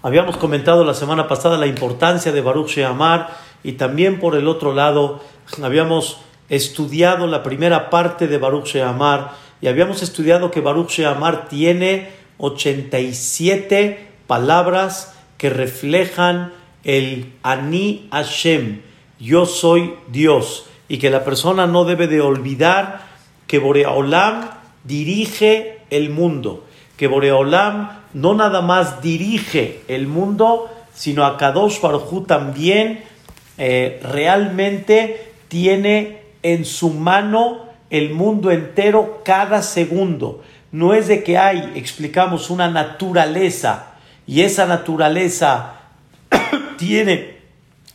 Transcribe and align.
Habíamos 0.00 0.36
comentado 0.36 0.84
la 0.84 0.94
semana 0.94 1.26
pasada 1.26 1.58
la 1.58 1.66
importancia 1.66 2.30
de 2.30 2.40
Baruch 2.40 2.68
Sheamar 2.68 3.36
y 3.64 3.72
también 3.72 4.20
por 4.20 4.36
el 4.36 4.46
otro 4.46 4.72
lado 4.72 5.20
habíamos 5.60 6.20
estudiado 6.48 7.26
la 7.26 7.42
primera 7.42 7.90
parte 7.90 8.28
de 8.28 8.38
Baruch 8.38 8.66
Sheamar 8.66 9.32
y 9.60 9.66
habíamos 9.66 10.04
estudiado 10.04 10.52
que 10.52 10.60
Baruch 10.60 10.90
Sheamar 10.90 11.48
tiene 11.48 12.10
87 12.38 14.06
palabras 14.28 15.16
que 15.36 15.50
reflejan 15.50 16.52
el 16.84 17.32
Ani 17.42 18.06
Hashem, 18.12 18.82
yo 19.18 19.46
soy 19.46 19.94
Dios, 20.06 20.66
y 20.88 20.98
que 20.98 21.10
la 21.10 21.24
persona 21.24 21.66
no 21.66 21.84
debe 21.84 22.06
de 22.06 22.20
olvidar 22.20 23.02
que 23.48 23.58
Boreolam 23.58 24.48
dirige 24.84 25.80
el 25.90 26.10
mundo, 26.10 26.64
que 26.96 27.08
Boreolam 27.08 27.97
no 28.14 28.34
nada 28.34 28.60
más 28.60 29.02
dirige 29.02 29.82
el 29.88 30.06
mundo, 30.06 30.70
sino 30.94 31.24
a 31.24 31.36
Kadosh 31.36 31.80
Baruj 31.80 32.26
también 32.26 33.04
eh, 33.56 34.00
realmente 34.02 35.32
tiene 35.48 36.22
en 36.42 36.64
su 36.64 36.90
mano 36.90 37.66
el 37.90 38.10
mundo 38.10 38.50
entero 38.50 39.22
cada 39.24 39.62
segundo. 39.62 40.42
No 40.70 40.94
es 40.94 41.08
de 41.08 41.22
que 41.22 41.38
hay, 41.38 41.72
explicamos, 41.74 42.50
una 42.50 42.68
naturaleza 42.68 43.94
y 44.26 44.42
esa 44.42 44.66
naturaleza 44.66 45.74
tiene 46.78 47.38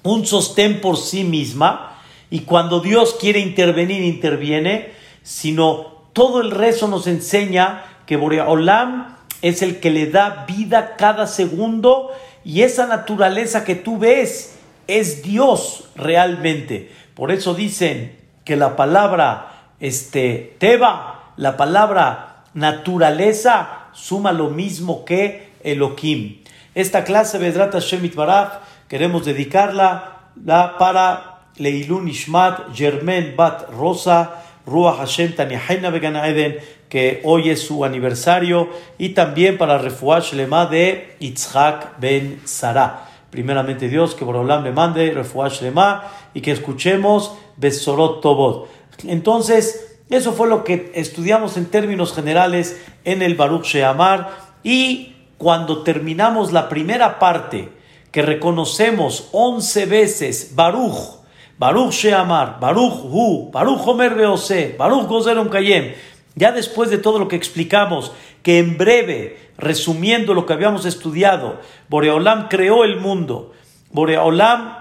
un 0.01 0.25
sostén 0.25 0.81
por 0.81 0.97
sí 0.97 1.23
misma 1.23 1.97
y 2.29 2.41
cuando 2.41 2.79
Dios 2.79 3.15
quiere 3.19 3.39
intervenir, 3.39 4.01
interviene, 4.03 4.91
sino 5.21 5.93
todo 6.13 6.41
el 6.41 6.51
resto 6.51 6.87
nos 6.87 7.07
enseña 7.07 7.83
que 8.05 8.17
Boreolam 8.17 9.17
es 9.43 9.61
el 9.61 9.79
que 9.79 9.91
le 9.91 10.07
da 10.07 10.45
vida 10.47 10.95
cada 10.95 11.27
segundo 11.27 12.11
y 12.45 12.61
esa 12.61 12.87
naturaleza 12.87 13.65
que 13.65 13.75
tú 13.75 13.99
ves 13.99 14.57
es 14.87 15.21
Dios 15.21 15.89
realmente. 15.95 16.89
Por 17.13 17.31
eso 17.31 17.53
dicen 17.53 18.17
que 18.45 18.55
la 18.55 18.75
palabra 18.77 19.73
este, 19.81 20.55
Teba, 20.59 21.33
la 21.35 21.57
palabra 21.57 22.45
naturaleza, 22.53 23.89
suma 23.91 24.31
lo 24.31 24.49
mismo 24.49 25.03
que 25.03 25.49
Elohim. 25.61 26.41
Esta 26.73 27.03
clase, 27.03 27.37
Vedrata 27.37 27.79
Shemit 27.79 28.15
Baraj, 28.15 28.61
queremos 28.87 29.25
dedicarla 29.25 30.29
la, 30.41 30.77
para 30.77 31.41
Leilun 31.57 32.07
Ishmat 32.07 32.73
Germain 32.73 33.35
Bat 33.35 33.69
Rosa, 33.71 34.41
Ruach 34.65 34.99
Hashem 34.99 35.35
Tanihaina 35.35 35.89
Began 35.89 36.15
Eden, 36.15 36.59
que 36.93 37.21
hoy 37.23 37.49
es 37.49 37.59
su 37.65 37.83
aniversario, 37.85 38.69
y 38.99 39.15
también 39.15 39.57
para 39.57 39.79
Refuash 39.79 40.33
Lema 40.33 40.67
de 40.67 41.15
Itzhak 41.19 41.99
Ben 41.99 42.39
Sarah. 42.45 43.09
Primeramente 43.31 43.89
Dios, 43.89 44.13
que 44.13 44.23
Borolam 44.23 44.63
le 44.63 44.71
mande 44.73 45.09
Refuash 45.09 45.63
Lema 45.63 46.03
y 46.35 46.41
que 46.41 46.51
escuchemos 46.51 47.33
Besorot 47.57 48.21
Tobot. 48.21 48.69
Entonces, 49.07 49.97
eso 50.11 50.33
fue 50.33 50.47
lo 50.47 50.63
que 50.63 50.91
estudiamos 50.93 51.57
en 51.57 51.65
términos 51.65 52.13
generales 52.13 52.79
en 53.05 53.23
el 53.23 53.33
Baruch 53.33 53.65
Sheamar 53.65 54.29
y 54.61 55.15
cuando 55.39 55.81
terminamos 55.81 56.51
la 56.51 56.69
primera 56.69 57.17
parte, 57.17 57.71
que 58.11 58.21
reconocemos 58.21 59.29
once 59.31 59.87
veces 59.87 60.51
Baruch, 60.53 61.23
Baruch 61.57 61.91
Sheamar, 61.91 62.59
Baruch 62.59 63.03
Hu, 63.03 63.49
Baruch 63.51 63.81
Homer 63.83 64.13
Beose, 64.13 64.75
Baruch 64.77 65.07
Gozer 65.07 65.37
Kayem, 65.49 65.93
ya 66.35 66.51
después 66.51 66.89
de 66.89 66.97
todo 66.97 67.19
lo 67.19 67.27
que 67.27 67.35
explicamos, 67.35 68.11
que 68.41 68.59
en 68.59 68.77
breve, 68.77 69.37
resumiendo 69.57 70.33
lo 70.33 70.45
que 70.45 70.53
habíamos 70.53 70.85
estudiado, 70.85 71.59
Boreolam 71.89 72.47
creó 72.49 72.83
el 72.83 72.99
mundo, 72.99 73.53
Boreolam 73.91 74.77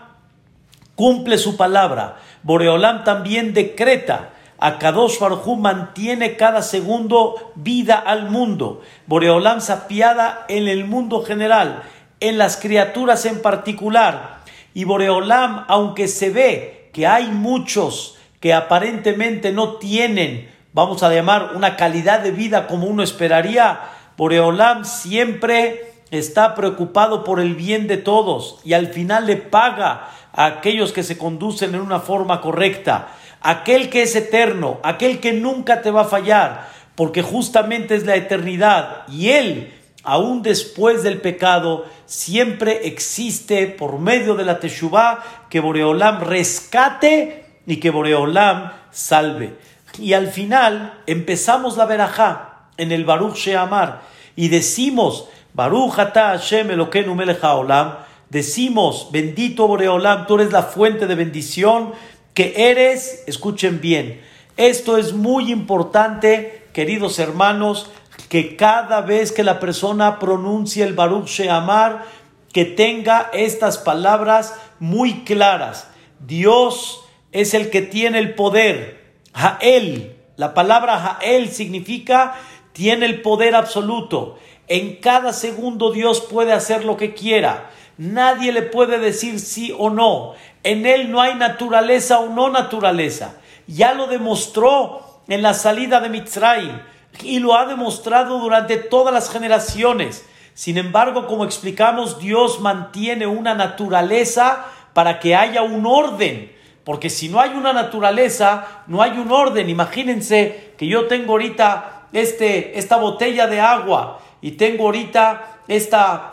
cumple 0.94 1.38
su 1.38 1.56
palabra, 1.56 2.16
Boreolam 2.42 3.04
también 3.04 3.54
decreta, 3.54 4.30
Akadosh 4.58 5.18
Baruj 5.18 5.58
mantiene 5.58 6.36
cada 6.36 6.62
segundo 6.62 7.52
vida 7.54 7.96
al 7.96 8.30
mundo, 8.30 8.80
Boreolam 9.06 9.60
se 9.60 9.72
apiada 9.72 10.46
en 10.48 10.68
el 10.68 10.84
mundo 10.84 11.22
general, 11.22 11.82
en 12.20 12.38
las 12.38 12.56
criaturas 12.56 13.26
en 13.26 13.42
particular, 13.42 14.38
y 14.72 14.84
Boreolam, 14.84 15.64
aunque 15.68 16.08
se 16.08 16.30
ve 16.30 16.90
que 16.92 17.06
hay 17.06 17.26
muchos 17.26 18.16
que 18.40 18.54
aparentemente 18.54 19.52
no 19.52 19.74
tienen 19.74 20.51
vamos 20.72 21.02
a 21.02 21.12
llamar, 21.12 21.52
una 21.54 21.76
calidad 21.76 22.20
de 22.20 22.30
vida 22.30 22.66
como 22.66 22.86
uno 22.86 23.02
esperaría, 23.02 23.80
Boreolam 24.16 24.84
siempre 24.84 25.92
está 26.10 26.54
preocupado 26.54 27.24
por 27.24 27.40
el 27.40 27.54
bien 27.54 27.86
de 27.86 27.96
todos 27.96 28.60
y 28.64 28.74
al 28.74 28.88
final 28.88 29.26
le 29.26 29.36
paga 29.36 30.10
a 30.32 30.46
aquellos 30.46 30.92
que 30.92 31.02
se 31.02 31.18
conducen 31.18 31.74
en 31.74 31.80
una 31.80 32.00
forma 32.00 32.40
correcta. 32.40 33.08
Aquel 33.40 33.90
que 33.90 34.02
es 34.02 34.14
eterno, 34.14 34.78
aquel 34.82 35.20
que 35.20 35.32
nunca 35.32 35.82
te 35.82 35.90
va 35.90 36.02
a 36.02 36.06
fallar, 36.06 36.68
porque 36.94 37.22
justamente 37.22 37.94
es 37.94 38.06
la 38.06 38.16
eternidad 38.16 39.08
y 39.08 39.30
Él, 39.30 39.74
aún 40.04 40.42
después 40.42 41.02
del 41.02 41.20
pecado, 41.20 41.86
siempre 42.06 42.86
existe 42.86 43.66
por 43.66 43.98
medio 43.98 44.34
de 44.34 44.44
la 44.44 44.60
Teshuvah 44.60 45.20
que 45.48 45.60
Boreolam 45.60 46.20
rescate 46.20 47.46
y 47.66 47.76
que 47.76 47.90
Boreolam 47.90 48.72
salve. 48.90 49.56
Y 49.98 50.14
al 50.14 50.28
final 50.28 51.00
empezamos 51.06 51.76
la 51.76 51.86
verajá 51.86 52.68
en 52.76 52.92
el 52.92 53.04
Baruch 53.04 53.36
Sheamar 53.36 54.02
y 54.36 54.48
decimos, 54.48 55.28
Baruch 55.52 55.98
ata 55.98 56.28
Hashem 56.28 56.70
Elokeinu 56.70 57.14
melech 57.14 57.42
haolam, 57.44 57.96
decimos, 58.30 59.08
bendito 59.12 59.68
Boreolam, 59.68 60.26
tú 60.26 60.36
eres 60.36 60.52
la 60.52 60.62
fuente 60.62 61.06
de 61.06 61.14
bendición 61.14 61.92
que 62.32 62.70
eres, 62.70 63.24
escuchen 63.26 63.80
bien, 63.80 64.22
esto 64.56 64.96
es 64.96 65.12
muy 65.12 65.52
importante, 65.52 66.68
queridos 66.72 67.18
hermanos, 67.18 67.90
que 68.30 68.56
cada 68.56 69.02
vez 69.02 69.32
que 69.32 69.44
la 69.44 69.60
persona 69.60 70.18
pronuncie 70.18 70.84
el 70.84 70.94
Baruch 70.94 71.26
Sheamar, 71.26 72.04
que 72.52 72.64
tenga 72.64 73.30
estas 73.32 73.78
palabras 73.78 74.54
muy 74.78 75.24
claras. 75.24 75.88
Dios 76.20 77.02
es 77.32 77.54
el 77.54 77.70
que 77.70 77.82
tiene 77.82 78.18
el 78.18 78.34
poder 78.34 79.01
Jael, 79.34 80.16
la 80.36 80.54
palabra 80.54 80.98
Jael 80.98 81.50
significa 81.50 82.34
tiene 82.72 83.06
el 83.06 83.22
poder 83.22 83.54
absoluto. 83.54 84.38
En 84.68 84.96
cada 84.96 85.32
segundo 85.32 85.92
Dios 85.92 86.20
puede 86.20 86.52
hacer 86.52 86.84
lo 86.84 86.96
que 86.96 87.14
quiera. 87.14 87.70
Nadie 87.98 88.52
le 88.52 88.62
puede 88.62 88.98
decir 88.98 89.40
sí 89.40 89.74
o 89.76 89.90
no. 89.90 90.34
En 90.62 90.86
Él 90.86 91.10
no 91.10 91.20
hay 91.20 91.34
naturaleza 91.34 92.20
o 92.20 92.28
no 92.28 92.48
naturaleza. 92.48 93.34
Ya 93.66 93.94
lo 93.94 94.06
demostró 94.06 95.22
en 95.28 95.42
la 95.42 95.54
salida 95.54 96.00
de 96.00 96.08
Mitzrayim 96.08 96.80
y 97.22 97.38
lo 97.38 97.54
ha 97.56 97.66
demostrado 97.66 98.38
durante 98.38 98.76
todas 98.76 99.12
las 99.12 99.30
generaciones. 99.30 100.26
Sin 100.54 100.78
embargo, 100.78 101.26
como 101.26 101.44
explicamos, 101.44 102.18
Dios 102.18 102.60
mantiene 102.60 103.26
una 103.26 103.54
naturaleza 103.54 104.66
para 104.92 105.18
que 105.20 105.34
haya 105.34 105.62
un 105.62 105.86
orden. 105.86 106.51
Porque 106.84 107.10
si 107.10 107.28
no 107.28 107.40
hay 107.40 107.50
una 107.50 107.72
naturaleza, 107.72 108.82
no 108.86 109.02
hay 109.02 109.12
un 109.12 109.30
orden. 109.30 109.68
Imagínense 109.68 110.74
que 110.76 110.86
yo 110.86 111.06
tengo 111.06 111.32
ahorita 111.32 112.08
este, 112.12 112.78
esta 112.78 112.96
botella 112.96 113.46
de 113.46 113.60
agua 113.60 114.20
y 114.40 114.52
tengo 114.52 114.86
ahorita 114.86 115.60
esta 115.68 116.32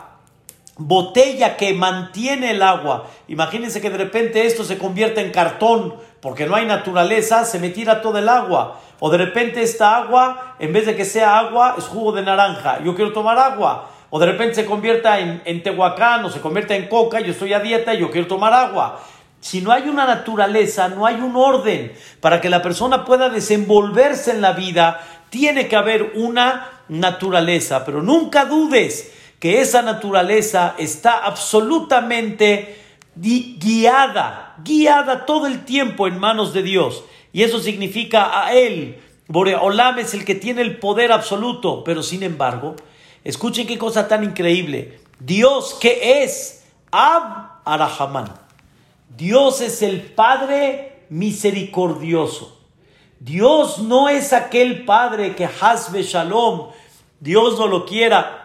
botella 0.76 1.56
que 1.56 1.74
mantiene 1.74 2.50
el 2.50 2.62
agua. 2.62 3.06
Imagínense 3.28 3.80
que 3.80 3.90
de 3.90 3.98
repente 3.98 4.46
esto 4.46 4.64
se 4.64 4.78
convierte 4.78 5.20
en 5.20 5.30
cartón 5.30 5.94
porque 6.20 6.46
no 6.46 6.56
hay 6.56 6.66
naturaleza, 6.66 7.44
se 7.44 7.58
me 7.58 7.70
tira 7.70 8.02
todo 8.02 8.18
el 8.18 8.28
agua. 8.28 8.80
O 8.98 9.08
de 9.10 9.18
repente 9.18 9.62
esta 9.62 9.96
agua, 9.96 10.56
en 10.58 10.72
vez 10.72 10.86
de 10.86 10.96
que 10.96 11.04
sea 11.04 11.38
agua, 11.38 11.76
es 11.78 11.84
jugo 11.84 12.12
de 12.12 12.22
naranja. 12.22 12.82
Yo 12.82 12.94
quiero 12.94 13.12
tomar 13.12 13.38
agua. 13.38 13.90
O 14.10 14.18
de 14.18 14.26
repente 14.26 14.56
se 14.56 14.66
convierta 14.66 15.20
en, 15.20 15.40
en 15.44 15.62
tehuacán 15.62 16.24
o 16.24 16.30
se 16.30 16.40
convierta 16.40 16.74
en 16.74 16.88
coca, 16.88 17.20
yo 17.20 17.30
estoy 17.30 17.52
a 17.52 17.60
dieta 17.60 17.94
y 17.94 18.00
yo 18.00 18.10
quiero 18.10 18.26
tomar 18.26 18.52
agua. 18.52 19.00
Si 19.40 19.60
no 19.60 19.72
hay 19.72 19.88
una 19.88 20.06
naturaleza, 20.06 20.88
no 20.88 21.06
hay 21.06 21.16
un 21.16 21.34
orden 21.34 21.92
para 22.20 22.40
que 22.40 22.50
la 22.50 22.62
persona 22.62 23.04
pueda 23.04 23.30
desenvolverse 23.30 24.32
en 24.32 24.42
la 24.42 24.52
vida, 24.52 25.00
tiene 25.30 25.68
que 25.68 25.76
haber 25.76 26.12
una 26.14 26.82
naturaleza, 26.88 27.84
pero 27.84 28.02
nunca 28.02 28.44
dudes 28.44 29.12
que 29.38 29.60
esa 29.60 29.80
naturaleza 29.80 30.74
está 30.76 31.24
absolutamente 31.24 32.76
guiada, 33.16 34.56
guiada 34.62 35.24
todo 35.24 35.46
el 35.46 35.64
tiempo 35.64 36.06
en 36.06 36.18
manos 36.18 36.52
de 36.52 36.62
Dios. 36.62 37.04
Y 37.32 37.42
eso 37.42 37.60
significa 37.60 38.44
a 38.44 38.52
Él, 38.52 38.98
Boreolam 39.28 40.00
es 40.00 40.12
el 40.12 40.24
que 40.24 40.34
tiene 40.34 40.60
el 40.62 40.78
poder 40.78 41.12
absoluto, 41.12 41.84
pero 41.84 42.02
sin 42.02 42.24
embargo, 42.24 42.74
escuchen 43.22 43.66
qué 43.66 43.78
cosa 43.78 44.08
tan 44.08 44.24
increíble. 44.24 44.98
Dios 45.20 45.78
que 45.80 46.24
es 46.24 46.64
Ab 46.90 47.60
Arahaman. 47.64 48.49
Dios 49.16 49.60
es 49.60 49.82
el 49.82 50.02
Padre 50.02 51.04
misericordioso. 51.08 52.58
Dios 53.18 53.80
no 53.80 54.08
es 54.08 54.32
aquel 54.32 54.84
Padre 54.84 55.34
que 55.34 55.48
Hasbe 55.60 56.02
Shalom, 56.02 56.68
Dios 57.20 57.58
no 57.58 57.66
lo 57.66 57.84
quiera, 57.84 58.40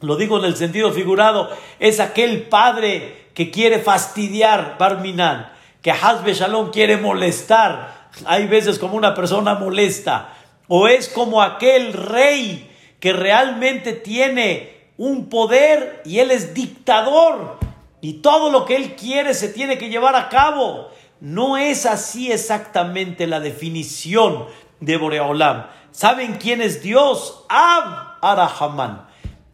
lo 0.00 0.16
digo 0.16 0.38
en 0.38 0.44
el 0.44 0.56
sentido 0.56 0.92
figurado, 0.92 1.50
es 1.78 2.00
aquel 2.00 2.42
padre 2.42 3.28
que 3.34 3.50
quiere 3.50 3.78
fastidiar 3.78 4.76
Barminan, 4.78 5.50
que 5.82 5.90
Hasbe 5.90 6.34
Shalom 6.34 6.70
quiere 6.70 6.96
molestar. 6.96 8.10
Hay 8.26 8.46
veces 8.46 8.78
como 8.78 8.96
una 8.96 9.14
persona 9.14 9.54
molesta. 9.54 10.34
O 10.68 10.88
es 10.88 11.08
como 11.08 11.42
aquel 11.42 11.92
rey 11.92 12.70
que 13.00 13.12
realmente 13.12 13.92
tiene 13.92 14.72
un 14.96 15.28
poder 15.28 16.00
y 16.04 16.20
él 16.20 16.30
es 16.30 16.54
dictador 16.54 17.58
y 18.04 18.20
todo 18.20 18.50
lo 18.50 18.66
que 18.66 18.76
él 18.76 18.96
quiere 18.96 19.32
se 19.32 19.48
tiene 19.48 19.78
que 19.78 19.88
llevar 19.88 20.14
a 20.14 20.28
cabo. 20.28 20.90
No 21.20 21.56
es 21.56 21.86
así 21.86 22.30
exactamente 22.30 23.26
la 23.26 23.40
definición 23.40 24.44
de 24.78 24.98
Boreolam. 24.98 25.68
¿Saben 25.90 26.34
quién 26.34 26.60
es 26.60 26.82
Dios? 26.82 27.46
Ab 27.48 28.18
Arahaman. 28.20 29.06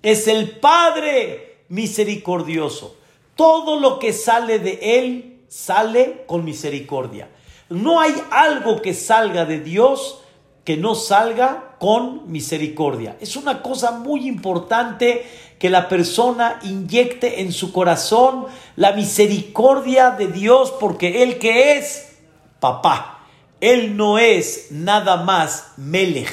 Es 0.02 0.26
el 0.26 0.58
Padre 0.58 1.58
misericordioso. 1.68 2.96
Todo 3.36 3.78
lo 3.78 4.00
que 4.00 4.12
sale 4.12 4.58
de 4.58 4.98
Él 4.98 5.44
sale 5.46 6.24
con 6.26 6.44
misericordia. 6.44 7.30
No 7.68 8.00
hay 8.00 8.20
algo 8.32 8.82
que 8.82 8.94
salga 8.94 9.44
de 9.44 9.60
Dios 9.60 10.22
que 10.64 10.76
no 10.76 10.96
salga 10.96 11.76
con 11.78 12.30
misericordia. 12.32 13.16
Es 13.20 13.36
una 13.36 13.62
cosa 13.62 13.92
muy 13.92 14.26
importante 14.26 15.24
que 15.60 15.68
la 15.68 15.88
persona 15.88 16.58
inyecte 16.62 17.42
en 17.42 17.52
su 17.52 17.70
corazón 17.70 18.46
la 18.76 18.92
misericordia 18.92 20.10
de 20.10 20.28
Dios 20.28 20.72
porque 20.80 21.22
Él 21.22 21.38
que 21.38 21.76
es 21.76 22.16
papá. 22.60 23.26
Él 23.60 23.94
no 23.94 24.18
es 24.18 24.68
nada 24.70 25.18
más 25.18 25.74
Melech. 25.76 26.32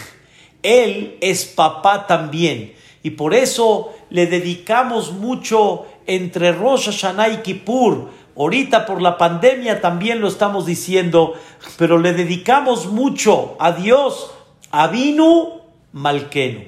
Él 0.64 1.18
es 1.20 1.44
papá 1.44 2.08
también. 2.08 2.74
Y 3.04 3.12
por 3.12 3.34
eso 3.34 3.94
le 4.10 4.28
dedicamos 4.28 5.12
mucho 5.12 5.86
entre 6.06 6.54
Rosh 6.54 6.86
Hashanah 6.86 7.28
y 7.28 7.38
Kippur. 7.40 8.10
Ahorita 8.38 8.86
por 8.86 9.02
la 9.02 9.18
pandemia 9.18 9.82
también 9.82 10.22
lo 10.22 10.30
estamos 10.30 10.66
diciendo, 10.66 11.34
pero 11.78 11.98
le 11.98 12.14
dedicamos 12.14 12.86
mucho 12.86 13.58
a 13.60 13.74
Dios, 13.74 14.32
a 14.72 14.88
Vinu 14.88 15.60
Malkenu, 15.92 16.64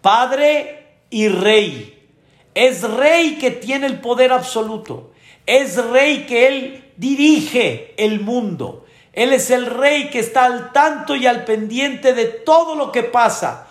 Padre 0.00 0.83
y 1.14 1.28
Rey. 1.28 1.96
Es 2.54 2.82
Rey 2.82 3.36
que 3.38 3.52
tiene 3.52 3.86
el 3.86 4.00
poder 4.00 4.32
absoluto. 4.32 5.12
Es 5.46 5.76
Rey 5.76 6.26
que 6.26 6.48
Él 6.48 6.92
dirige 6.96 7.94
el 7.98 8.18
mundo. 8.18 8.84
Él 9.12 9.32
es 9.32 9.52
el 9.52 9.66
rey 9.66 10.10
que 10.10 10.18
está 10.18 10.46
al 10.46 10.72
tanto 10.72 11.14
y 11.14 11.28
al 11.28 11.44
pendiente 11.44 12.14
de 12.14 12.24
todo 12.24 12.74
lo 12.74 12.90
que 12.90 13.04
pasa 13.04 13.68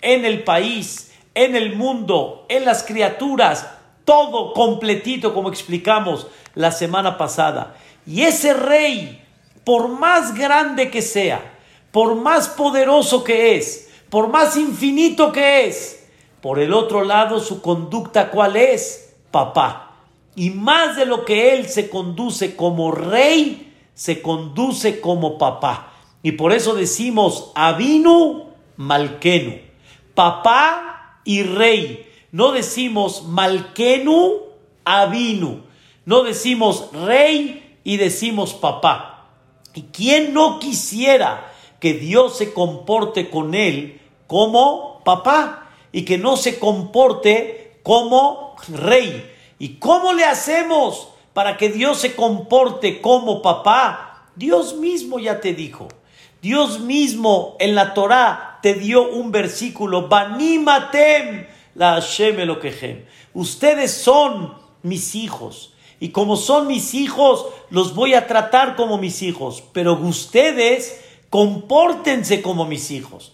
en 0.00 0.24
el 0.24 0.42
país, 0.42 1.12
en 1.34 1.54
el 1.54 1.76
mundo, 1.76 2.46
en 2.48 2.64
las 2.64 2.82
criaturas, 2.82 3.66
todo 4.06 4.54
completito 4.54 5.34
como 5.34 5.50
explicamos 5.50 6.28
la 6.54 6.72
semana 6.72 7.18
pasada. 7.18 7.76
Y 8.06 8.22
ese 8.22 8.54
rey, 8.54 9.22
por 9.64 9.88
más 9.88 10.34
grande 10.34 10.90
que 10.90 11.02
sea, 11.02 11.42
por 11.92 12.14
más 12.14 12.48
poderoso 12.48 13.22
que 13.22 13.56
es, 13.56 13.90
por 14.08 14.28
más 14.28 14.56
infinito 14.56 15.30
que 15.30 15.66
es, 15.66 16.05
por 16.46 16.60
el 16.60 16.72
otro 16.72 17.02
lado 17.02 17.40
su 17.40 17.60
conducta 17.60 18.30
cuál 18.30 18.54
es? 18.54 19.16
Papá. 19.32 19.96
Y 20.36 20.50
más 20.50 20.96
de 20.96 21.04
lo 21.04 21.24
que 21.24 21.52
él 21.54 21.68
se 21.68 21.90
conduce 21.90 22.54
como 22.54 22.92
rey, 22.92 23.74
se 23.94 24.22
conduce 24.22 25.00
como 25.00 25.38
papá. 25.38 25.92
Y 26.22 26.30
por 26.30 26.52
eso 26.52 26.76
decimos 26.76 27.50
Avinu 27.56 28.44
Malkenu, 28.76 29.58
papá 30.14 31.20
y 31.24 31.42
rey. 31.42 32.08
No 32.30 32.52
decimos 32.52 33.24
Malkenu 33.24 34.34
Avinu. 34.84 35.64
No 36.04 36.22
decimos 36.22 36.90
rey 36.92 37.80
y 37.82 37.96
decimos 37.96 38.54
papá. 38.54 39.30
¿Y 39.74 39.82
quién 39.92 40.32
no 40.32 40.60
quisiera 40.60 41.52
que 41.80 41.94
Dios 41.94 42.38
se 42.38 42.52
comporte 42.52 43.30
con 43.30 43.56
él 43.56 44.00
como 44.28 45.00
papá 45.02 45.64
y 45.96 46.04
que 46.04 46.18
no 46.18 46.36
se 46.36 46.58
comporte 46.58 47.78
como 47.82 48.56
rey? 48.68 49.32
¿Y 49.58 49.76
cómo 49.78 50.12
le 50.12 50.24
hacemos? 50.24 51.08
para 51.36 51.58
que 51.58 51.68
Dios 51.68 51.98
se 51.98 52.16
comporte 52.16 53.02
como 53.02 53.42
papá, 53.42 54.30
Dios 54.36 54.74
mismo 54.76 55.18
ya 55.18 55.38
te 55.38 55.52
dijo. 55.52 55.86
Dios 56.40 56.80
mismo 56.80 57.56
en 57.60 57.74
la 57.74 57.92
Torá 57.92 58.58
te 58.62 58.72
dio 58.72 59.10
un 59.10 59.32
versículo, 59.32 60.08
Banimatem 60.08 61.44
la 61.74 62.00
Hashem 62.00 62.40
Elokehem. 62.40 63.04
Ustedes 63.34 63.92
son 63.92 64.54
mis 64.82 65.14
hijos. 65.14 65.74
Y 66.00 66.08
como 66.08 66.36
son 66.36 66.68
mis 66.68 66.94
hijos, 66.94 67.44
los 67.68 67.94
voy 67.94 68.14
a 68.14 68.26
tratar 68.26 68.74
como 68.74 68.96
mis 68.96 69.20
hijos. 69.20 69.62
Pero 69.74 69.92
ustedes 69.92 70.98
compórtense 71.28 72.40
como 72.40 72.64
mis 72.64 72.90
hijos. 72.90 73.32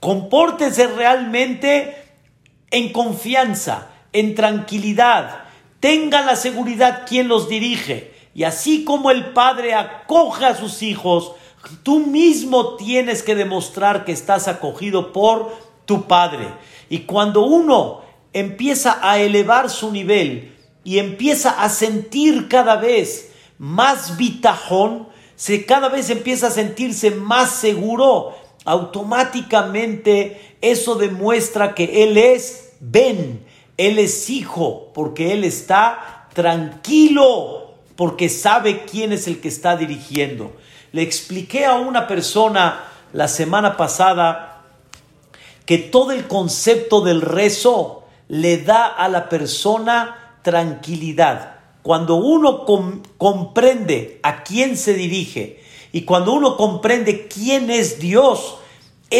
Compórtense 0.00 0.86
realmente 0.86 2.01
en 2.72 2.90
confianza, 2.90 3.90
en 4.12 4.34
tranquilidad, 4.34 5.44
tengan 5.78 6.26
la 6.26 6.34
seguridad 6.34 7.04
quien 7.06 7.28
los 7.28 7.48
dirige. 7.48 8.12
Y 8.34 8.44
así 8.44 8.82
como 8.84 9.10
el 9.10 9.32
padre 9.32 9.74
acoge 9.74 10.46
a 10.46 10.56
sus 10.56 10.82
hijos, 10.82 11.32
tú 11.82 12.00
mismo 12.00 12.76
tienes 12.76 13.22
que 13.22 13.34
demostrar 13.34 14.04
que 14.04 14.12
estás 14.12 14.48
acogido 14.48 15.12
por 15.12 15.54
tu 15.84 16.08
padre. 16.08 16.48
Y 16.88 17.00
cuando 17.00 17.42
uno 17.42 18.00
empieza 18.32 18.98
a 19.02 19.18
elevar 19.18 19.68
su 19.68 19.92
nivel 19.92 20.56
y 20.82 20.98
empieza 20.98 21.62
a 21.62 21.68
sentir 21.68 22.48
cada 22.48 22.76
vez 22.76 23.32
más 23.58 24.16
vitajón, 24.16 25.08
se 25.36 25.66
cada 25.66 25.88
vez 25.88 26.08
empieza 26.08 26.46
a 26.46 26.50
sentirse 26.50 27.10
más 27.10 27.50
seguro, 27.50 28.34
automáticamente 28.64 30.51
eso 30.62 30.94
demuestra 30.94 31.74
que 31.74 32.04
él 32.04 32.16
es 32.16 32.70
Ben, 32.80 33.44
él 33.76 33.98
es 33.98 34.30
hijo 34.30 34.90
porque 34.94 35.32
Él 35.32 35.44
está 35.44 36.28
tranquilo, 36.34 37.74
porque 37.96 38.28
sabe 38.28 38.84
quién 38.84 39.12
es 39.12 39.26
el 39.26 39.40
que 39.40 39.48
está 39.48 39.76
dirigiendo. 39.76 40.52
Le 40.92 41.02
expliqué 41.02 41.64
a 41.64 41.74
una 41.74 42.06
persona 42.06 42.84
la 43.12 43.28
semana 43.28 43.76
pasada 43.76 44.62
que 45.66 45.78
todo 45.78 46.12
el 46.12 46.26
concepto 46.28 47.00
del 47.00 47.22
rezo 47.22 48.04
le 48.28 48.58
da 48.58 48.86
a 48.86 49.08
la 49.08 49.28
persona 49.28 50.36
tranquilidad. 50.42 51.56
Cuando 51.82 52.16
uno 52.16 52.64
comprende 53.18 54.20
a 54.22 54.44
quién 54.44 54.76
se 54.76 54.94
dirige 54.94 55.62
y 55.92 56.02
cuando 56.02 56.32
uno 56.32 56.56
comprende 56.56 57.26
quién 57.26 57.70
es 57.70 57.98
Dios, 57.98 58.58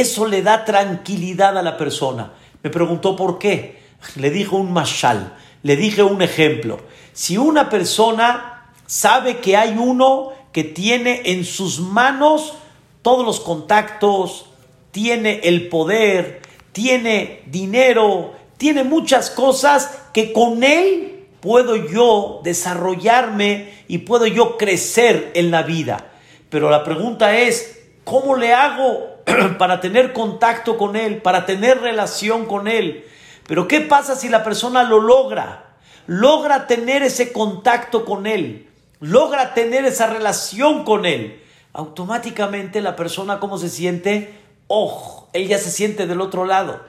eso 0.01 0.27
le 0.27 0.43
da 0.43 0.65
tranquilidad 0.65 1.57
a 1.57 1.63
la 1.63 1.77
persona. 1.77 2.33
Me 2.63 2.71
preguntó 2.71 3.17
por 3.17 3.39
qué 3.39 3.83
le 4.17 4.31
dijo 4.31 4.57
un 4.57 4.73
mashal, 4.73 5.35
le 5.63 5.77
dije 5.77 6.03
un 6.03 6.23
ejemplo. 6.23 6.81
Si 7.13 7.37
una 7.37 7.69
persona 7.69 8.71
sabe 8.87 9.39
que 9.39 9.57
hay 9.57 9.77
uno 9.79 10.33
que 10.53 10.65
tiene 10.65 11.23
en 11.27 11.45
sus 11.45 11.81
manos 11.81 12.55
todos 13.03 13.25
los 13.25 13.41
contactos, 13.41 14.47
tiene 14.91 15.41
el 15.45 15.69
poder, 15.69 16.43
tiene 16.73 17.43
dinero, 17.47 18.35
tiene 18.57 18.85
muchas 18.85 19.31
cosas 19.31 19.91
que 20.13 20.33
con 20.33 20.63
él 20.63 21.27
puedo 21.41 21.75
yo 21.77 22.41
desarrollarme 22.45 23.73
y 23.89 23.99
puedo 23.99 24.27
yo 24.27 24.57
crecer 24.57 25.33
en 25.35 25.51
la 25.51 25.63
vida. 25.63 26.13
Pero 26.49 26.71
la 26.71 26.85
pregunta 26.85 27.37
es, 27.37 27.81
¿cómo 28.05 28.37
le 28.37 28.53
hago 28.53 29.12
para 29.59 29.81
tener 29.81 30.13
contacto 30.13 30.77
con 30.77 30.97
él, 30.97 31.23
para 31.23 31.47
tener 31.47 31.81
relación 31.81 32.47
con 32.47 32.69
él? 32.69 33.05
Pero 33.47 33.69
¿qué 33.69 33.81
pasa 33.81 34.17
si 34.17 34.29
la 34.29 34.45
persona 34.45 34.83
lo 34.85 35.01
logra? 35.01 35.77
Logra 36.07 36.67
tener 36.67 37.03
ese 37.03 37.33
contacto 37.33 38.05
con 38.05 38.27
él, 38.27 38.69
logra 39.01 39.55
tener 39.55 39.85
esa 39.85 40.09
relación 40.09 40.85
con 40.85 41.07
él. 41.07 41.41
Automáticamente 41.73 42.81
la 42.81 42.97
persona, 42.97 43.41
¿cómo 43.41 43.57
se 43.57 43.69
siente? 43.69 44.35
Oh, 44.67 45.29
él 45.33 45.49
ya 45.49 45.59
se 45.59 45.71
siente 45.71 46.07
del 46.07 46.21
otro 46.21 46.45
lado. 46.45 46.81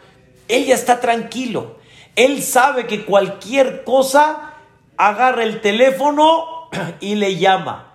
Él 0.47 0.65
ya 0.65 0.75
está 0.75 0.99
tranquilo. 0.99 1.77
Él 2.15 2.43
sabe 2.43 2.85
que 2.85 3.05
cualquier 3.05 3.83
cosa 3.83 4.53
agarra 4.97 5.43
el 5.43 5.61
teléfono 5.61 6.69
y 6.99 7.15
le 7.15 7.37
llama. 7.37 7.92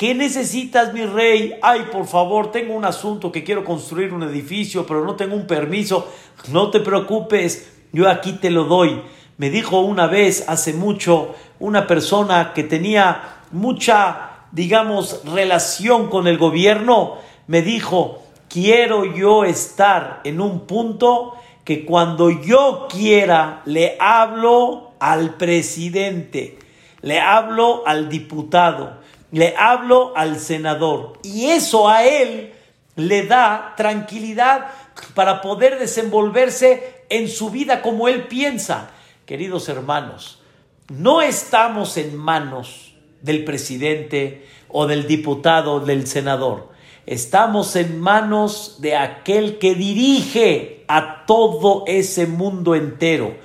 ¿Qué 0.00 0.14
necesitas, 0.14 0.94
mi 0.94 1.04
rey? 1.04 1.58
Ay, 1.60 1.88
por 1.92 2.06
favor, 2.06 2.50
tengo 2.50 2.72
un 2.72 2.86
asunto 2.86 3.30
que 3.30 3.44
quiero 3.44 3.66
construir 3.66 4.14
un 4.14 4.22
edificio, 4.22 4.86
pero 4.86 5.04
no 5.04 5.14
tengo 5.14 5.36
un 5.36 5.46
permiso. 5.46 6.10
No 6.48 6.70
te 6.70 6.80
preocupes, 6.80 7.70
yo 7.92 8.08
aquí 8.08 8.32
te 8.32 8.48
lo 8.48 8.64
doy. 8.64 9.02
Me 9.36 9.50
dijo 9.50 9.80
una 9.80 10.06
vez, 10.06 10.48
hace 10.48 10.72
mucho, 10.72 11.34
una 11.58 11.86
persona 11.86 12.54
que 12.54 12.64
tenía 12.64 13.42
mucha, 13.52 14.46
digamos, 14.52 15.20
relación 15.26 16.08
con 16.08 16.28
el 16.28 16.38
gobierno, 16.38 17.18
me 17.46 17.60
dijo, 17.60 18.22
quiero 18.48 19.04
yo 19.04 19.44
estar 19.44 20.22
en 20.24 20.40
un 20.40 20.60
punto 20.60 21.34
que 21.62 21.84
cuando 21.84 22.30
yo 22.30 22.88
quiera 22.88 23.60
le 23.66 23.98
hablo 24.00 24.92
al 24.98 25.34
presidente, 25.34 26.58
le 27.02 27.20
hablo 27.20 27.82
al 27.86 28.08
diputado, 28.08 28.99
le 29.32 29.54
hablo 29.56 30.12
al 30.16 30.38
senador. 30.38 31.18
Y 31.22 31.46
eso 31.46 31.88
a 31.88 32.04
él 32.04 32.52
le 32.96 33.26
da 33.26 33.74
tranquilidad 33.76 34.66
para 35.14 35.40
poder 35.40 35.78
desenvolverse 35.78 37.04
en 37.08 37.28
su 37.28 37.50
vida 37.50 37.82
como 37.82 38.08
él 38.08 38.26
piensa. 38.26 38.90
Queridos 39.26 39.68
hermanos, 39.68 40.40
no 40.88 41.22
estamos 41.22 41.96
en 41.96 42.16
manos 42.16 42.94
del 43.22 43.44
presidente 43.44 44.46
o 44.68 44.86
del 44.86 45.06
diputado 45.06 45.74
o 45.74 45.80
del 45.80 46.06
senador. 46.06 46.70
Estamos 47.06 47.76
en 47.76 47.98
manos 47.98 48.76
de 48.80 48.96
aquel 48.96 49.58
que 49.58 49.74
dirige 49.74 50.84
a 50.86 51.24
todo 51.26 51.84
ese 51.86 52.26
mundo 52.26 52.74
entero, 52.74 53.36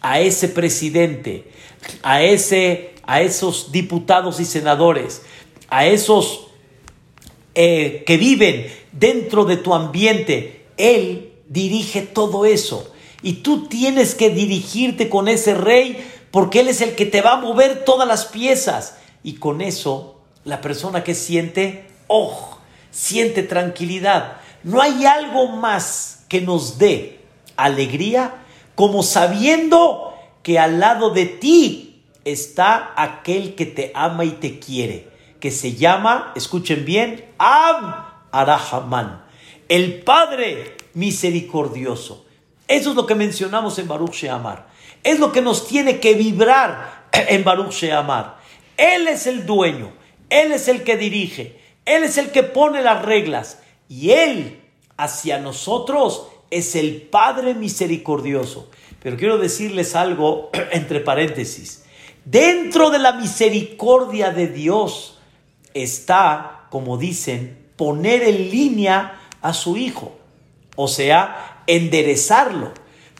a 0.00 0.20
ese 0.20 0.48
presidente, 0.48 1.50
a, 2.02 2.22
ese, 2.22 2.91
a 3.04 3.20
esos 3.20 3.72
diputados 3.72 4.40
y 4.40 4.44
senadores, 4.44 5.22
a 5.68 5.86
esos 5.86 6.48
eh, 7.54 8.04
que 8.06 8.16
viven 8.16 8.66
dentro 8.92 9.44
de 9.44 9.56
tu 9.56 9.74
ambiente. 9.74 10.66
Él 10.76 11.32
dirige 11.48 12.02
todo 12.02 12.44
eso. 12.44 12.92
Y 13.22 13.34
tú 13.34 13.68
tienes 13.68 14.14
que 14.14 14.30
dirigirte 14.30 15.08
con 15.08 15.28
ese 15.28 15.54
rey 15.54 16.04
porque 16.30 16.60
Él 16.60 16.68
es 16.68 16.80
el 16.80 16.94
que 16.94 17.06
te 17.06 17.20
va 17.20 17.34
a 17.34 17.40
mover 17.40 17.84
todas 17.84 18.08
las 18.08 18.24
piezas. 18.24 18.96
Y 19.22 19.34
con 19.34 19.60
eso, 19.60 20.20
la 20.44 20.60
persona 20.60 21.04
que 21.04 21.14
siente, 21.14 21.86
oh, 22.08 22.58
siente 22.90 23.42
tranquilidad. 23.42 24.38
No 24.64 24.80
hay 24.80 25.04
algo 25.04 25.48
más 25.48 26.24
que 26.28 26.40
nos 26.40 26.78
dé 26.78 27.20
alegría 27.56 28.42
como 28.74 29.02
sabiendo 29.02 30.14
que 30.42 30.58
al 30.58 30.80
lado 30.80 31.10
de 31.10 31.26
ti 31.26 31.91
está 32.24 32.92
aquel 32.96 33.54
que 33.54 33.66
te 33.66 33.92
ama 33.94 34.24
y 34.24 34.30
te 34.32 34.58
quiere, 34.58 35.08
que 35.40 35.50
se 35.50 35.74
llama, 35.74 36.32
escuchen 36.36 36.84
bien, 36.84 37.24
Ab 37.38 38.06
Arahaman, 38.30 39.24
el 39.68 40.00
Padre 40.02 40.76
misericordioso. 40.94 42.26
Eso 42.68 42.90
es 42.90 42.96
lo 42.96 43.06
que 43.06 43.14
mencionamos 43.14 43.78
en 43.78 43.88
Baruch 43.88 44.14
Sheamar. 44.14 44.66
Es 45.02 45.18
lo 45.18 45.32
que 45.32 45.42
nos 45.42 45.66
tiene 45.66 46.00
que 46.00 46.14
vibrar 46.14 47.08
en 47.12 47.44
Baruch 47.44 47.72
Sheamar. 47.72 48.38
Él 48.76 49.08
es 49.08 49.26
el 49.26 49.44
dueño, 49.44 49.92
Él 50.30 50.52
es 50.52 50.68
el 50.68 50.82
que 50.82 50.96
dirige, 50.96 51.60
Él 51.84 52.04
es 52.04 52.18
el 52.18 52.30
que 52.30 52.42
pone 52.42 52.82
las 52.82 53.04
reglas 53.04 53.58
y 53.88 54.10
Él 54.10 54.60
hacia 54.96 55.38
nosotros 55.38 56.28
es 56.50 56.76
el 56.76 57.02
Padre 57.02 57.54
misericordioso. 57.54 58.70
Pero 59.02 59.16
quiero 59.16 59.38
decirles 59.38 59.96
algo 59.96 60.50
entre 60.72 61.00
paréntesis. 61.00 61.81
Dentro 62.24 62.90
de 62.90 62.98
la 62.98 63.12
misericordia 63.12 64.30
de 64.30 64.46
Dios 64.46 65.18
está, 65.74 66.66
como 66.70 66.96
dicen, 66.96 67.58
poner 67.76 68.22
en 68.22 68.50
línea 68.50 69.20
a 69.40 69.52
su 69.52 69.76
Hijo. 69.76 70.12
O 70.76 70.88
sea, 70.88 71.62
enderezarlo. 71.66 72.72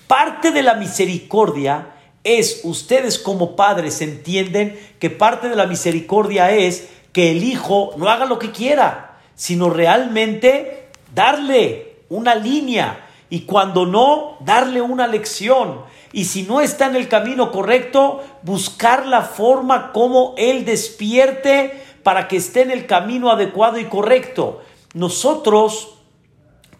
Parte 0.06 0.52
de 0.52 0.62
la 0.62 0.75
misericordia 0.75 1.92
es, 2.25 2.61
ustedes 2.64 3.18
como 3.18 3.56
padres 3.56 4.00
entienden 4.00 4.78
que 4.99 5.11
parte 5.11 5.49
de 5.49 5.56
la 5.56 5.66
misericordia 5.66 6.50
es 6.52 6.88
que 7.12 7.30
el 7.30 7.42
hijo 7.42 7.94
no 7.97 8.09
haga 8.09 8.25
lo 8.26 8.38
que 8.38 8.52
quiera, 8.52 9.18
sino 9.35 9.71
realmente 9.71 10.88
darle 11.14 11.97
una 12.09 12.35
línea 12.35 13.06
y 13.28 13.40
cuando 13.40 13.87
no, 13.87 14.37
darle 14.40 14.80
una 14.80 15.06
lección. 15.06 15.82
Y 16.12 16.26
si 16.26 16.42
no 16.42 16.61
está 16.61 16.87
en 16.87 16.97
el 16.97 17.09
camino 17.09 17.50
correcto, 17.50 18.23
buscar 18.42 19.07
la 19.07 19.23
forma 19.23 19.92
como 19.92 20.35
él 20.37 20.64
despierte 20.64 21.83
para 22.02 22.28
que 22.28 22.37
esté 22.37 22.62
en 22.62 22.71
el 22.71 22.87
camino 22.87 23.31
adecuado 23.31 23.78
y 23.78 23.87
correcto. 23.87 24.61
Nosotros, 24.95 25.95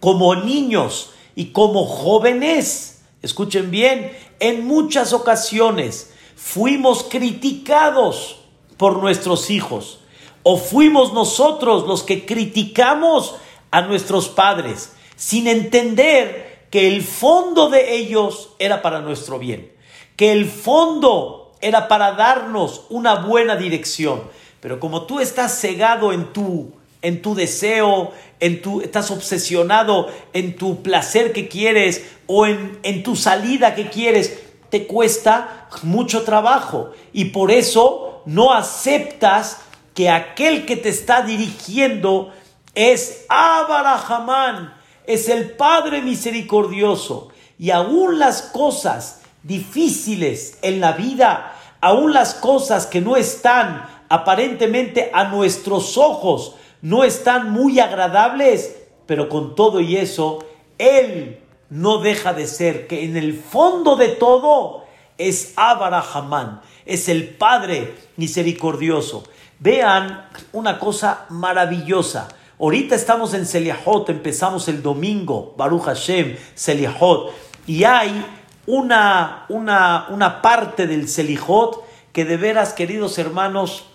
como 0.01 0.35
niños 0.35 1.11
y 1.35 1.47
como 1.47 1.87
jóvenes, 1.87 3.03
escuchen 3.23 3.71
bien, 3.71 4.13
en 4.39 4.67
muchas 4.67 5.13
ocasiones 5.13 6.13
fuimos 6.37 7.05
criticados 7.05 8.41
por 8.77 8.99
nuestros 8.99 9.49
hijos 9.49 10.01
o 10.43 10.59
fuimos 10.59 11.13
nosotros 11.13 11.87
los 11.87 12.03
que 12.03 12.27
criticamos 12.27 13.37
a 13.71 13.83
nuestros 13.83 14.29
padres 14.29 14.93
sin 15.17 15.47
entender 15.47 16.52
que 16.73 16.89
el 16.89 17.03
fondo 17.03 17.69
de 17.69 17.95
ellos 17.95 18.55
era 18.59 18.81
para 18.81 19.03
nuestro 19.03 19.39
bien, 19.39 19.71
que 20.17 20.33
el 20.33 20.47
fondo 20.47 21.53
era 21.61 21.87
para 21.87 22.13
darnos 22.13 22.87
una 22.89 23.17
buena 23.17 23.57
dirección. 23.57 24.23
Pero 24.59 24.81
como 24.81 25.03
tú 25.03 25.21
estás 25.21 25.61
cegado 25.61 26.13
en 26.15 26.33
tu 26.33 26.73
en 27.03 27.21
tu 27.21 27.35
deseo, 27.35 28.13
en 28.41 28.63
tu, 28.63 28.81
estás 28.81 29.11
obsesionado 29.11 30.09
en 30.33 30.57
tu 30.57 30.83
placer 30.83 31.33
que 31.33 31.49
quieres 31.49 32.07
o 32.27 32.47
en, 32.47 32.79
en 32.85 33.03
tu 33.03 33.17
salida 33.17 33.75
que 33.75 33.91
quieres, 33.91 34.41
te 34.71 34.87
cuesta 34.87 35.69
mucho 35.83 36.23
trabajo. 36.23 36.93
Y 37.13 37.27
por 37.27 37.51
eso 37.51 38.23
no 38.25 38.55
aceptas 38.55 39.59
que 39.95 40.09
aquel 40.09 40.65
que 40.65 40.77
te 40.77 40.89
está 40.89 41.23
dirigiendo 41.23 42.33
es 42.75 43.27
Abarahamán, 43.29 44.75
es 45.07 45.29
el 45.29 45.51
Padre 45.51 46.03
misericordioso. 46.03 47.29
Y 47.59 47.71
aún 47.71 48.19
las 48.19 48.43
cosas 48.43 49.23
difíciles 49.43 50.59
en 50.63 50.81
la 50.81 50.93
vida, 50.93 51.55
aún 51.81 52.13
las 52.13 52.35
cosas 52.35 52.87
que 52.87 53.01
no 53.01 53.17
están 53.17 53.89
aparentemente 54.09 55.11
a 55.13 55.25
nuestros 55.25 55.97
ojos, 55.97 56.55
no 56.81 57.05
están 57.05 57.51
muy 57.51 57.81
agradables, 57.81 58.77
pero 59.07 59.29
con 59.29 59.55
todo 59.55 59.81
y 59.81 59.97
eso, 59.97 60.45
Él 60.79 61.39
no 61.71 61.99
deja 61.99 62.35
de 62.35 62.47
ser 62.47 62.87
que 62.87 63.05
en 63.05 63.17
el 63.17 63.35
fondo 63.35 63.97
de 63.97 64.09
todo 64.09 64.85
es 65.17 65.55
Hamán, 65.57 66.61
es 66.85 67.09
el 67.09 67.29
Padre 67.29 67.95
misericordioso. 68.17 69.25
Vean 69.59 70.29
una 70.53 70.79
cosa 70.79 71.27
maravillosa. 71.29 72.29
Ahorita 72.59 72.95
estamos 72.95 73.35
en 73.35 73.47
Seliahot, 73.47 74.09
empezamos 74.11 74.69
el 74.69 74.83
domingo, 74.83 75.55
Baruch 75.57 75.83
Hashem, 75.83 76.37
Seliahot, 76.55 77.33
y 77.67 77.85
hay 77.85 78.25
una, 78.67 79.47
una, 79.49 80.07
una 80.11 80.43
parte 80.43 80.87
del 80.87 81.09
Seliahot 81.09 81.85
que 82.13 82.25
de 82.25 82.37
veras, 82.37 82.73
queridos 82.75 83.19
hermanos, 83.19 83.87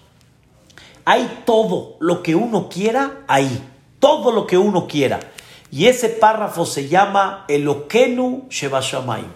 hay 1.05 1.43
todo 1.45 1.95
lo 1.99 2.21
que 2.21 2.35
uno 2.35 2.67
quiera 2.67 3.23
ahí. 3.27 3.63
Todo 3.99 4.31
lo 4.31 4.45
que 4.45 4.57
uno 4.57 4.87
quiera. 4.87 5.19
Y 5.71 5.85
ese 5.85 6.09
párrafo 6.09 6.65
se 6.65 6.89
llama 6.89 7.45
Elokenu 7.47 8.47
Shebashamayim. 8.49 9.31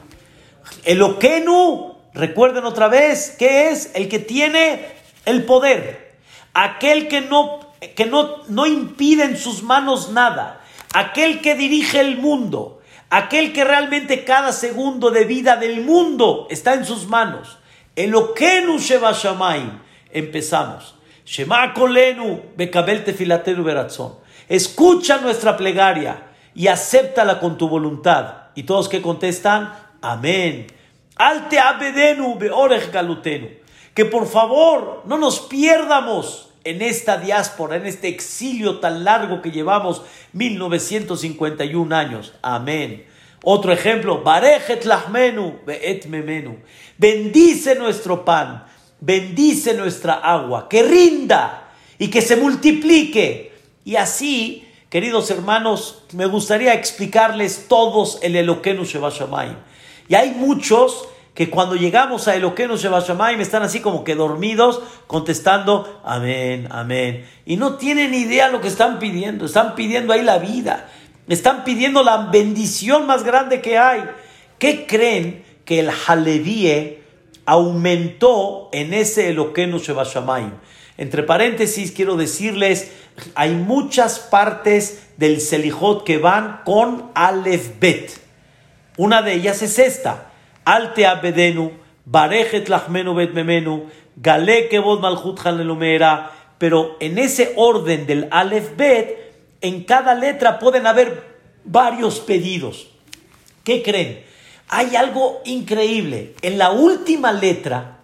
Elokenu, 0.84 1.96
recuerden 2.13 2.66
otra 2.66 2.88
vez, 2.88 3.36
¿qué 3.40 3.70
es? 3.70 3.92
El 3.96 4.10
que 4.10 4.20
tiene 4.20 4.86
el 5.25 5.46
poder. 5.46 6.18
Aquel 6.54 7.08
que 7.08 7.22
no, 7.22 7.60
que 7.95 8.05
no, 8.05 8.43
no 8.47 8.67
impide 8.67 9.23
en 9.23 9.38
sus 9.38 9.63
manos 9.63 10.11
nada. 10.11 10.61
Aquel 10.93 11.41
que 11.41 11.55
dirige 11.55 12.00
el 12.00 12.17
mundo. 12.17 12.81
Aquel 13.09 13.53
que 13.53 13.63
realmente 13.63 14.23
cada 14.23 14.53
segundo 14.53 15.09
de 15.09 15.25
vida 15.25 15.55
del 15.55 15.81
mundo 15.81 16.47
está 16.50 16.75
en 16.75 16.85
sus 16.85 17.07
manos. 17.07 17.57
Elokenu 17.95 18.77
Shebashamayim. 18.77 19.79
Empezamos. 20.11 20.95
Shema 21.25 21.73
kolenu 21.73 22.41
bekabel 22.55 23.03
tefilatenu 23.03 23.63
beratzon. 23.63 24.15
Escucha 24.47 25.17
nuestra 25.17 25.57
plegaria 25.57 26.27
y 26.53 26.67
acéptala 26.67 27.39
con 27.39 27.57
tu 27.57 27.67
voluntad. 27.67 28.50
Y 28.53 28.63
todos 28.63 28.89
que 28.89 29.01
contestan, 29.01 29.73
amén. 30.01 30.67
Alte 31.15 31.59
abedenu 31.59 32.35
beorech 32.38 32.91
galutenu. 32.91 33.50
Que 33.93 34.05
por 34.05 34.27
favor 34.27 35.03
no 35.05 35.17
nos 35.17 35.39
pierdamos 35.39 36.50
en 36.63 36.82
esta 36.82 37.18
diáspora, 37.18 37.75
en 37.75 37.86
este 37.86 38.08
exilio 38.08 38.80
tan 38.80 39.03
largo 39.03 39.41
que 39.41 39.51
llevamos 39.51 40.03
1951 40.34 41.96
años. 41.96 42.34
Amén. 42.41 43.06
Otro 43.44 43.72
ejemplo, 43.74 44.22
Barejet 44.22 44.86
lahmenu 44.86 45.60
beet 45.65 46.06
memenu. 46.06 46.58
Bendice 46.98 47.75
nuestro 47.75 48.24
pan 48.24 48.65
bendice 49.01 49.74
nuestra 49.74 50.13
agua, 50.13 50.70
que 50.70 50.84
rinda 50.84 51.74
y 51.98 52.10
que 52.10 52.22
se 52.22 52.38
multiplique. 52.38 53.51
Y 53.84 53.98
así, 53.98 54.68
queridos 54.89 55.30
hermanos, 55.32 56.03
me 56.13 56.27
gustaría 56.27 56.74
explicarles 56.74 57.65
todos 57.68 58.20
el 58.22 58.36
Eloquenu 58.36 58.86
Shebashamayim. 58.86 59.58
Y 60.08 60.15
hay 60.15 60.32
muchos 60.32 61.08
que 61.33 61.50
cuando 61.50 61.75
llegamos 61.75 62.27
a 62.27 62.35
Eloquenu 62.35 62.75
Shebashamayim 62.75 63.39
están 63.39 63.63
así 63.63 63.79
como 63.79 64.03
que 64.03 64.15
dormidos, 64.15 64.81
contestando 65.07 66.01
amén, 66.03 66.67
amén. 66.71 67.25
Y 67.45 67.55
no 67.55 67.75
tienen 67.75 68.13
idea 68.13 68.50
lo 68.50 68.59
que 68.59 68.67
están 68.67 69.00
pidiendo. 69.00 69.45
Están 69.45 69.75
pidiendo 69.75 70.11
ahí 70.11 70.23
la 70.23 70.39
vida. 70.39 70.89
Están 71.27 71.63
pidiendo 71.63 72.03
la 72.03 72.27
bendición 72.31 73.05
más 73.05 73.23
grande 73.23 73.61
que 73.61 73.77
hay. 73.77 74.03
¿Qué 74.59 74.85
creen 74.85 75.45
que 75.63 75.79
el 75.79 75.89
Halevíe 75.89 77.00
aumentó 77.45 78.69
en 78.73 78.93
ese 78.93 79.29
Eloquenu 79.29 79.79
Shebashamayim? 79.79 80.51
Entre 80.97 81.23
paréntesis, 81.23 81.93
quiero 81.93 82.17
decirles, 82.17 82.91
hay 83.35 83.51
muchas 83.51 84.19
partes 84.19 85.07
del 85.15 85.39
Selijot 85.39 86.03
que 86.03 86.17
van 86.17 86.61
con 86.65 87.09
Aleph 87.15 87.79
Bet. 87.79 88.11
Una 88.97 89.21
de 89.21 89.33
ellas 89.33 89.61
es 89.61 89.79
esta: 89.79 90.30
Alte 90.65 91.06
Abedenu, 91.06 91.72
Barejet 92.06 92.70
Lachmenu 92.70 93.13
Bet 93.13 93.34
Memenu, 93.34 93.89
Gale 94.15 94.68
Kebod 94.70 95.01
Malchut 95.01 95.39
Pero 96.58 96.98
en 97.00 97.18
ese 97.18 97.53
orden 97.56 98.06
del 98.06 98.27
Aleph 98.32 98.75
Bet, 98.77 99.34
en 99.62 99.84
cada 99.84 100.15
letra 100.15 100.60
pueden 100.60 100.88
haber 100.88 101.24
varios 101.63 102.20
pedidos. 102.20 102.88
¿Qué 103.63 103.84
creen? 103.84 104.24
Hay 104.70 104.96
algo 104.96 105.41
increíble. 105.46 106.34
En 106.41 106.58
la 106.58 106.72
última 106.72 107.32
letra, 107.32 108.00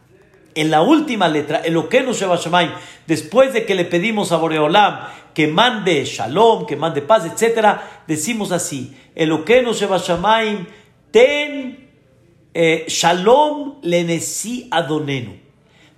en 0.54 0.72
la 0.72 0.82
última 0.82 1.28
letra, 1.28 1.60
el 1.60 1.78
Okenu 1.78 2.14
Shebashamayim, 2.14 2.72
después 3.06 3.54
de 3.54 3.66
que 3.66 3.76
le 3.76 3.86
pedimos 3.86 4.32
a 4.32 4.38
Boreolam 4.38 5.00
que 5.34 5.48
mande 5.48 6.04
shalom, 6.04 6.66
que 6.66 6.76
mande 6.76 7.02
paz, 7.04 7.26
etc., 7.26 7.78
decimos 8.08 8.52
así: 8.52 8.98
El 9.14 9.32
Okenu 9.32 9.74
Shebashamayim, 9.74 10.66
ten 11.12 11.87
eh, 12.60 12.86
shalom 12.88 13.76
lenesi 13.84 14.68
adonenu. 14.72 15.38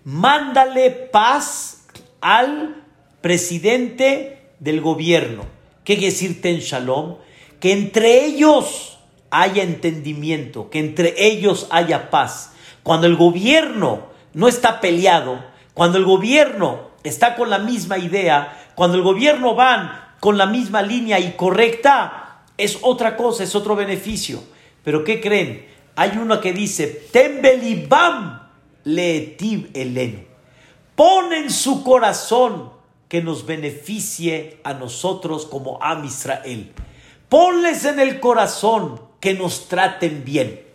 Mándale 0.04 0.92
paz 0.92 1.88
al 2.20 2.84
presidente 3.22 4.52
del 4.60 4.82
gobierno. 4.82 5.44
¿Qué 5.86 5.96
quiere 5.96 6.12
decir 6.12 6.42
ten 6.42 6.60
shalom? 6.60 7.16
Que 7.62 7.72
entre 7.72 8.26
ellos 8.26 9.00
haya 9.30 9.64
entendimiento, 9.64 10.70
que 10.70 10.80
entre 10.80 11.16
ellos 11.18 11.68
haya 11.70 12.10
paz. 12.10 12.52
Cuando 12.84 13.08
el 13.08 13.16
gobierno 13.16 14.08
no 14.34 14.50
está 14.50 14.82
peleado, 14.82 15.42
cuando 15.74 15.98
el 15.98 16.04
gobierno 16.04 16.90
está 17.04 17.36
con 17.36 17.50
la 17.50 17.60
misma 17.60 18.00
idea, 18.00 18.74
cuando 18.76 18.98
el 18.98 19.04
gobierno 19.04 19.56
van 19.56 19.94
con 20.20 20.38
la 20.38 20.46
misma 20.46 20.82
línea 20.82 21.22
y 21.22 21.32
correcta, 21.38 22.42
es 22.58 22.80
otra 22.82 23.16
cosa, 23.16 23.46
es 23.46 23.56
otro 23.56 23.78
beneficio. 23.78 24.44
Pero 24.84 25.06
¿qué 25.06 25.22
creen? 25.22 25.79
Hay 26.00 26.18
uno 26.18 26.40
que 26.40 26.54
dice, 26.54 26.88
Tembelibam 27.12 28.40
leetiv 28.86 29.70
elenu. 29.74 30.24
Pon 30.96 31.34
en 31.34 31.50
su 31.52 31.84
corazón 31.84 32.72
que 33.10 33.22
nos 33.22 33.46
beneficie 33.46 34.62
a 34.64 34.74
nosotros 34.74 35.46
como 35.46 35.78
Am 35.82 36.06
Israel. 36.06 36.72
Ponles 37.28 37.84
en 37.84 38.00
el 38.00 38.22
corazón 38.22 39.02
que 39.20 39.34
nos 39.34 39.68
traten 39.68 40.24
bien. 40.24 40.66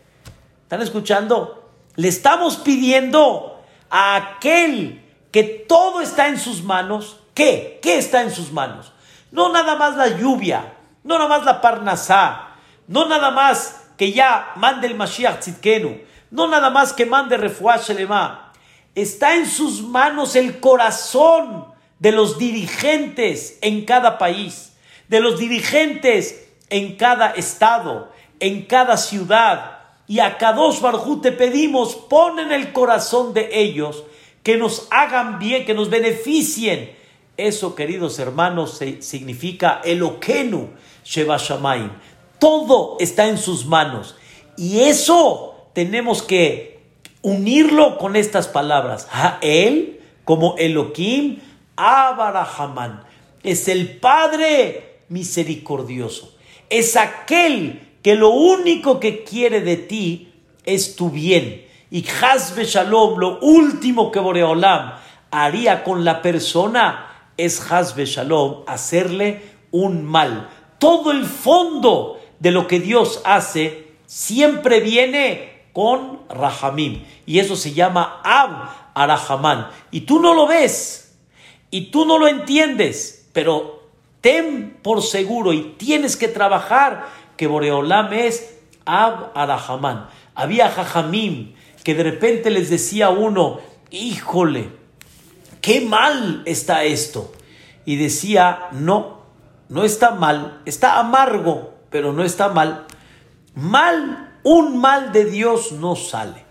¿Están 0.64 0.82
escuchando? 0.82 1.70
Le 1.96 2.08
estamos 2.08 2.58
pidiendo 2.58 3.62
a 3.88 4.16
aquel 4.16 5.02
que 5.32 5.42
todo 5.42 6.02
está 6.02 6.28
en 6.28 6.38
sus 6.38 6.62
manos. 6.62 7.20
¿Qué? 7.32 7.78
¿Qué 7.80 7.96
está 7.96 8.20
en 8.20 8.30
sus 8.30 8.52
manos? 8.52 8.92
No 9.32 9.50
nada 9.50 9.74
más 9.76 9.96
la 9.96 10.18
lluvia, 10.18 10.74
no 11.02 11.16
nada 11.16 11.30
más 11.30 11.46
la 11.46 11.62
parnasá, 11.62 12.56
no 12.88 13.08
nada 13.08 13.30
más 13.30 13.83
que 13.96 14.12
ya 14.12 14.52
mande 14.56 14.86
el 14.86 14.94
Mashiach 14.94 15.40
Tzidkenu, 15.40 16.00
no 16.30 16.48
nada 16.48 16.70
más 16.70 16.92
que 16.92 17.06
mande 17.06 17.36
Refuah 17.36 17.78
Shelema. 17.78 18.52
Está 18.94 19.36
en 19.36 19.46
sus 19.46 19.82
manos 19.82 20.36
el 20.36 20.60
corazón 20.60 21.66
de 21.98 22.12
los 22.12 22.38
dirigentes 22.38 23.58
en 23.60 23.84
cada 23.84 24.18
país, 24.18 24.76
de 25.08 25.20
los 25.20 25.38
dirigentes 25.38 26.48
en 26.70 26.96
cada 26.96 27.30
estado, 27.30 28.12
en 28.40 28.62
cada 28.62 28.96
ciudad. 28.96 29.78
Y 30.06 30.18
a 30.18 30.36
Kadosh 30.36 30.80
Barjú 30.80 31.20
te 31.20 31.32
pedimos, 31.32 31.94
pon 31.94 32.38
en 32.38 32.52
el 32.52 32.72
corazón 32.72 33.32
de 33.32 33.48
ellos 33.52 34.04
que 34.42 34.56
nos 34.56 34.86
hagan 34.90 35.38
bien, 35.38 35.64
que 35.64 35.74
nos 35.74 35.88
beneficien. 35.88 36.94
Eso, 37.36 37.74
queridos 37.74 38.18
hermanos, 38.18 38.80
significa 39.00 39.80
Eloquenu 39.82 40.70
Sheba 41.04 41.36
Shamayim. 41.36 41.90
Todo 42.44 42.98
está 43.00 43.28
en 43.28 43.38
sus 43.38 43.64
manos. 43.64 44.16
Y 44.58 44.80
eso 44.80 45.54
tenemos 45.72 46.22
que 46.22 46.78
unirlo 47.22 47.96
con 47.96 48.16
estas 48.16 48.48
palabras. 48.48 49.08
Él, 49.40 50.02
como 50.26 50.54
Elohim, 50.58 51.38
Abarahamán. 51.74 53.02
Es 53.42 53.66
el 53.68 53.96
Padre 53.96 55.04
misericordioso. 55.08 56.36
Es 56.68 56.98
aquel 56.98 57.80
que 58.02 58.14
lo 58.14 58.28
único 58.28 59.00
que 59.00 59.24
quiere 59.24 59.62
de 59.62 59.78
ti 59.78 60.34
es 60.66 60.96
tu 60.96 61.08
bien. 61.08 61.64
Y 61.90 62.04
Hazbe 62.06 62.66
Shalom, 62.66 63.18
lo 63.18 63.38
último 63.40 64.12
que 64.12 64.20
Boreolam 64.20 64.92
haría 65.30 65.82
con 65.82 66.04
la 66.04 66.20
persona 66.20 67.30
es 67.38 67.72
Hazbe 67.72 68.04
Shalom, 68.04 68.64
hacerle 68.66 69.40
un 69.70 70.04
mal. 70.04 70.50
Todo 70.78 71.10
el 71.10 71.24
fondo 71.24 72.20
de 72.38 72.50
lo 72.50 72.66
que 72.66 72.80
Dios 72.80 73.20
hace 73.24 73.92
siempre 74.06 74.80
viene 74.80 75.64
con 75.72 76.20
Rahamim. 76.28 77.04
Y 77.26 77.38
eso 77.38 77.56
se 77.56 77.72
llama 77.72 78.20
Ab 78.24 78.70
Arahamán. 78.94 79.68
Y 79.90 80.02
tú 80.02 80.20
no 80.20 80.34
lo 80.34 80.46
ves. 80.46 81.16
Y 81.70 81.90
tú 81.90 82.04
no 82.06 82.18
lo 82.18 82.28
entiendes. 82.28 83.28
Pero 83.32 83.88
ten 84.20 84.78
por 84.82 85.02
seguro 85.02 85.52
y 85.52 85.74
tienes 85.76 86.16
que 86.16 86.28
trabajar 86.28 87.06
que 87.36 87.46
Boreolam 87.46 88.12
es 88.12 88.56
Ab 88.86 89.32
Arahamán. 89.34 90.08
Había 90.34 90.70
Jajamim 90.70 91.54
que 91.82 91.94
de 91.94 92.02
repente 92.02 92.50
les 92.50 92.70
decía 92.70 93.06
a 93.06 93.10
uno, 93.10 93.60
híjole, 93.90 94.70
qué 95.60 95.82
mal 95.82 96.42
está 96.46 96.84
esto. 96.84 97.32
Y 97.84 97.96
decía, 97.96 98.68
no, 98.72 99.18
no 99.68 99.84
está 99.84 100.12
mal, 100.12 100.62
está 100.64 100.98
amargo, 100.98 101.73
pero 101.94 102.12
no 102.12 102.24
está 102.24 102.48
mal. 102.48 102.86
Mal, 103.54 104.32
un 104.42 104.78
mal 104.78 105.12
de 105.12 105.26
Dios 105.26 105.70
no 105.70 105.94
sale. 105.94 106.44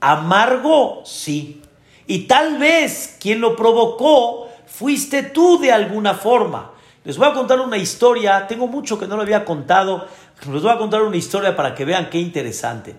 Amargo, 0.00 1.00
sí. 1.06 1.62
Y 2.06 2.24
tal 2.24 2.58
vez 2.58 3.16
quien 3.18 3.40
lo 3.40 3.56
provocó 3.56 4.50
fuiste 4.66 5.22
tú 5.22 5.58
de 5.58 5.72
alguna 5.72 6.12
forma. 6.12 6.72
Les 7.04 7.16
voy 7.16 7.26
a 7.26 7.32
contar 7.32 7.58
una 7.60 7.78
historia, 7.78 8.46
tengo 8.46 8.66
mucho 8.66 8.98
que 8.98 9.06
no 9.06 9.16
lo 9.16 9.22
había 9.22 9.46
contado, 9.46 10.06
les 10.52 10.60
voy 10.60 10.70
a 10.70 10.76
contar 10.76 11.00
una 11.00 11.16
historia 11.16 11.56
para 11.56 11.74
que 11.74 11.86
vean 11.86 12.10
qué 12.10 12.18
interesante. 12.18 12.94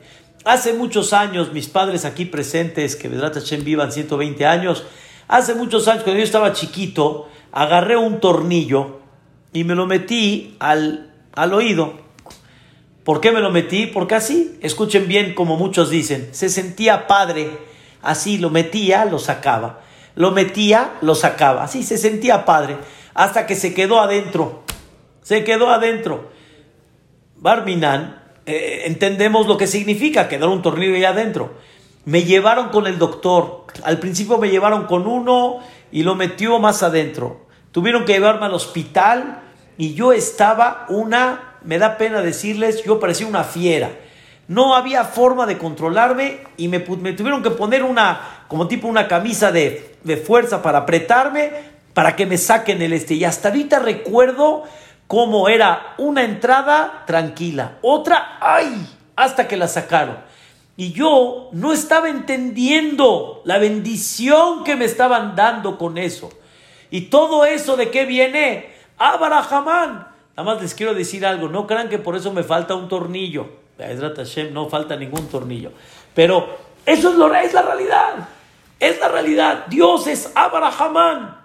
Hace 0.46 0.74
muchos 0.74 1.14
años, 1.14 1.54
mis 1.54 1.70
padres 1.70 2.06
aquí 2.06 2.26
presentes, 2.26 2.96
que 2.96 3.08
Vedrat 3.08 3.36
Hashem 3.36 3.64
vivan 3.64 3.92
120 3.92 4.48
años, 4.48 4.84
hace 5.28 5.54
muchos 5.54 5.88
años, 5.88 6.02
cuando 6.02 6.18
yo 6.18 6.26
estaba 6.26 6.54
chiquito, 6.54 7.30
agarré 7.52 7.98
un 7.98 8.20
tornillo 8.20 9.00
y 9.54 9.64
me 9.64 9.76
lo 9.76 9.86
metí 9.86 10.56
al, 10.58 11.13
al 11.36 11.54
oído. 11.54 11.94
¿Por 13.04 13.20
qué 13.20 13.32
me 13.32 13.42
lo 13.42 13.52
metí? 13.52 13.88
Porque 13.88 14.16
así, 14.16 14.58
escuchen 14.62 15.08
bien 15.08 15.34
como 15.36 15.58
muchos 15.58 15.90
dicen, 15.90 16.30
se 16.32 16.50
sentía 16.50 17.06
padre, 17.08 17.52
así 18.02 18.38
lo 18.38 18.50
metía, 18.50 19.06
lo 19.06 19.20
sacaba, 19.20 19.82
lo 20.16 20.32
metía, 20.32 20.94
lo 21.02 21.16
sacaba, 21.16 21.64
así 21.64 21.84
se 21.84 21.98
sentía 21.98 22.46
padre 22.46 22.78
hasta 23.14 23.46
que 23.46 23.56
se 23.56 23.74
quedó 23.74 24.00
adentro. 24.00 24.64
Se 25.22 25.44
quedó 25.44 25.70
adentro. 25.70 26.32
Barminan, 27.38 28.22
eh, 28.46 28.84
entendemos 28.86 29.48
lo 29.48 29.58
que 29.58 29.68
significa 29.68 30.28
quedar 30.28 30.50
un 30.50 30.62
tornillo 30.62 30.96
ahí 30.96 31.06
adentro. 31.06 31.54
Me 32.06 32.24
llevaron 32.24 32.70
con 32.70 32.88
el 32.88 33.00
doctor. 33.00 33.66
Al 33.84 34.00
principio 34.00 34.38
me 34.38 34.50
llevaron 34.50 34.86
con 34.86 35.08
uno 35.08 35.60
y 35.92 36.04
lo 36.04 36.16
metió 36.16 36.60
más 36.60 36.84
adentro. 36.84 37.46
Tuvieron 37.72 38.06
que 38.06 38.14
llevarme 38.14 38.46
al 38.46 38.54
hospital 38.54 39.43
y 39.78 39.94
yo 39.94 40.14
estaba 40.14 40.86
una, 40.90 41.58
me 41.64 41.78
da 41.78 41.98
pena 41.98 42.22
decirles, 42.22 42.84
yo 42.84 43.00
parecía 43.00 43.28
una 43.28 43.44
fiera. 43.44 43.90
No 44.48 44.76
había 44.76 45.06
forma 45.06 45.46
de 45.46 45.58
controlarme 45.58 46.40
y 46.58 46.68
me, 46.68 46.80
me 46.80 47.14
tuvieron 47.14 47.42
que 47.42 47.52
poner 47.52 47.84
una, 47.84 48.46
como 48.48 48.68
tipo 48.68 48.88
una 48.88 49.08
camisa 49.08 49.52
de, 49.52 49.96
de 50.04 50.18
fuerza 50.18 50.62
para 50.62 50.80
apretarme 50.80 51.74
para 51.94 52.16
que 52.16 52.26
me 52.26 52.38
saquen 52.38 52.82
el 52.82 52.94
este. 52.94 53.14
Y 53.16 53.24
hasta 53.24 53.50
ahorita 53.50 53.80
recuerdo 53.80 54.64
cómo 55.08 55.48
era 55.48 55.94
una 55.98 56.24
entrada 56.24 57.04
tranquila, 57.06 57.78
otra, 57.82 58.38
ay, 58.42 58.88
hasta 59.16 59.48
que 59.48 59.58
la 59.58 59.68
sacaron. 59.68 60.18
Y 60.76 60.92
yo 60.92 61.50
no 61.52 61.72
estaba 61.72 62.10
entendiendo 62.10 63.44
la 63.46 63.60
bendición 63.60 64.64
que 64.64 64.76
me 64.76 64.86
estaban 64.86 65.36
dando 65.36 65.78
con 65.78 66.00
eso. 66.00 66.32
Y 66.90 67.02
todo 67.02 67.46
eso 67.46 67.76
de 67.76 67.92
qué 67.92 68.06
viene, 68.06 68.73
Abarajamán. 68.98 70.08
Nada 70.36 70.44
más 70.44 70.62
les 70.62 70.74
quiero 70.74 70.94
decir 70.94 71.26
algo, 71.26 71.48
no 71.48 71.68
crean 71.68 71.90
que 71.90 72.00
por 72.00 72.16
eso 72.16 72.32
me 72.32 72.44
falta 72.44 72.76
un 72.76 72.88
tornillo. 72.88 73.48
No 74.52 74.70
falta 74.70 74.96
ningún 74.96 75.28
tornillo. 75.28 75.72
Pero 76.14 76.58
eso 76.86 77.10
es, 77.10 77.16
lo, 77.16 77.34
es 77.34 77.54
la 77.54 77.62
realidad. 77.62 78.30
Es 78.80 79.00
la 79.00 79.08
realidad. 79.08 79.66
Dios 79.68 80.08
es 80.08 80.32
Abarajamán. 80.36 81.38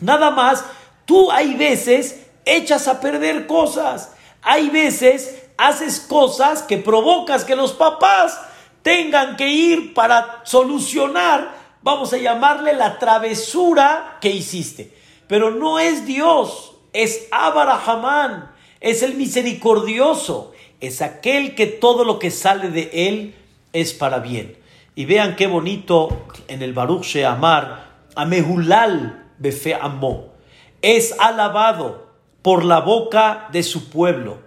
Nada 0.00 0.30
más, 0.30 0.64
tú 1.04 1.30
hay 1.30 1.54
veces 1.54 2.26
echas 2.44 2.88
a 2.88 3.00
perder 3.00 3.46
cosas. 3.46 4.14
Hay 4.42 4.70
veces 4.70 5.42
haces 5.56 6.00
cosas 6.00 6.62
que 6.62 6.78
provocas 6.78 7.44
que 7.44 7.56
los 7.56 7.72
papás 7.72 8.40
tengan 8.82 9.36
que 9.36 9.48
ir 9.48 9.94
para 9.94 10.42
solucionar, 10.44 11.56
vamos 11.82 12.12
a 12.12 12.18
llamarle 12.18 12.72
la 12.72 12.98
travesura 13.00 14.18
que 14.20 14.30
hiciste. 14.30 14.96
Pero 15.26 15.50
no 15.50 15.80
es 15.80 16.06
Dios, 16.06 16.75
es 16.96 17.28
Abarahamán, 17.30 18.50
es 18.80 19.02
el 19.02 19.16
misericordioso, 19.16 20.52
es 20.80 21.02
aquel 21.02 21.54
que 21.54 21.66
todo 21.66 22.04
lo 22.04 22.18
que 22.18 22.30
sale 22.30 22.70
de 22.70 22.90
él 23.08 23.34
es 23.74 23.92
para 23.92 24.18
bien. 24.20 24.56
Y 24.94 25.04
vean 25.04 25.36
qué 25.36 25.46
bonito 25.46 26.24
en 26.48 26.62
el 26.62 26.72
Baruch 26.72 27.04
Sheamar, 27.04 27.96
Amehulal 28.14 29.26
Befe 29.36 29.74
Amó, 29.74 30.32
es 30.80 31.14
alabado 31.18 32.06
por 32.40 32.64
la 32.64 32.80
boca 32.80 33.48
de 33.52 33.62
su 33.62 33.90
pueblo. 33.90 34.38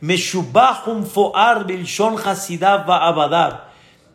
Meshubahum 0.00 1.04
Foar 1.04 1.66
Bilshon 1.66 2.16
Hasidav 2.16 2.90
Abadab. 2.90 3.64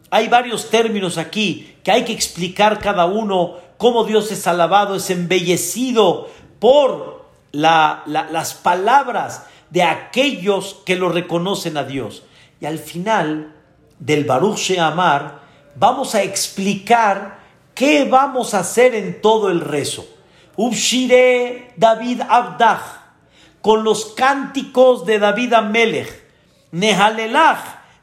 Hay 0.09 0.27
varios 0.27 0.71
términos 0.71 1.19
aquí 1.19 1.75
que 1.83 1.91
hay 1.91 2.03
que 2.03 2.13
explicar 2.13 2.79
cada 2.79 3.05
uno, 3.05 3.57
cómo 3.77 4.05
Dios 4.05 4.31
es 4.31 4.47
alabado, 4.47 4.95
es 4.95 5.11
embellecido 5.11 6.31
por 6.59 7.24
las 7.55 8.53
palabras 8.53 9.45
de 9.69 9.83
aquellos 9.83 10.81
que 10.85 10.95
lo 10.95 11.09
reconocen 11.09 11.77
a 11.77 11.83
Dios. 11.83 12.23
Y 12.59 12.65
al 12.65 12.79
final 12.79 13.55
del 13.99 14.25
Baruch 14.25 14.57
Sheamar, 14.57 15.39
vamos 15.75 16.15
a 16.15 16.23
explicar 16.23 17.39
qué 17.73 18.05
vamos 18.05 18.53
a 18.53 18.59
hacer 18.59 18.95
en 18.95 19.21
todo 19.21 19.49
el 19.49 19.61
rezo. 19.61 20.07
Ubshire 20.55 21.73
David 21.75 22.21
Abdach, 22.27 23.03
con 23.61 23.83
los 23.83 24.05
cánticos 24.13 25.05
de 25.05 25.19
David 25.19 25.53
Amelech. 25.53 26.23
Nehalelach, 26.71 27.59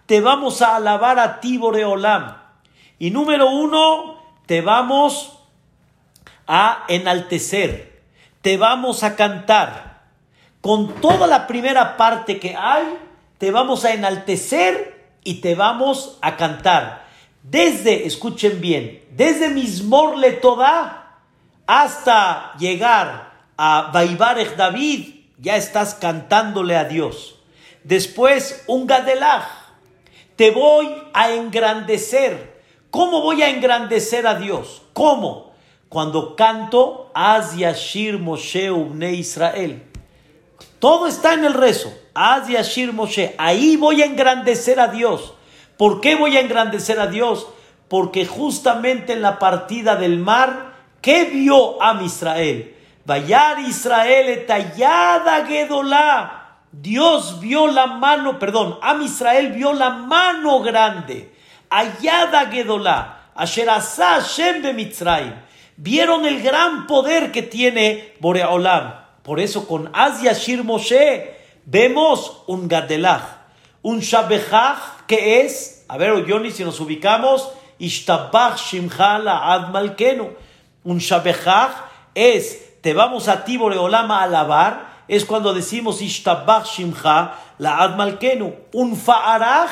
te 0.06 0.20
vamos 0.20 0.62
a 0.62 0.76
alabar 0.76 1.18
a 1.18 1.40
ti, 1.40 1.58
Boreolam. 1.58 2.36
Y 2.98 3.10
número 3.10 3.50
uno, 3.50 4.22
te 4.46 4.60
vamos 4.60 5.38
a 6.46 6.84
enaltecer, 6.88 7.91
te 8.42 8.56
vamos 8.56 9.02
a 9.02 9.16
cantar. 9.16 10.02
Con 10.60 11.00
toda 11.00 11.26
la 11.26 11.46
primera 11.46 11.96
parte 11.96 12.38
que 12.38 12.54
hay, 12.56 12.98
te 13.38 13.50
vamos 13.50 13.84
a 13.84 13.94
enaltecer 13.94 15.16
y 15.24 15.40
te 15.40 15.54
vamos 15.54 16.18
a 16.20 16.36
cantar 16.36 17.02
desde, 17.42 18.06
escuchen 18.06 18.60
bien, 18.60 19.04
desde 19.10 19.48
Mismor 19.48 20.14
Toda 20.40 21.18
hasta 21.66 22.54
llegar 22.58 23.32
a 23.56 23.90
Baibarech 23.92 24.56
David, 24.56 25.14
ya 25.38 25.56
estás 25.56 25.94
cantándole 25.94 26.76
a 26.76 26.84
Dios. 26.84 27.36
Después, 27.82 28.62
un 28.68 28.86
Gadelach, 28.86 29.44
te 30.36 30.50
voy 30.50 30.88
a 31.12 31.32
engrandecer. 31.32 32.62
¿Cómo 32.90 33.22
voy 33.22 33.42
a 33.42 33.48
engrandecer 33.48 34.26
a 34.26 34.36
Dios? 34.36 34.82
¿Cómo? 34.92 35.51
Cuando 35.92 36.34
canto 36.36 37.10
Az 37.12 37.54
Yashir 37.54 38.18
Moshe 38.18 38.70
Ubne 38.70 39.12
Israel. 39.12 39.82
Todo 40.78 41.06
está 41.06 41.34
en 41.34 41.44
el 41.44 41.52
rezo. 41.52 41.92
Az 42.14 42.48
Yashir 42.48 42.94
Moshe. 42.94 43.34
Ahí 43.36 43.76
voy 43.76 44.00
a 44.00 44.06
engrandecer 44.06 44.80
a 44.80 44.88
Dios. 44.88 45.34
¿Por 45.76 46.00
qué 46.00 46.14
voy 46.14 46.38
a 46.38 46.40
engrandecer 46.40 46.98
a 46.98 47.08
Dios? 47.08 47.46
Porque 47.88 48.24
justamente 48.24 49.12
en 49.12 49.20
la 49.20 49.38
partida 49.38 49.96
del 49.96 50.18
mar, 50.18 50.72
¿qué 51.02 51.24
vio 51.24 51.82
a 51.82 52.02
Israel? 52.02 52.74
Vayar 53.04 53.58
Israel 53.58 54.30
etallada 54.30 55.44
Gedolá. 55.44 56.60
Dios 56.72 57.38
vio 57.38 57.66
la 57.66 57.86
mano, 57.86 58.38
perdón, 58.38 58.78
Am 58.80 59.02
Israel 59.02 59.52
vio 59.52 59.74
la 59.74 59.90
mano 59.90 60.62
grande. 60.62 61.34
Ayada 61.68 62.46
Gedolá. 62.50 63.28
Asherasá 63.34 64.20
Shem 64.20 64.74
Mitzrayim. 64.74 65.41
Vieron 65.76 66.26
el 66.26 66.42
gran 66.42 66.86
poder 66.86 67.32
que 67.32 67.42
tiene 67.42 68.14
Boreolam. 68.20 68.94
Por 69.22 69.40
eso 69.40 69.66
con 69.66 69.90
Asia 69.92 70.32
Shir 70.32 70.64
Moshe 70.64 71.36
vemos 71.64 72.42
un 72.46 72.68
Gadelach, 72.68 73.22
un 73.82 74.00
Shabechach 74.00 75.06
que 75.06 75.42
es 75.42 75.82
a 75.92 75.98
ver, 75.98 76.24
Yoni, 76.24 76.50
si 76.50 76.64
nos 76.64 76.80
ubicamos, 76.80 77.50
Ishtabach 77.78 78.56
Shimcha 78.56 79.52
Ad 79.52 79.68
Malkenu. 79.68 80.30
Un 80.84 80.98
Shabechach 81.00 81.84
es, 82.14 82.80
te 82.80 82.94
vamos 82.94 83.28
a 83.28 83.44
ti, 83.44 83.58
Boreolama, 83.58 84.20
a 84.20 84.22
alabar. 84.22 85.02
Es 85.06 85.26
cuando 85.26 85.52
decimos 85.52 86.00
Ishtabach 86.00 86.64
Shimcha 86.64 87.34
Ad 87.62 87.96
Malkenu. 87.96 88.54
Un 88.72 88.96
Fa'arach 88.96 89.68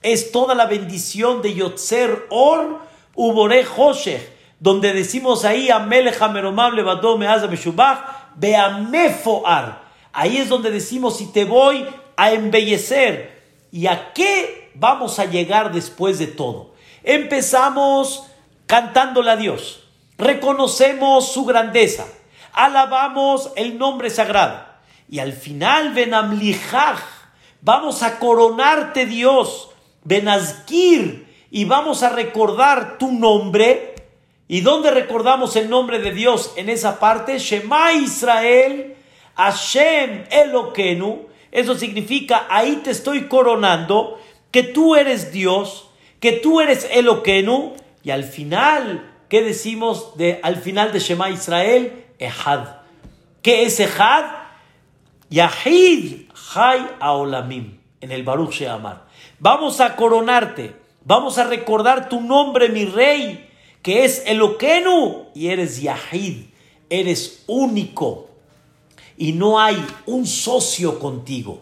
es 0.00 0.32
toda 0.32 0.54
la 0.54 0.64
bendición 0.64 1.42
de 1.42 1.52
Yotzer 1.52 2.26
Or 2.30 2.78
Ubore 3.14 3.66
Hoshech. 3.76 4.39
Donde 4.60 4.92
decimos 4.92 5.44
ahí, 5.44 5.70
Amelech 5.70 6.22
Ameromable 6.22 6.84
Badome 6.84 7.26
Azameshubach, 7.26 8.36
Beamefoar. 8.36 9.82
Ahí 10.12 10.36
es 10.36 10.48
donde 10.48 10.70
decimos, 10.70 11.18
si 11.18 11.32
te 11.32 11.44
voy 11.44 11.84
a 12.16 12.32
embellecer. 12.32 13.40
¿Y 13.72 13.86
a 13.86 14.12
qué 14.12 14.60
vamos 14.74 15.18
a 15.18 15.26
llegar 15.26 15.72
después 15.72 16.18
de 16.18 16.26
todo. 16.26 16.74
Empezamos 17.02 18.24
cantándole 18.66 19.30
a 19.30 19.36
Dios, 19.36 19.84
reconocemos 20.16 21.32
su 21.32 21.44
grandeza, 21.44 22.06
alabamos 22.52 23.50
el 23.56 23.78
nombre 23.78 24.10
sagrado 24.10 24.64
y 25.08 25.18
al 25.18 25.32
final 25.32 25.92
Benamlijaj, 25.92 27.00
vamos 27.62 28.02
a 28.02 28.18
coronarte 28.18 29.06
Dios, 29.06 29.70
Benazkir 30.04 31.28
y 31.50 31.64
vamos 31.64 32.02
a 32.02 32.10
recordar 32.10 32.96
tu 32.96 33.10
nombre. 33.12 33.89
¿Y 34.50 34.62
dónde 34.62 34.90
recordamos 34.90 35.54
el 35.54 35.70
nombre 35.70 36.00
de 36.00 36.10
Dios 36.10 36.54
en 36.56 36.70
esa 36.70 36.98
parte? 36.98 37.38
Shema 37.38 37.92
Israel, 37.92 38.96
Hashem 39.36 40.24
Elokenu. 40.28 41.28
Eso 41.52 41.76
significa, 41.76 42.48
ahí 42.50 42.80
te 42.82 42.90
estoy 42.90 43.28
coronando 43.28 44.18
que 44.50 44.64
tú 44.64 44.96
eres 44.96 45.30
Dios, 45.30 45.88
que 46.18 46.32
tú 46.32 46.60
eres 46.60 46.88
Eloquenu, 46.92 47.74
y 48.02 48.10
al 48.10 48.24
final, 48.24 49.08
¿qué 49.28 49.40
decimos 49.42 50.16
de, 50.16 50.40
al 50.42 50.56
final 50.56 50.90
de 50.90 50.98
Shema 50.98 51.30
Israel? 51.30 52.06
Ehad. 52.18 52.66
¿Qué 53.42 53.62
es 53.62 53.78
Ehad? 53.78 54.24
Yahid 55.28 56.28
Hay 56.56 56.88
Aolamim, 56.98 57.78
en 58.00 58.10
el 58.10 58.24
Baruch 58.24 58.54
Sheamar. 58.54 59.04
Vamos 59.38 59.80
a 59.80 59.94
coronarte, 59.94 60.74
vamos 61.04 61.38
a 61.38 61.44
recordar 61.44 62.08
tu 62.08 62.20
nombre, 62.20 62.68
mi 62.68 62.84
rey, 62.84 63.46
que 63.82 64.04
es 64.04 64.22
Eloquenu, 64.26 65.26
y 65.34 65.48
eres 65.48 65.80
Yahid, 65.80 66.44
eres 66.88 67.44
único, 67.46 68.28
y 69.16 69.32
no 69.32 69.60
hay 69.60 69.82
un 70.06 70.26
socio 70.26 70.98
contigo. 70.98 71.60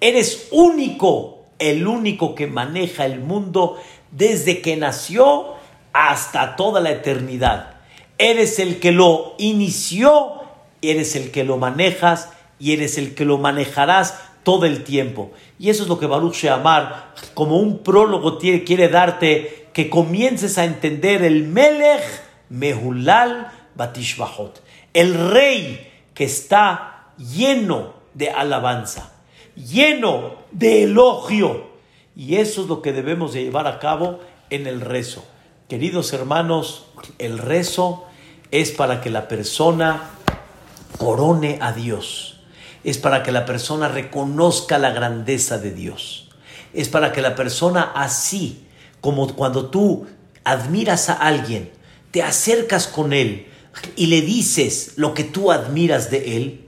Eres 0.00 0.48
único 0.50 1.38
el 1.58 1.86
único 1.86 2.34
que 2.34 2.46
maneja 2.46 3.04
el 3.06 3.20
mundo 3.20 3.78
desde 4.10 4.60
que 4.60 4.76
nació 4.76 5.54
hasta 5.92 6.56
toda 6.56 6.80
la 6.80 6.90
eternidad. 6.90 7.76
Eres 8.18 8.58
el 8.58 8.78
que 8.78 8.92
lo 8.92 9.34
inició, 9.38 10.42
eres 10.82 11.16
el 11.16 11.30
que 11.30 11.44
lo 11.44 11.56
manejas 11.56 12.30
y 12.58 12.72
eres 12.72 12.98
el 12.98 13.14
que 13.14 13.24
lo 13.24 13.38
manejarás 13.38 14.18
todo 14.42 14.66
el 14.66 14.84
tiempo. 14.84 15.30
Y 15.58 15.70
eso 15.70 15.82
es 15.82 15.88
lo 15.88 15.98
que 15.98 16.06
Baruch 16.06 16.34
Sheamar, 16.34 17.14
como 17.34 17.58
un 17.58 17.78
prólogo, 17.78 18.38
quiere 18.38 18.88
darte, 18.88 19.67
que 19.72 19.90
comiences 19.90 20.58
a 20.58 20.64
entender 20.64 21.22
el 21.22 21.44
Melech 21.44 22.04
Mehulal 22.48 23.52
Batishbahot, 23.74 24.62
el 24.94 25.14
rey 25.30 25.90
que 26.14 26.24
está 26.24 27.12
lleno 27.18 27.94
de 28.14 28.30
alabanza 28.30 29.12
lleno 29.58 30.36
de 30.52 30.84
elogio. 30.84 31.68
Y 32.16 32.36
eso 32.36 32.62
es 32.62 32.68
lo 32.68 32.82
que 32.82 32.92
debemos 32.92 33.32
de 33.32 33.44
llevar 33.44 33.66
a 33.66 33.78
cabo 33.78 34.20
en 34.50 34.66
el 34.66 34.80
rezo. 34.80 35.24
Queridos 35.68 36.12
hermanos, 36.12 36.86
el 37.18 37.38
rezo 37.38 38.06
es 38.50 38.70
para 38.70 39.00
que 39.00 39.10
la 39.10 39.28
persona 39.28 40.10
corone 40.96 41.58
a 41.60 41.72
Dios. 41.72 42.40
Es 42.84 42.98
para 42.98 43.22
que 43.22 43.32
la 43.32 43.44
persona 43.44 43.88
reconozca 43.88 44.78
la 44.78 44.90
grandeza 44.90 45.58
de 45.58 45.72
Dios. 45.72 46.30
Es 46.72 46.88
para 46.88 47.12
que 47.12 47.22
la 47.22 47.34
persona 47.34 47.92
así, 47.94 48.66
como 49.00 49.34
cuando 49.34 49.66
tú 49.66 50.06
admiras 50.44 51.08
a 51.08 51.14
alguien, 51.14 51.70
te 52.10 52.22
acercas 52.22 52.86
con 52.86 53.12
él 53.12 53.46
y 53.96 54.06
le 54.06 54.22
dices 54.22 54.92
lo 54.96 55.14
que 55.14 55.24
tú 55.24 55.52
admiras 55.52 56.10
de 56.10 56.36
él. 56.36 56.64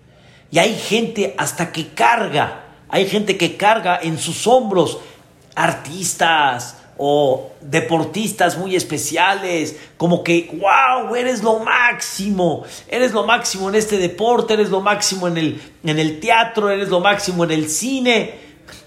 Y 0.50 0.58
hay 0.58 0.74
gente 0.74 1.34
hasta 1.38 1.72
que 1.72 1.88
carga 1.88 2.66
hay 2.90 3.06
gente 3.06 3.38
que 3.38 3.56
carga 3.56 4.00
en 4.02 4.18
sus 4.18 4.46
hombros 4.48 4.98
artistas 5.54 6.76
o 6.98 7.52
deportistas 7.60 8.58
muy 8.58 8.76
especiales, 8.76 9.76
como 9.96 10.22
que, 10.22 10.50
wow, 10.60 11.14
eres 11.14 11.42
lo 11.42 11.60
máximo, 11.60 12.64
eres 12.88 13.12
lo 13.12 13.24
máximo 13.24 13.68
en 13.68 13.76
este 13.76 13.96
deporte, 13.96 14.54
eres 14.54 14.70
lo 14.70 14.80
máximo 14.80 15.28
en 15.28 15.38
el, 15.38 15.62
en 15.84 15.98
el 15.98 16.20
teatro, 16.20 16.68
eres 16.68 16.88
lo 16.88 17.00
máximo 17.00 17.44
en 17.44 17.52
el 17.52 17.70
cine. 17.70 18.34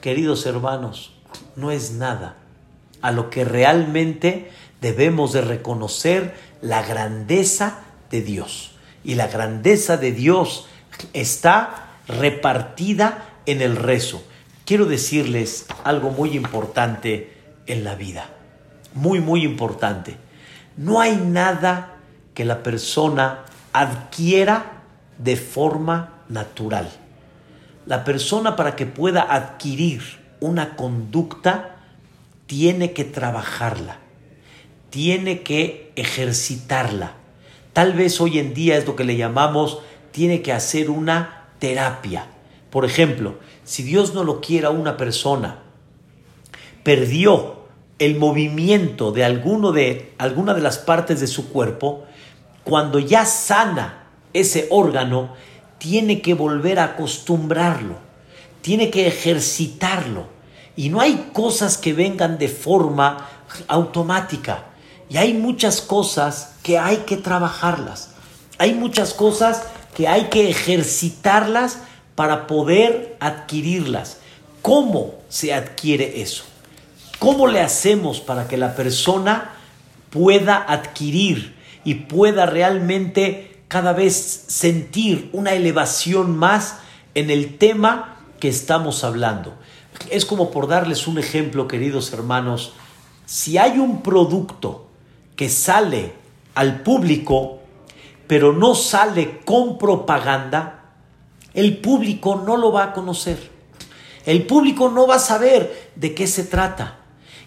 queridos 0.01 0.45
hermanos, 0.45 1.13
no 1.55 1.71
es 1.71 1.91
nada 1.93 2.42
a 3.03 3.11
lo 3.11 3.29
que 3.29 3.43
realmente 3.43 4.49
debemos 4.81 5.33
de 5.33 5.41
reconocer 5.41 6.33
la 6.61 6.81
grandeza 6.81 7.81
de 8.09 8.21
Dios. 8.21 8.71
Y 9.03 9.15
la 9.15 9.27
grandeza 9.27 9.97
de 9.97 10.13
Dios 10.13 10.67
está 11.11 11.89
repartida 12.07 13.25
en 13.45 13.61
el 13.61 13.75
rezo. 13.75 14.23
Quiero 14.65 14.85
decirles 14.85 15.65
algo 15.83 16.11
muy 16.11 16.37
importante 16.37 17.33
en 17.67 17.83
la 17.83 17.95
vida. 17.95 18.29
Muy, 18.93 19.19
muy 19.19 19.43
importante. 19.43 20.15
No 20.77 21.01
hay 21.01 21.17
nada 21.17 21.97
que 22.33 22.45
la 22.45 22.63
persona 22.63 23.39
adquiera 23.73 24.83
de 25.17 25.35
forma 25.35 26.21
natural. 26.29 26.89
La 27.85 28.05
persona 28.05 28.55
para 28.55 28.77
que 28.77 28.85
pueda 28.85 29.23
adquirir 29.23 30.01
una 30.39 30.77
conducta 30.77 31.72
tiene 32.45 32.93
que 32.93 33.03
trabajarla, 33.03 33.99
tiene 34.89 35.41
que 35.41 35.91
ejercitarla. 35.95 37.13
Tal 37.73 37.93
vez 37.93 38.21
hoy 38.21 38.39
en 38.39 38.53
día 38.53 38.77
es 38.77 38.85
lo 38.85 38.95
que 38.95 39.03
le 39.03 39.17
llamamos, 39.17 39.79
tiene 40.11 40.41
que 40.41 40.53
hacer 40.53 40.89
una 40.89 41.47
terapia. 41.59 42.27
Por 42.69 42.85
ejemplo, 42.85 43.39
si 43.63 43.83
Dios 43.83 44.13
no 44.13 44.23
lo 44.23 44.41
quiera 44.41 44.69
una 44.69 44.97
persona, 44.97 45.63
perdió 46.83 47.63
el 47.99 48.17
movimiento 48.17 49.11
de, 49.11 49.23
alguno 49.23 49.71
de 49.71 50.13
alguna 50.17 50.53
de 50.53 50.61
las 50.61 50.77
partes 50.77 51.19
de 51.19 51.27
su 51.27 51.49
cuerpo, 51.49 52.03
cuando 52.63 52.99
ya 52.99 53.25
sana 53.25 54.07
ese 54.33 54.67
órgano, 54.71 55.33
tiene 55.77 56.21
que 56.21 56.33
volver 56.33 56.79
a 56.79 56.85
acostumbrarlo, 56.85 57.97
tiene 58.61 58.89
que 58.89 59.07
ejercitarlo. 59.07 60.32
Y 60.75 60.89
no 60.89 60.99
hay 61.01 61.29
cosas 61.33 61.77
que 61.77 61.93
vengan 61.93 62.37
de 62.37 62.47
forma 62.47 63.29
automática. 63.67 64.65
Y 65.09 65.17
hay 65.17 65.33
muchas 65.33 65.81
cosas 65.81 66.55
que 66.63 66.79
hay 66.79 66.97
que 66.97 67.17
trabajarlas. 67.17 68.11
Hay 68.57 68.73
muchas 68.73 69.13
cosas 69.13 69.63
que 69.95 70.07
hay 70.07 70.25
que 70.25 70.49
ejercitarlas 70.49 71.79
para 72.15 72.47
poder 72.47 73.17
adquirirlas. 73.19 74.17
¿Cómo 74.61 75.15
se 75.29 75.53
adquiere 75.53 76.21
eso? 76.21 76.43
¿Cómo 77.19 77.47
le 77.47 77.61
hacemos 77.61 78.19
para 78.19 78.47
que 78.47 78.57
la 78.57 78.75
persona 78.75 79.51
pueda 80.09 80.57
adquirir 80.57 81.55
y 81.83 81.95
pueda 81.95 82.45
realmente 82.45 83.61
cada 83.67 83.93
vez 83.93 84.45
sentir 84.47 85.29
una 85.33 85.53
elevación 85.53 86.37
más 86.37 86.77
en 87.13 87.29
el 87.29 87.57
tema 87.57 88.17
que 88.39 88.49
estamos 88.49 89.03
hablando? 89.03 89.55
Es 90.09 90.25
como 90.25 90.51
por 90.51 90.67
darles 90.67 91.07
un 91.07 91.17
ejemplo, 91.17 91.67
queridos 91.67 92.13
hermanos, 92.13 92.73
si 93.25 93.57
hay 93.57 93.79
un 93.79 94.01
producto 94.01 94.87
que 95.35 95.49
sale 95.49 96.13
al 96.55 96.81
público, 96.81 97.59
pero 98.27 98.53
no 98.53 98.75
sale 98.75 99.41
con 99.41 99.77
propaganda, 99.77 100.83
el 101.53 101.77
público 101.77 102.41
no 102.45 102.57
lo 102.57 102.71
va 102.71 102.85
a 102.85 102.93
conocer. 102.93 103.51
El 104.25 104.45
público 104.45 104.89
no 104.89 105.07
va 105.07 105.15
a 105.15 105.19
saber 105.19 105.91
de 105.95 106.15
qué 106.15 106.27
se 106.27 106.43
trata. 106.43 106.99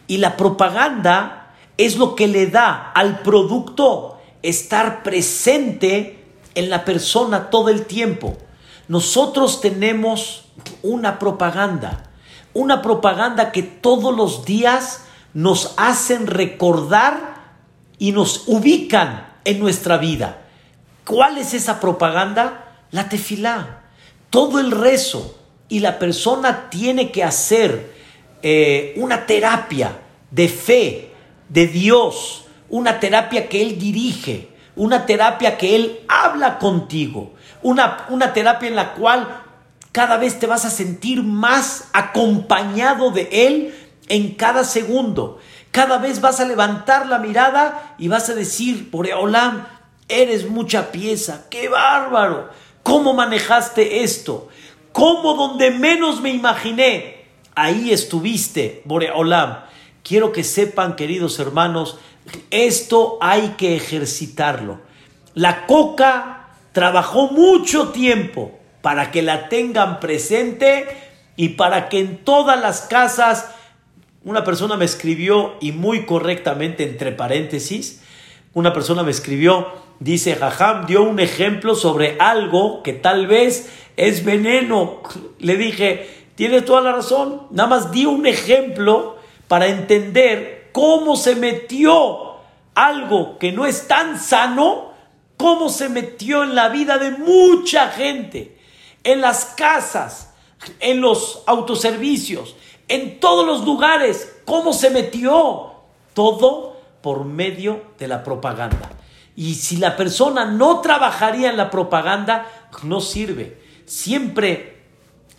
Y 0.06 0.18
la 0.18 0.36
propaganda 0.36 1.54
es 1.78 1.96
lo 1.96 2.14
que 2.14 2.28
le 2.28 2.46
da 2.46 2.92
al 2.92 3.20
producto 3.20 4.18
estar 4.42 5.02
presente 5.02 6.24
en 6.54 6.70
la 6.70 6.84
persona 6.84 7.50
todo 7.50 7.68
el 7.68 7.86
tiempo. 7.86 8.36
Nosotros 8.88 9.60
tenemos 9.60 10.46
una 10.82 11.18
propaganda, 11.18 12.05
una 12.56 12.80
propaganda 12.80 13.52
que 13.52 13.62
todos 13.62 14.16
los 14.16 14.44
días 14.46 15.04
nos 15.34 15.74
hacen 15.76 16.26
recordar 16.26 17.36
y 17.98 18.12
nos 18.12 18.44
ubican 18.46 19.28
en 19.44 19.58
nuestra 19.60 19.98
vida. 19.98 20.42
¿Cuál 21.04 21.36
es 21.36 21.52
esa 21.52 21.80
propaganda? 21.80 22.80
La 22.90 23.08
tefilá. 23.08 23.82
Todo 24.30 24.58
el 24.58 24.70
rezo. 24.70 25.38
Y 25.68 25.80
la 25.80 25.98
persona 25.98 26.70
tiene 26.70 27.10
que 27.10 27.24
hacer 27.24 27.92
eh, 28.42 28.94
una 28.96 29.26
terapia 29.26 29.98
de 30.30 30.48
fe, 30.48 31.10
de 31.48 31.66
Dios, 31.66 32.44
una 32.70 33.00
terapia 33.00 33.48
que 33.48 33.60
Él 33.62 33.78
dirige, 33.78 34.48
una 34.76 35.04
terapia 35.04 35.58
que 35.58 35.74
Él 35.76 36.00
habla 36.08 36.58
contigo, 36.58 37.34
una, 37.62 38.06
una 38.08 38.32
terapia 38.32 38.68
en 38.68 38.76
la 38.76 38.94
cual 38.94 39.45
cada 39.96 40.18
vez 40.18 40.38
te 40.38 40.46
vas 40.46 40.66
a 40.66 40.70
sentir 40.70 41.22
más 41.22 41.88
acompañado 41.94 43.12
de 43.12 43.30
Él 43.32 43.74
en 44.08 44.34
cada 44.34 44.62
segundo. 44.62 45.38
Cada 45.70 45.96
vez 45.96 46.20
vas 46.20 46.38
a 46.38 46.44
levantar 46.44 47.06
la 47.06 47.18
mirada 47.18 47.94
y 47.98 48.08
vas 48.08 48.28
a 48.28 48.34
decir, 48.34 48.90
Boreolam, 48.92 49.66
eres 50.06 50.50
mucha 50.50 50.92
pieza, 50.92 51.46
qué 51.48 51.70
bárbaro, 51.70 52.50
¿cómo 52.82 53.14
manejaste 53.14 54.02
esto? 54.02 54.48
¿Cómo 54.92 55.32
donde 55.32 55.70
menos 55.70 56.20
me 56.20 56.28
imaginé? 56.28 57.24
ahí 57.54 57.90
estuviste, 57.90 58.82
Boreolam. 58.84 59.60
Quiero 60.02 60.30
que 60.30 60.44
sepan, 60.44 60.94
queridos 60.94 61.38
hermanos, 61.38 61.96
esto 62.50 63.16
hay 63.22 63.54
que 63.56 63.74
ejercitarlo. 63.76 64.78
La 65.32 65.64
coca 65.64 66.50
trabajó 66.72 67.28
mucho 67.28 67.92
tiempo 67.92 68.60
para 68.86 69.10
que 69.10 69.20
la 69.20 69.48
tengan 69.48 69.98
presente 69.98 70.86
y 71.34 71.48
para 71.50 71.88
que 71.88 71.98
en 71.98 72.18
todas 72.18 72.60
las 72.60 72.82
casas, 72.82 73.50
una 74.22 74.44
persona 74.44 74.76
me 74.76 74.84
escribió 74.84 75.54
y 75.60 75.72
muy 75.72 76.06
correctamente 76.06 76.84
entre 76.84 77.10
paréntesis, 77.10 78.04
una 78.54 78.72
persona 78.72 79.02
me 79.02 79.10
escribió, 79.10 79.66
dice, 79.98 80.36
Jajam 80.36 80.86
dio 80.86 81.02
un 81.02 81.18
ejemplo 81.18 81.74
sobre 81.74 82.16
algo 82.20 82.84
que 82.84 82.92
tal 82.92 83.26
vez 83.26 83.68
es 83.96 84.24
veneno. 84.24 85.02
Le 85.40 85.56
dije, 85.56 86.16
Tienes 86.36 86.66
toda 86.66 86.82
la 86.82 86.92
razón. 86.92 87.48
Nada 87.50 87.68
más 87.68 87.90
di 87.90 88.04
un 88.06 88.26
ejemplo 88.26 89.16
para 89.48 89.66
entender 89.66 90.68
cómo 90.70 91.16
se 91.16 91.34
metió 91.34 92.36
algo 92.74 93.38
que 93.38 93.52
no 93.52 93.64
es 93.64 93.88
tan 93.88 94.20
sano, 94.20 94.92
cómo 95.38 95.70
se 95.70 95.88
metió 95.88 96.44
en 96.44 96.54
la 96.54 96.68
vida 96.68 96.98
de 96.98 97.10
mucha 97.10 97.88
gente, 97.88 98.55
en 99.06 99.20
las 99.20 99.44
casas, 99.44 100.34
en 100.80 101.00
los 101.00 101.44
autoservicios, 101.46 102.56
en 102.88 103.20
todos 103.20 103.46
los 103.46 103.64
lugares, 103.64 104.36
cómo 104.44 104.72
se 104.72 104.90
metió. 104.90 105.72
Todo 106.12 106.76
por 107.02 107.24
medio 107.24 107.82
de 107.98 108.08
la 108.08 108.24
propaganda. 108.24 108.90
Y 109.36 109.54
si 109.54 109.76
la 109.76 109.96
persona 109.96 110.44
no 110.44 110.80
trabajaría 110.80 111.50
en 111.50 111.56
la 111.56 111.70
propaganda, 111.70 112.46
no 112.82 113.00
sirve. 113.00 113.62
Siempre 113.84 114.82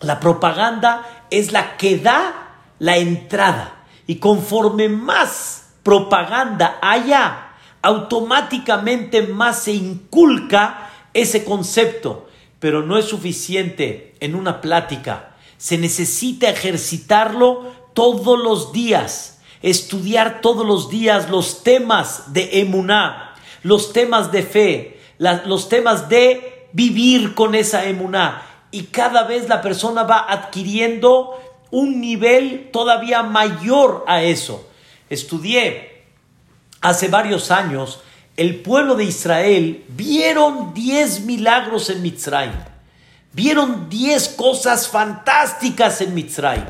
la 0.00 0.18
propaganda 0.18 1.26
es 1.30 1.52
la 1.52 1.76
que 1.76 1.98
da 1.98 2.54
la 2.78 2.96
entrada. 2.96 3.84
Y 4.06 4.16
conforme 4.16 4.88
más 4.88 5.72
propaganda 5.82 6.78
haya, 6.80 7.50
automáticamente 7.82 9.22
más 9.26 9.64
se 9.64 9.72
inculca 9.72 10.90
ese 11.12 11.44
concepto. 11.44 12.27
Pero 12.60 12.82
no 12.82 12.98
es 12.98 13.06
suficiente 13.06 14.14
en 14.20 14.34
una 14.34 14.60
plática. 14.60 15.36
Se 15.56 15.78
necesita 15.78 16.50
ejercitarlo 16.50 17.72
todos 17.94 18.38
los 18.38 18.72
días. 18.72 19.40
Estudiar 19.62 20.40
todos 20.40 20.66
los 20.66 20.88
días 20.88 21.30
los 21.30 21.64
temas 21.64 22.32
de 22.32 22.60
emuná, 22.60 23.34
los 23.62 23.92
temas 23.92 24.30
de 24.30 24.42
fe, 24.42 25.00
los 25.18 25.68
temas 25.68 26.08
de 26.08 26.68
vivir 26.72 27.34
con 27.34 27.54
esa 27.54 27.86
emuná 27.86 28.48
y 28.70 28.84
cada 28.84 29.24
vez 29.24 29.48
la 29.48 29.62
persona 29.62 30.02
va 30.02 30.26
adquiriendo 30.28 31.38
un 31.70 32.00
nivel 32.00 32.70
todavía 32.72 33.22
mayor 33.22 34.04
a 34.06 34.22
eso. 34.22 34.68
Estudié 35.08 36.04
hace 36.80 37.08
varios 37.08 37.50
años, 37.50 38.00
el 38.38 38.60
pueblo 38.60 38.94
de 38.94 39.02
Israel 39.02 39.84
vieron 39.88 40.72
10 40.72 41.22
milagros 41.22 41.90
en 41.90 42.02
Mitzrayim. 42.02 42.54
Vieron 43.32 43.90
10 43.90 44.28
cosas 44.28 44.86
fantásticas 44.86 46.00
en 46.02 46.14
Mitzrayim. 46.14 46.68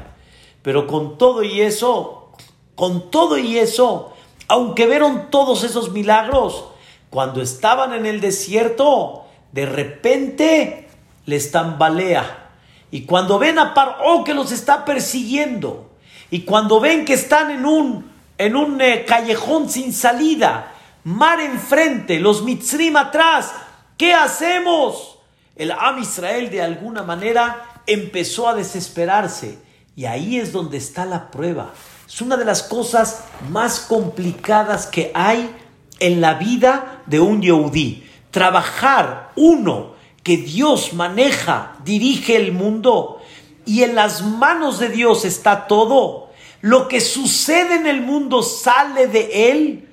Pero 0.62 0.86
con 0.86 1.18
todo 1.18 1.42
y 1.42 1.60
eso, 1.60 2.32
con 2.74 3.10
todo 3.10 3.36
y 3.36 3.58
eso, 3.58 4.14
aunque 4.48 4.86
vieron 4.86 5.30
todos 5.30 5.62
esos 5.62 5.92
milagros, 5.92 6.64
cuando 7.10 7.42
estaban 7.42 7.92
en 7.92 8.06
el 8.06 8.22
desierto, 8.22 9.26
de 9.52 9.66
repente 9.66 10.88
les 11.26 11.50
tambalea. 11.50 12.48
Y 12.90 13.02
cuando 13.02 13.38
ven 13.38 13.58
a 13.58 13.74
Paró 13.74 14.24
que 14.24 14.32
los 14.32 14.52
está 14.52 14.86
persiguiendo, 14.86 15.90
y 16.30 16.40
cuando 16.40 16.80
ven 16.80 17.04
que 17.04 17.12
están 17.12 17.50
en 17.50 17.66
un, 17.66 18.10
en 18.38 18.56
un 18.56 18.80
eh, 18.80 19.04
callejón 19.06 19.68
sin 19.68 19.92
salida, 19.92 20.76
mar 21.08 21.40
enfrente, 21.40 22.20
los 22.20 22.42
mitzrim 22.42 22.96
atrás, 22.96 23.52
¿qué 23.96 24.12
hacemos? 24.12 25.18
El 25.56 25.72
Am 25.72 25.98
Israel 25.98 26.50
de 26.50 26.62
alguna 26.62 27.02
manera 27.02 27.82
empezó 27.86 28.48
a 28.48 28.54
desesperarse 28.54 29.58
Y 29.96 30.04
ahí 30.04 30.38
es 30.38 30.52
donde 30.52 30.76
está 30.76 31.06
la 31.06 31.30
prueba. 31.30 31.72
Es 32.06 32.20
una 32.20 32.36
de 32.36 32.44
las 32.44 32.62
cosas 32.62 33.24
más 33.50 33.80
complicadas 33.80 34.86
que 34.86 35.10
hay 35.14 35.50
en 35.98 36.20
la 36.20 36.34
vida 36.34 37.02
de 37.06 37.18
un 37.18 37.42
Yehudí. 37.42 38.08
Trabajar, 38.30 39.32
uno, 39.34 39.94
que 40.22 40.36
Dios 40.36 40.92
maneja, 40.92 41.76
dirige 41.84 42.36
el 42.36 42.52
mundo 42.52 43.20
y 43.66 43.82
en 43.82 43.94
las 43.94 44.22
manos 44.22 44.78
de 44.78 44.88
Dios 44.88 45.24
está 45.24 45.66
todo. 45.66 46.30
Lo 46.60 46.86
que 46.86 47.00
sucede 47.00 47.76
en 47.76 47.86
el 47.86 48.02
mundo 48.02 48.42
sale 48.42 49.08
de 49.08 49.50
Él. 49.50 49.87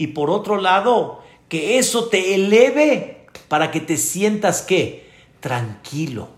Y 0.00 0.06
por 0.06 0.30
otro 0.30 0.56
lado, 0.56 1.22
que 1.50 1.76
eso 1.76 2.06
te 2.06 2.34
eleve 2.34 3.26
para 3.48 3.70
que 3.70 3.80
te 3.80 3.98
sientas 3.98 4.62
qué? 4.62 5.10
Tranquilo. 5.40 6.30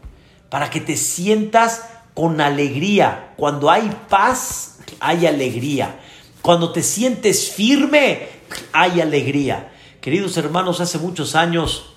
Para 0.50 0.68
que 0.68 0.80
te 0.80 0.96
sientas 0.96 1.88
con 2.12 2.40
alegría. 2.40 3.34
Cuando 3.36 3.70
hay 3.70 3.88
paz, 4.08 4.80
hay 4.98 5.26
alegría. 5.26 6.00
Cuando 6.42 6.72
te 6.72 6.82
sientes 6.82 7.52
firme, 7.52 8.30
hay 8.72 9.00
alegría. 9.00 9.70
Queridos 10.00 10.36
hermanos, 10.38 10.80
hace 10.80 10.98
muchos 10.98 11.36
años 11.36 11.94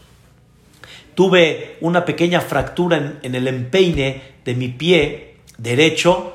tuve 1.15 1.80
una 1.82 2.06
pequeña 2.06 2.41
fractura 2.41 3.17
en, 3.23 3.34
el 3.34 3.47
empeine 3.47 4.36
de 4.45 4.54
mi 4.54 4.67
pie 4.67 5.38
derecho 5.58 6.34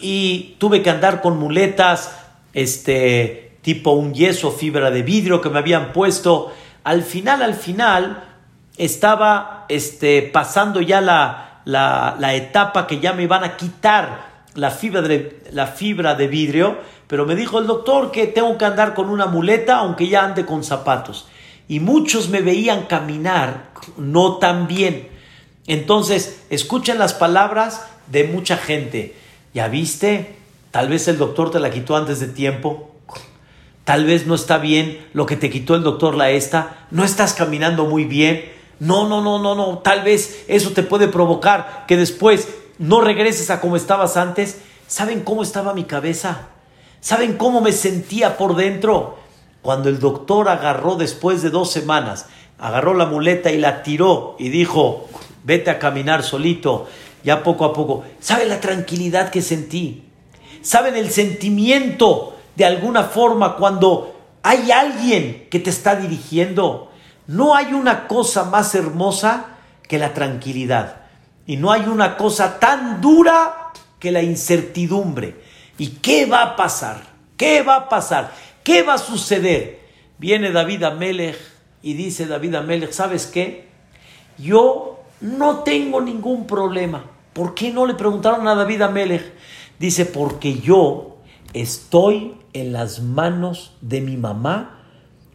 y 0.00 0.54
tuve 0.58 0.82
que 0.82 0.90
andar 0.90 1.20
con 1.20 1.36
muletas, 1.36 2.16
este 2.52 3.47
tipo 3.68 3.90
un 3.90 4.14
yeso, 4.14 4.50
fibra 4.50 4.90
de 4.90 5.02
vidrio 5.02 5.42
que 5.42 5.50
me 5.50 5.58
habían 5.58 5.92
puesto. 5.92 6.50
Al 6.84 7.02
final, 7.02 7.42
al 7.42 7.52
final, 7.52 8.24
estaba 8.78 9.66
este, 9.68 10.22
pasando 10.22 10.80
ya 10.80 11.02
la, 11.02 11.60
la, 11.66 12.34
etapa 12.34 12.86
que 12.86 12.98
ya 12.98 13.12
me 13.12 13.24
iban 13.24 13.44
a 13.44 13.58
quitar 13.58 14.46
la 14.54 14.70
fibra, 14.70 15.02
de, 15.02 15.42
la 15.52 15.66
fibra 15.66 16.14
de 16.14 16.28
vidrio, 16.28 16.78
pero 17.08 17.26
me 17.26 17.36
dijo 17.36 17.58
el 17.58 17.66
doctor 17.66 18.10
que 18.10 18.26
tengo 18.26 18.56
que 18.56 18.64
andar 18.64 18.94
con 18.94 19.10
una 19.10 19.26
muleta 19.26 19.80
aunque 19.80 20.08
ya 20.08 20.24
ande 20.24 20.46
con 20.46 20.64
zapatos. 20.64 21.28
Y 21.68 21.80
muchos 21.80 22.30
me 22.30 22.40
veían 22.40 22.86
caminar 22.86 23.64
no 23.98 24.38
tan 24.38 24.66
bien. 24.66 25.10
Entonces, 25.66 26.42
escuchen 26.48 26.98
las 26.98 27.12
palabras 27.12 27.86
de 28.06 28.24
mucha 28.24 28.56
gente. 28.56 29.14
¿Ya 29.52 29.68
viste? 29.68 30.36
Tal 30.70 30.88
vez 30.88 31.06
el 31.06 31.18
doctor 31.18 31.50
te 31.50 31.60
la 31.60 31.70
quitó 31.70 31.96
antes 31.96 32.18
de 32.18 32.28
tiempo. 32.28 32.94
Tal 33.88 34.04
vez 34.04 34.26
no 34.26 34.34
está 34.34 34.58
bien 34.58 35.02
lo 35.14 35.24
que 35.24 35.38
te 35.38 35.48
quitó 35.48 35.74
el 35.74 35.82
doctor 35.82 36.14
la 36.14 36.28
esta. 36.28 36.86
No 36.90 37.04
estás 37.04 37.32
caminando 37.32 37.86
muy 37.86 38.04
bien. 38.04 38.44
No, 38.80 39.08
no, 39.08 39.22
no, 39.22 39.38
no, 39.38 39.54
no. 39.54 39.78
Tal 39.78 40.02
vez 40.02 40.44
eso 40.46 40.72
te 40.72 40.82
puede 40.82 41.08
provocar 41.08 41.86
que 41.88 41.96
después 41.96 42.48
no 42.76 43.00
regreses 43.00 43.48
a 43.48 43.62
como 43.62 43.76
estabas 43.76 44.18
antes. 44.18 44.58
¿Saben 44.86 45.20
cómo 45.20 45.42
estaba 45.42 45.72
mi 45.72 45.84
cabeza? 45.84 46.48
¿Saben 47.00 47.38
cómo 47.38 47.62
me 47.62 47.72
sentía 47.72 48.36
por 48.36 48.56
dentro? 48.56 49.16
Cuando 49.62 49.88
el 49.88 50.00
doctor 50.00 50.50
agarró 50.50 50.96
después 50.96 51.40
de 51.40 51.48
dos 51.48 51.70
semanas, 51.70 52.26
agarró 52.58 52.92
la 52.92 53.06
muleta 53.06 53.52
y 53.52 53.56
la 53.56 53.82
tiró 53.82 54.36
y 54.38 54.50
dijo, 54.50 55.08
vete 55.44 55.70
a 55.70 55.78
caminar 55.78 56.22
solito, 56.24 56.88
ya 57.24 57.42
poco 57.42 57.64
a 57.64 57.72
poco. 57.72 58.04
¿Saben 58.20 58.50
la 58.50 58.60
tranquilidad 58.60 59.30
que 59.30 59.40
sentí? 59.40 60.02
¿Saben 60.60 60.94
el 60.94 61.08
sentimiento 61.10 62.34
de 62.58 62.64
alguna 62.64 63.04
forma 63.04 63.54
cuando 63.54 64.16
hay 64.42 64.72
alguien 64.72 65.46
que 65.48 65.60
te 65.60 65.70
está 65.70 65.94
dirigiendo? 65.94 66.90
No 67.28 67.54
hay 67.54 67.72
una 67.72 68.08
cosa 68.08 68.42
más 68.42 68.74
hermosa 68.74 69.58
que 69.84 69.96
la 69.96 70.12
tranquilidad. 70.12 71.02
Y 71.46 71.56
no 71.56 71.70
hay 71.70 71.82
una 71.82 72.16
cosa 72.16 72.58
tan 72.58 73.00
dura 73.00 73.70
que 74.00 74.10
la 74.10 74.22
incertidumbre. 74.22 75.36
¿Y 75.78 75.86
qué 76.02 76.26
va 76.26 76.42
a 76.42 76.56
pasar? 76.56 77.00
¿Qué 77.36 77.62
va 77.62 77.76
a 77.76 77.88
pasar? 77.88 78.32
¿Qué 78.64 78.82
va 78.82 78.94
a 78.94 78.98
suceder? 78.98 79.78
Viene 80.18 80.50
David 80.50 80.82
Amelech 80.82 81.38
y 81.80 81.94
dice 81.94 82.26
David 82.26 82.56
Amelech, 82.56 82.90
¿sabes 82.90 83.26
qué? 83.26 83.68
Yo 84.36 85.04
no 85.20 85.60
tengo 85.60 86.00
ningún 86.00 86.44
problema. 86.44 87.04
¿Por 87.32 87.54
qué 87.54 87.70
no 87.70 87.86
le 87.86 87.94
preguntaron 87.94 88.48
a 88.48 88.56
David 88.56 88.82
Amelech? 88.82 89.32
Dice, 89.78 90.06
porque 90.06 90.58
yo 90.58 91.18
estoy 91.52 92.34
en 92.60 92.72
las 92.72 93.00
manos 93.00 93.72
de 93.80 94.00
mi 94.00 94.16
mamá 94.16 94.78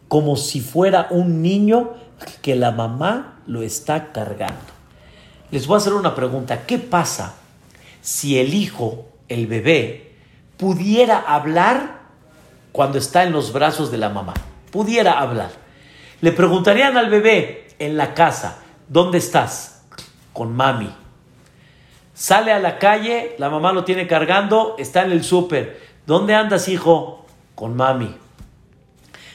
como 0.08 0.36
si 0.36 0.60
fuera 0.60 1.08
un 1.10 1.42
niño 1.42 1.94
que 2.42 2.54
la 2.54 2.70
mamá 2.70 3.40
lo 3.46 3.62
está 3.62 4.12
cargando. 4.12 4.60
Les 5.50 5.66
voy 5.66 5.74
a 5.74 5.78
hacer 5.78 5.92
una 5.92 6.14
pregunta. 6.14 6.66
¿Qué 6.66 6.78
pasa 6.78 7.34
si 8.00 8.38
el 8.38 8.54
hijo, 8.54 9.06
el 9.28 9.46
bebé, 9.46 10.14
pudiera 10.56 11.18
hablar 11.18 12.02
cuando 12.72 12.98
está 12.98 13.24
en 13.24 13.32
los 13.32 13.52
brazos 13.52 13.90
de 13.90 13.98
la 13.98 14.08
mamá? 14.08 14.34
Pudiera 14.70 15.20
hablar. 15.20 15.50
Le 16.20 16.32
preguntarían 16.32 16.96
al 16.96 17.10
bebé 17.10 17.68
en 17.78 17.96
la 17.96 18.14
casa, 18.14 18.58
¿dónde 18.88 19.18
estás? 19.18 19.84
Con 20.32 20.54
mami. 20.54 20.90
Sale 22.14 22.52
a 22.52 22.60
la 22.60 22.78
calle, 22.78 23.34
la 23.38 23.50
mamá 23.50 23.72
lo 23.72 23.84
tiene 23.84 24.06
cargando, 24.06 24.76
está 24.78 25.02
en 25.02 25.12
el 25.12 25.24
súper. 25.24 25.93
¿Dónde 26.06 26.34
andas, 26.34 26.68
hijo? 26.68 27.26
Con 27.54 27.76
mami 27.76 28.24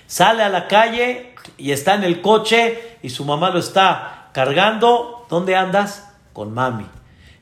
sale 0.09 0.41
a 0.41 0.49
la 0.49 0.67
calle 0.67 1.35
y 1.57 1.71
está 1.71 1.93
en 1.93 2.03
el 2.03 2.19
coche 2.19 2.97
y 3.03 3.09
su 3.09 3.23
mamá 3.23 3.51
lo 3.51 3.59
está 3.59 4.29
cargando, 4.33 5.27
¿dónde 5.29 5.55
andas? 5.55 6.09
Con 6.33 6.53
mami. 6.53 6.87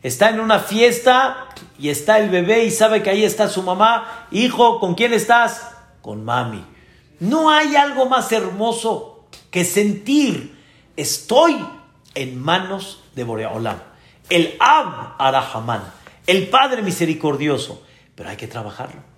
Está 0.04 0.30
en 0.30 0.42
una 0.42 0.60
fiesta 0.60 1.48
y 1.80 1.90
está 1.90 2.20
el 2.20 2.30
bebé 2.30 2.66
y 2.66 2.72
sabe 2.72 3.02
que 3.02 3.10
ahí 3.10 3.24
está 3.24 3.48
su 3.48 3.63
mamá. 3.63 4.28
Hijo, 4.32 4.80
¿con 4.80 4.96
quién 4.96 5.13
estás? 5.13 5.72
Con 6.02 6.26
mami. 6.26 6.63
No 7.22 7.50
hay 7.50 7.76
algo 7.78 8.06
más 8.06 8.32
hermoso 8.34 9.26
que 9.50 9.63
sentir 9.63 10.56
estoy 10.98 11.66
en 12.16 12.40
manos 12.42 13.02
de 13.16 13.24
Boreolam. 13.24 13.80
El 14.30 14.56
Ab 14.60 15.16
Arahamán, 15.18 15.84
el 16.28 16.50
Padre 16.50 16.82
misericordioso. 16.82 17.82
Pero 18.13 18.30
hay 18.30 18.36
que 18.36 18.48
trabajarlo. 18.48 19.16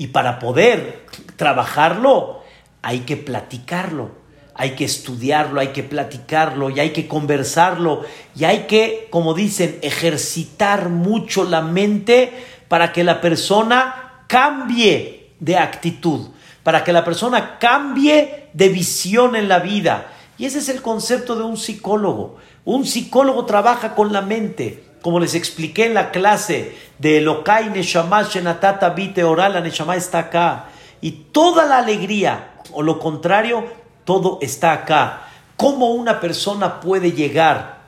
Y 0.00 0.06
para 0.06 0.38
poder 0.38 1.04
trabajarlo, 1.36 2.40
hay 2.80 3.00
que 3.00 3.18
platicarlo, 3.18 4.12
hay 4.54 4.70
que 4.70 4.86
estudiarlo, 4.86 5.60
hay 5.60 5.74
que 5.74 5.82
platicarlo 5.82 6.70
y 6.70 6.80
hay 6.80 6.94
que 6.94 7.06
conversarlo 7.06 8.06
y 8.34 8.44
hay 8.44 8.60
que, 8.60 9.08
como 9.10 9.34
dicen, 9.34 9.78
ejercitar 9.82 10.88
mucho 10.88 11.44
la 11.44 11.60
mente 11.60 12.32
para 12.68 12.94
que 12.94 13.04
la 13.04 13.20
persona 13.20 14.24
cambie 14.26 15.34
de 15.38 15.58
actitud, 15.58 16.28
para 16.62 16.82
que 16.82 16.94
la 16.94 17.04
persona 17.04 17.58
cambie 17.58 18.48
de 18.54 18.70
visión 18.70 19.36
en 19.36 19.50
la 19.50 19.58
vida. 19.58 20.12
Y 20.38 20.46
ese 20.46 20.60
es 20.60 20.70
el 20.70 20.80
concepto 20.80 21.36
de 21.36 21.42
un 21.42 21.58
psicólogo. 21.58 22.38
Un 22.64 22.86
psicólogo 22.86 23.44
trabaja 23.44 23.94
con 23.94 24.14
la 24.14 24.22
mente. 24.22 24.82
Como 25.02 25.18
les 25.18 25.34
expliqué 25.34 25.86
en 25.86 25.94
la 25.94 26.10
clase 26.10 26.76
de 26.98 27.20
Lokai 27.20 27.70
Neshama 27.70 28.22
Shenatata 28.22 28.90
Vite 28.90 29.24
Oral, 29.24 29.54
la 29.54 29.60
Neshama 29.60 29.96
está 29.96 30.18
acá. 30.18 30.66
Y 31.00 31.10
toda 31.32 31.64
la 31.64 31.78
alegría, 31.78 32.50
o 32.72 32.82
lo 32.82 32.98
contrario, 32.98 33.64
todo 34.04 34.38
está 34.42 34.72
acá. 34.72 35.22
¿Cómo 35.56 35.90
una 35.92 36.20
persona 36.20 36.80
puede 36.80 37.12
llegar 37.12 37.80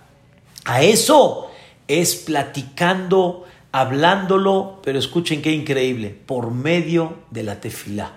a 0.64 0.82
eso? 0.82 1.50
Es 1.88 2.14
platicando, 2.14 3.44
hablándolo, 3.72 4.80
pero 4.82 4.98
escuchen 4.98 5.42
qué 5.42 5.52
increíble, 5.52 6.08
por 6.10 6.50
medio 6.50 7.18
de 7.30 7.42
la 7.42 7.60
tefilá. 7.60 8.12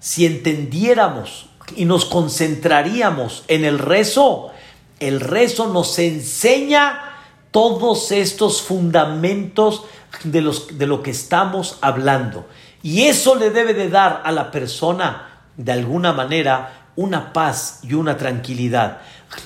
Si 0.00 0.26
entendiéramos 0.26 1.46
y 1.76 1.84
nos 1.84 2.04
concentraríamos 2.06 3.44
en 3.46 3.64
el 3.64 3.78
rezo, 3.78 4.50
el 4.98 5.20
rezo 5.20 5.68
nos 5.68 5.96
enseña 6.00 7.11
todos 7.52 8.10
estos 8.10 8.62
fundamentos 8.62 9.84
de, 10.24 10.40
los, 10.40 10.76
de 10.78 10.86
lo 10.86 11.02
que 11.02 11.12
estamos 11.12 11.78
hablando. 11.80 12.46
Y 12.82 13.02
eso 13.02 13.36
le 13.36 13.50
debe 13.50 13.74
de 13.74 13.88
dar 13.88 14.22
a 14.24 14.32
la 14.32 14.50
persona 14.50 15.28
de 15.56 15.70
alguna 15.70 16.12
manera 16.12 16.88
una 16.96 17.32
paz 17.32 17.80
y 17.82 17.94
una 17.94 18.16
tranquilidad. 18.16 18.98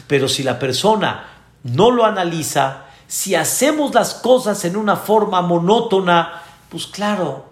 Pero 0.07 0.29
si 0.29 0.43
la 0.43 0.59
persona 0.59 1.25
no 1.63 1.91
lo 1.91 2.05
analiza, 2.05 2.85
si 3.07 3.35
hacemos 3.35 3.95
las 3.95 4.15
cosas 4.15 4.65
en 4.65 4.77
una 4.77 4.97
forma 4.97 5.43
monótona, 5.43 6.43
pues 6.71 6.87
claro 6.87 7.47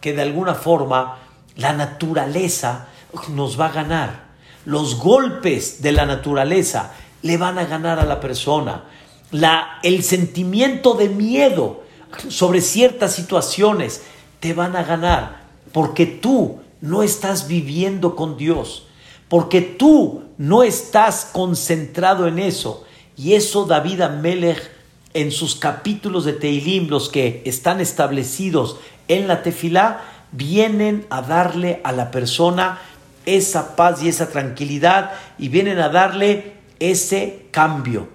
que 0.00 0.12
de 0.12 0.22
alguna 0.22 0.54
forma 0.54 1.18
la 1.56 1.72
naturaleza 1.72 2.86
nos 3.28 3.60
va 3.60 3.66
a 3.66 3.72
ganar. 3.72 4.28
Los 4.64 4.96
golpes 4.96 5.82
de 5.82 5.92
la 5.92 6.06
naturaleza 6.06 6.92
le 7.22 7.36
van 7.36 7.58
a 7.58 7.64
ganar 7.64 7.98
a 7.98 8.04
la 8.04 8.20
persona. 8.20 8.84
La, 9.30 9.78
el 9.82 10.02
sentimiento 10.02 10.94
de 10.94 11.08
miedo 11.08 11.82
sobre 12.28 12.60
ciertas 12.60 13.14
situaciones 13.14 14.02
te 14.40 14.54
van 14.54 14.76
a 14.76 14.84
ganar 14.84 15.42
porque 15.72 16.06
tú 16.06 16.60
no 16.80 17.02
estás 17.02 17.48
viviendo 17.48 18.16
con 18.16 18.36
Dios, 18.36 18.86
porque 19.28 19.60
tú 19.60 20.22
no 20.38 20.62
estás 20.62 21.28
concentrado 21.32 22.26
en 22.26 22.38
eso. 22.38 22.84
Y 23.16 23.34
eso 23.34 23.64
David 23.64 24.00
Amelech 24.02 24.70
en 25.14 25.32
sus 25.32 25.56
capítulos 25.56 26.24
de 26.24 26.34
Teilim, 26.34 26.88
los 26.88 27.08
que 27.08 27.42
están 27.44 27.80
establecidos 27.80 28.76
en 29.08 29.26
la 29.26 29.42
tefilá, 29.42 30.04
vienen 30.32 31.06
a 31.10 31.22
darle 31.22 31.80
a 31.84 31.92
la 31.92 32.10
persona 32.10 32.80
esa 33.26 33.76
paz 33.76 34.02
y 34.02 34.08
esa 34.08 34.28
tranquilidad 34.30 35.12
y 35.38 35.48
vienen 35.48 35.78
a 35.80 35.88
darle 35.88 36.52
ese 36.78 37.46
cambio. 37.50 38.08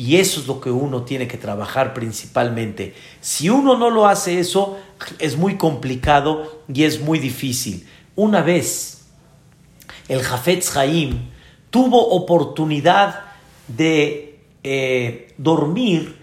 Y 0.00 0.16
eso 0.16 0.40
es 0.40 0.46
lo 0.46 0.62
que 0.62 0.70
uno 0.70 1.02
tiene 1.02 1.28
que 1.28 1.36
trabajar 1.36 1.92
principalmente. 1.92 2.94
Si 3.20 3.50
uno 3.50 3.76
no 3.76 3.90
lo 3.90 4.06
hace 4.06 4.40
eso, 4.40 4.78
es 5.18 5.36
muy 5.36 5.58
complicado 5.58 6.62
y 6.72 6.84
es 6.84 7.02
muy 7.02 7.18
difícil. 7.18 7.86
Una 8.16 8.40
vez 8.40 9.02
el 10.08 10.22
Jafetz 10.22 10.74
Haim 10.74 11.28
tuvo 11.68 12.12
oportunidad 12.12 13.24
de 13.68 14.38
eh, 14.64 15.34
dormir 15.36 16.16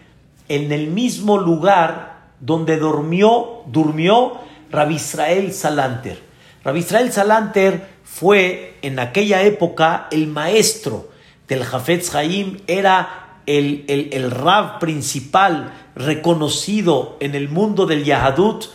en 0.49 0.71
el 0.71 0.87
mismo 0.87 1.37
lugar 1.37 2.31
donde 2.39 2.77
durmió, 2.77 3.61
durmió 3.67 4.39
Rabbi 4.71 4.95
Israel 4.95 5.53
Salanter. 5.53 6.19
Rabbi 6.63 6.79
Israel 6.79 7.11
Salanter 7.11 7.87
fue 8.03 8.79
en 8.81 8.97
aquella 8.97 9.43
época 9.43 10.07
el 10.09 10.25
maestro 10.25 11.09
del 11.47 11.63
Jafetz 11.63 12.15
Haim, 12.15 12.57
era 12.65 13.26
el, 13.47 13.85
el, 14.11 14.29
rab 14.29 14.77
principal 14.79 15.73
reconocido 15.95 17.15
en 17.21 17.33
el 17.33 17.49
mundo 17.49 17.85
del 17.85 18.03
Yahadut, 18.03 18.65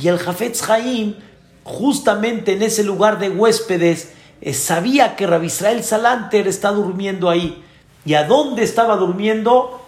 y 0.00 0.08
el 0.08 0.18
Jafetz 0.18 0.68
Haim, 0.70 1.16
justamente 1.64 2.52
en 2.52 2.62
ese 2.62 2.84
lugar 2.84 3.18
de 3.18 3.28
huéspedes, 3.28 4.12
eh, 4.40 4.54
sabía 4.54 5.16
que 5.16 5.26
Rabbi 5.26 5.46
Israel 5.46 5.84
Salanter 5.84 6.48
está 6.48 6.70
durmiendo 6.70 7.28
ahí. 7.28 7.62
¿Y 8.04 8.14
a 8.14 8.24
dónde 8.24 8.62
estaba 8.62 8.96
durmiendo? 8.96 9.80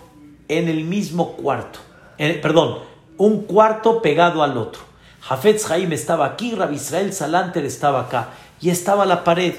En 0.46 0.68
el 0.68 0.84
mismo 0.84 1.32
cuarto. 1.32 1.78
perdón, 2.18 2.80
un 3.16 3.44
cuarto 3.44 4.02
pegado 4.02 4.42
al 4.42 4.58
otro. 4.58 4.82
Jafetz 5.20 5.70
Haim 5.70 5.90
estaba 5.92 6.26
aquí, 6.26 6.54
Rabbi 6.54 6.74
Israel 6.74 7.14
Salanter 7.14 7.64
estaba 7.64 8.02
acá. 8.02 8.28
Y 8.60 8.68
estaba 8.68 9.06
la 9.06 9.24
pared. 9.24 9.54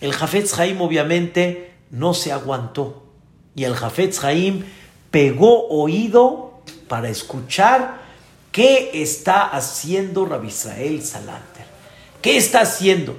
El 0.00 0.12
Jafetz 0.12 0.58
Haim 0.58 0.80
obviamente 0.80 1.74
no 1.90 2.14
se 2.14 2.32
aguantó. 2.32 3.03
Y 3.54 3.64
el 3.64 3.74
Jafetz 3.74 4.22
Haim 4.24 4.64
pegó 5.10 5.68
oído 5.68 6.62
para 6.88 7.08
escuchar 7.08 8.02
qué 8.50 8.90
está 8.94 9.44
haciendo 9.46 10.26
Rabbi 10.26 10.48
Israel 10.48 11.02
Salanter. 11.02 11.66
¿Qué 12.20 12.36
está 12.36 12.60
haciendo? 12.62 13.18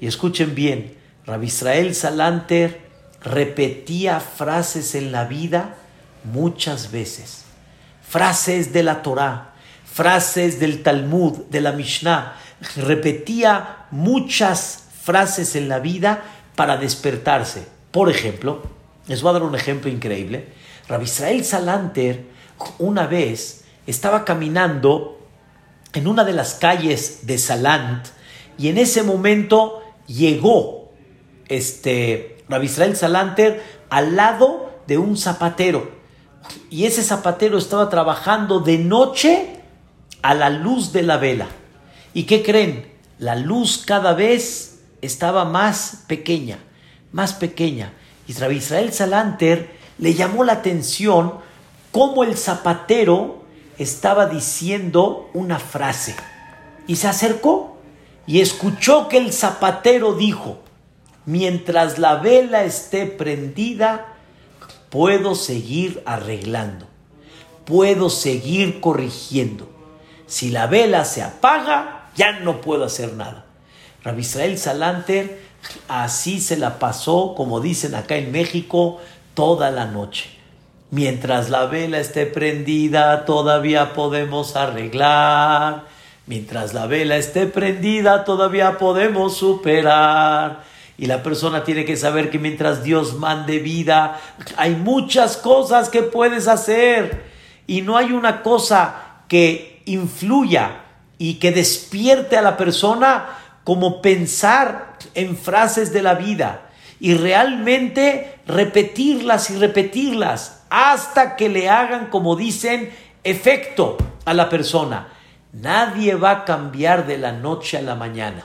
Y 0.00 0.06
escuchen 0.06 0.54
bien, 0.54 0.96
Rabbi 1.26 1.46
Israel 1.46 1.94
Salanter 1.94 2.80
repetía 3.22 4.20
frases 4.20 4.94
en 4.94 5.12
la 5.12 5.24
vida 5.24 5.76
muchas 6.24 6.90
veces. 6.90 7.44
Frases 8.06 8.72
de 8.72 8.82
la 8.82 9.02
Torah, 9.02 9.54
frases 9.84 10.60
del 10.60 10.82
Talmud, 10.82 11.44
de 11.50 11.60
la 11.60 11.72
Mishnah. 11.72 12.36
Repetía 12.76 13.86
muchas 13.90 14.84
frases 15.02 15.56
en 15.56 15.68
la 15.68 15.78
vida 15.78 16.22
para 16.56 16.76
despertarse. 16.76 17.66
Por 17.90 18.10
ejemplo, 18.10 18.79
les 19.10 19.22
voy 19.22 19.30
a 19.30 19.32
dar 19.32 19.42
un 19.42 19.56
ejemplo 19.56 19.90
increíble. 19.90 20.46
Rabbi 20.86 21.02
Israel 21.02 21.44
Salanter 21.44 22.26
una 22.78 23.08
vez 23.08 23.64
estaba 23.84 24.24
caminando 24.24 25.18
en 25.92 26.06
una 26.06 26.22
de 26.22 26.32
las 26.32 26.54
calles 26.54 27.26
de 27.26 27.36
Salant 27.36 28.06
y 28.56 28.68
en 28.68 28.78
ese 28.78 29.02
momento 29.02 29.82
llegó 30.06 30.92
este 31.48 32.44
Rabbi 32.48 32.66
Israel 32.66 32.96
Salanter 32.96 33.60
al 33.88 34.14
lado 34.14 34.70
de 34.86 34.96
un 34.98 35.16
zapatero. 35.16 35.90
Y 36.70 36.84
ese 36.84 37.02
zapatero 37.02 37.58
estaba 37.58 37.88
trabajando 37.88 38.60
de 38.60 38.78
noche 38.78 39.56
a 40.22 40.34
la 40.34 40.50
luz 40.50 40.92
de 40.92 41.02
la 41.02 41.16
vela. 41.16 41.48
¿Y 42.14 42.26
qué 42.26 42.44
creen? 42.44 42.86
La 43.18 43.34
luz 43.34 43.82
cada 43.84 44.14
vez 44.14 44.82
estaba 45.02 45.44
más 45.44 46.04
pequeña, 46.06 46.60
más 47.10 47.32
pequeña. 47.32 47.94
Rabbi 48.32 48.56
Israel 48.56 48.92
Salanter 48.92 49.70
le 49.98 50.14
llamó 50.14 50.44
la 50.44 50.54
atención 50.54 51.34
cómo 51.90 52.24
el 52.24 52.36
zapatero 52.36 53.44
estaba 53.78 54.26
diciendo 54.26 55.30
una 55.32 55.58
frase. 55.58 56.14
Y 56.86 56.96
se 56.96 57.08
acercó 57.08 57.76
y 58.26 58.40
escuchó 58.40 59.08
que 59.08 59.18
el 59.18 59.32
zapatero 59.32 60.14
dijo, 60.14 60.60
mientras 61.26 61.98
la 61.98 62.16
vela 62.16 62.64
esté 62.64 63.06
prendida, 63.06 64.14
puedo 64.90 65.34
seguir 65.34 66.02
arreglando, 66.04 66.86
puedo 67.64 68.10
seguir 68.10 68.80
corrigiendo. 68.80 69.68
Si 70.26 70.50
la 70.50 70.66
vela 70.66 71.04
se 71.04 71.22
apaga, 71.22 72.10
ya 72.16 72.40
no 72.40 72.60
puedo 72.60 72.84
hacer 72.84 73.14
nada. 73.14 73.46
Rabbi 74.02 74.20
Israel 74.20 74.58
Salanter 74.58 75.49
así 75.88 76.40
se 76.40 76.56
la 76.56 76.78
pasó, 76.78 77.34
como 77.36 77.60
dicen 77.60 77.94
acá 77.94 78.16
en 78.16 78.32
México, 78.32 79.00
toda 79.34 79.70
la 79.70 79.86
noche. 79.86 80.30
Mientras 80.90 81.50
la 81.50 81.66
vela 81.66 82.00
esté 82.00 82.26
prendida, 82.26 83.24
todavía 83.24 83.92
podemos 83.92 84.56
arreglar. 84.56 85.84
Mientras 86.26 86.74
la 86.74 86.86
vela 86.86 87.16
esté 87.16 87.46
prendida, 87.46 88.24
todavía 88.24 88.76
podemos 88.78 89.36
superar. 89.36 90.64
Y 90.98 91.06
la 91.06 91.22
persona 91.22 91.64
tiene 91.64 91.84
que 91.84 91.96
saber 91.96 92.30
que 92.30 92.38
mientras 92.38 92.82
Dios 92.82 93.14
mande 93.14 93.58
vida, 93.58 94.20
hay 94.56 94.74
muchas 94.74 95.36
cosas 95.36 95.88
que 95.88 96.02
puedes 96.02 96.48
hacer. 96.48 97.24
Y 97.66 97.82
no 97.82 97.96
hay 97.96 98.12
una 98.12 98.42
cosa 98.42 99.22
que 99.28 99.82
influya 99.86 100.82
y 101.18 101.34
que 101.34 101.52
despierte 101.52 102.36
a 102.36 102.42
la 102.42 102.56
persona 102.56 103.26
como 103.64 104.02
pensar 104.02 104.89
en 105.20 105.36
frases 105.36 105.92
de 105.92 106.02
la 106.02 106.14
vida 106.14 106.70
y 106.98 107.14
realmente 107.14 108.38
repetirlas 108.46 109.50
y 109.50 109.56
repetirlas 109.56 110.62
hasta 110.70 111.36
que 111.36 111.48
le 111.48 111.68
hagan, 111.68 112.06
como 112.06 112.36
dicen, 112.36 112.92
efecto 113.24 113.96
a 114.24 114.34
la 114.34 114.48
persona. 114.48 115.08
Nadie 115.52 116.14
va 116.14 116.30
a 116.30 116.44
cambiar 116.44 117.06
de 117.06 117.18
la 117.18 117.32
noche 117.32 117.78
a 117.78 117.82
la 117.82 117.94
mañana, 117.94 118.44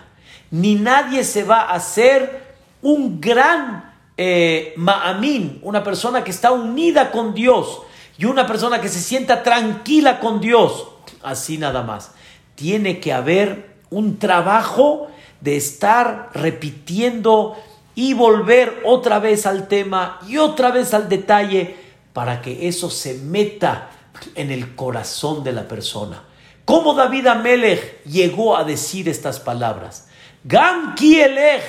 ni 0.52 0.76
nadie 0.76 1.24
se 1.24 1.44
va 1.44 1.62
a 1.62 1.76
hacer 1.76 2.44
un 2.82 3.22
gran 3.22 3.94
eh, 4.18 4.74
ma'amín, 4.78 5.60
una 5.62 5.84
persona 5.84 6.24
que 6.24 6.32
está 6.32 6.52
unida 6.52 7.12
con 7.12 7.34
Dios 7.34 7.82
y 8.18 8.26
una 8.26 8.48
persona 8.48 8.80
que 8.82 8.90
se 8.90 9.02
sienta 9.02 9.44
tranquila 9.44 10.20
con 10.20 10.40
Dios. 10.40 10.88
Así 11.22 11.58
nada 11.58 11.84
más. 11.84 12.12
Tiene 12.56 13.00
que 13.00 13.12
haber 13.12 13.76
un 13.90 14.18
trabajo 14.18 15.10
de 15.46 15.56
estar 15.56 16.32
repitiendo 16.34 17.56
y 17.94 18.14
volver 18.14 18.82
otra 18.84 19.20
vez 19.20 19.46
al 19.46 19.68
tema 19.68 20.20
y 20.28 20.38
otra 20.38 20.72
vez 20.72 20.94
al 20.96 21.08
detalle 21.08 21.76
para 22.14 22.42
que 22.42 22.68
eso 22.68 22.90
se 22.90 23.14
meta 23.14 23.92
en 24.34 24.50
el 24.50 24.76
corazón 24.76 25.44
de 25.44 25.54
la 25.54 25.68
persona. 25.68 26.24
¿Cómo 26.66 26.96
David 26.96 27.28
Amelech 27.28 28.04
llegó 28.06 28.58
a 28.58 28.64
decir 28.64 29.08
estas 29.08 29.40
palabras? 29.40 30.08
Gam 30.44 30.96
kielech 30.96 31.64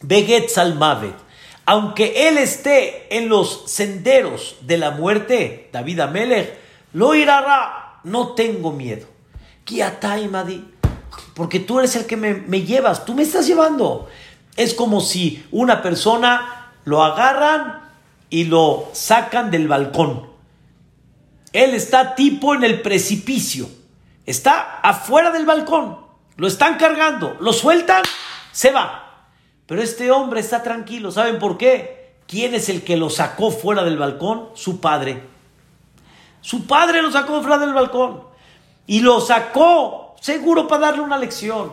Beget 0.00 0.48
Salmavet, 0.48 1.16
aunque 1.66 2.28
él 2.28 2.38
esté 2.38 3.16
en 3.16 3.28
los 3.28 3.64
senderos 3.66 4.54
de 4.60 4.78
la 4.78 4.92
muerte, 4.92 5.68
David 5.72 5.98
Amelech, 5.98 6.56
lo 6.92 7.16
irá, 7.16 7.98
no 8.04 8.34
tengo 8.34 8.70
miedo. 8.70 9.08
Porque 11.38 11.60
tú 11.60 11.78
eres 11.78 11.94
el 11.94 12.06
que 12.06 12.16
me, 12.16 12.62
llevas, 12.62 13.04
tú 13.04 13.14
me 13.14 13.22
estás 13.22 13.46
llevando. 13.46 14.08
Es 14.56 14.74
como 14.74 15.00
si 15.00 15.46
una 15.52 15.82
persona 15.82 16.72
lo 16.84 17.04
agarran 17.04 17.80
y 18.28 18.42
lo 18.42 18.88
sacan 18.92 19.52
del 19.52 19.68
balcón. 19.68 20.26
Él 21.52 21.74
está 21.74 22.16
tipo 22.16 22.56
en 22.56 22.64
el 22.64 22.82
precipicio. 22.82 23.68
Está 24.26 24.80
afuera 24.80 25.30
del 25.30 25.46
balcón. 25.46 25.98
Lo 26.34 26.48
están 26.48 26.76
cargando. 26.76 27.36
Lo 27.38 27.52
sueltan. 27.52 28.02
Se 28.50 28.72
va. 28.72 29.28
Pero 29.66 29.80
este 29.80 30.10
hombre 30.10 30.40
está 30.40 30.64
tranquilo. 30.64 31.12
¿Saben 31.12 31.38
por 31.38 31.56
qué? 31.56 32.16
¿Quién 32.26 32.52
es 32.56 32.68
el 32.68 32.82
que 32.82 32.96
lo 32.96 33.10
sacó 33.10 33.52
fuera 33.52 33.84
del 33.84 33.96
balcón? 33.96 34.48
Su 34.54 34.80
padre. 34.80 35.22
Su 36.40 36.66
padre 36.66 37.00
lo 37.00 37.12
sacó 37.12 37.40
fuera 37.42 37.58
del 37.58 37.74
balcón. 37.74 38.24
Y 38.88 39.02
lo 39.02 39.20
sacó 39.20 40.07
seguro 40.20 40.68
para 40.68 40.86
darle 40.86 41.02
una 41.02 41.18
lección. 41.18 41.72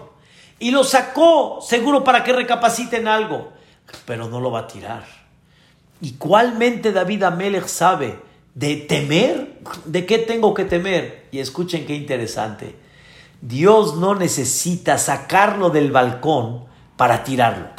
Y 0.60 0.72
lo 0.72 0.84
sacó 0.84 1.60
seguro 1.62 2.04
para 2.04 2.24
que 2.24 2.34
recapaciten 2.34 3.08
algo. 3.08 3.52
Pero 4.06 4.30
no 4.30 4.40
lo 4.40 4.52
va 4.52 4.62
a 4.62 4.68
tirar. 4.68 5.04
Igualmente 6.02 6.92
David 6.92 7.24
Amelech 7.24 7.68
sabe 7.68 8.20
de 8.54 8.78
temer. 8.78 9.60
¿De 9.86 10.06
qué 10.06 10.20
tengo 10.20 10.54
que 10.54 10.66
temer? 10.66 11.28
Y 11.32 11.40
escuchen 11.40 11.86
qué 11.86 11.96
interesante. 11.96 12.76
Dios 13.42 13.96
no 13.96 14.16
necesita 14.16 14.98
sacarlo 14.98 15.70
del 15.70 15.92
balcón 15.92 16.66
para 16.96 17.24
tirarlo 17.24 17.76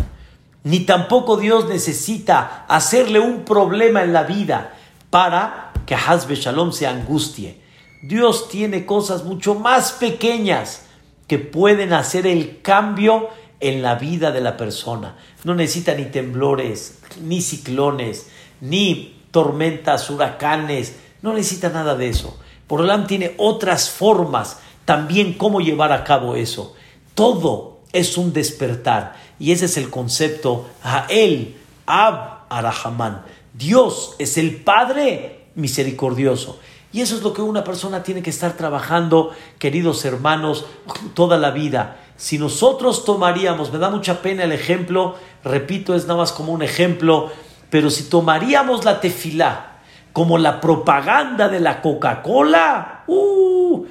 ni 0.66 0.80
tampoco 0.80 1.36
Dios 1.36 1.68
necesita 1.68 2.64
hacerle 2.66 3.20
un 3.20 3.44
problema 3.44 4.02
en 4.02 4.12
la 4.12 4.24
vida 4.24 4.74
para 5.10 5.70
que 5.86 5.94
Hazbe 5.94 6.34
Shalom 6.34 6.72
se 6.72 6.88
angustie. 6.88 7.60
Dios 8.06 8.48
tiene 8.48 8.86
cosas 8.86 9.24
mucho 9.24 9.54
más 9.54 9.92
pequeñas 9.92 10.86
que 11.26 11.38
pueden 11.38 11.92
hacer 11.92 12.26
el 12.26 12.60
cambio 12.62 13.28
en 13.58 13.82
la 13.82 13.96
vida 13.96 14.30
de 14.30 14.40
la 14.40 14.56
persona. 14.56 15.16
No 15.44 15.54
necesita 15.54 15.94
ni 15.94 16.04
temblores, 16.04 16.98
ni 17.22 17.40
ciclones, 17.40 18.28
ni 18.60 19.16
tormentas, 19.30 20.08
huracanes, 20.08 20.96
no 21.22 21.34
necesita 21.34 21.70
nada 21.70 21.96
de 21.96 22.08
eso. 22.08 22.38
Por 22.66 23.06
tiene 23.06 23.34
otras 23.38 23.90
formas 23.90 24.58
también 24.84 25.34
cómo 25.34 25.60
llevar 25.60 25.92
a 25.92 26.04
cabo 26.04 26.36
eso. 26.36 26.74
Todo 27.14 27.78
es 27.92 28.16
un 28.16 28.32
despertar 28.32 29.16
y 29.38 29.52
ese 29.52 29.64
es 29.64 29.76
el 29.76 29.90
concepto 29.90 30.68
Ha'el 30.82 31.56
Ab 31.86 32.46
Arahaman. 32.48 33.22
Dios 33.52 34.14
es 34.18 34.38
el 34.38 34.56
Padre 34.56 35.46
misericordioso. 35.54 36.60
Y 36.92 37.00
eso 37.00 37.16
es 37.16 37.22
lo 37.22 37.32
que 37.32 37.42
una 37.42 37.64
persona 37.64 38.02
tiene 38.02 38.22
que 38.22 38.30
estar 38.30 38.56
trabajando, 38.56 39.32
queridos 39.58 40.04
hermanos, 40.04 40.66
toda 41.14 41.36
la 41.36 41.50
vida. 41.50 41.98
Si 42.16 42.38
nosotros 42.38 43.04
tomaríamos, 43.04 43.72
me 43.72 43.78
da 43.78 43.90
mucha 43.90 44.22
pena 44.22 44.44
el 44.44 44.52
ejemplo, 44.52 45.16
repito, 45.44 45.94
es 45.94 46.06
nada 46.06 46.20
más 46.20 46.32
como 46.32 46.52
un 46.52 46.62
ejemplo, 46.62 47.30
pero 47.68 47.90
si 47.90 48.04
tomaríamos 48.04 48.84
la 48.84 49.00
tefilá 49.00 49.72
como 50.12 50.38
la 50.38 50.60
propaganda 50.62 51.48
de 51.48 51.60
la 51.60 51.82
Coca-Cola, 51.82 53.04
uh, 53.06 53.86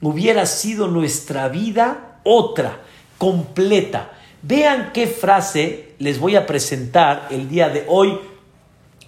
hubiera 0.00 0.46
sido 0.46 0.88
nuestra 0.88 1.48
vida 1.48 2.20
otra, 2.24 2.78
completa. 3.18 4.12
Vean 4.40 4.90
qué 4.94 5.06
frase 5.06 5.94
les 5.98 6.18
voy 6.18 6.36
a 6.36 6.46
presentar 6.46 7.28
el 7.30 7.48
día 7.48 7.68
de 7.68 7.84
hoy, 7.88 8.18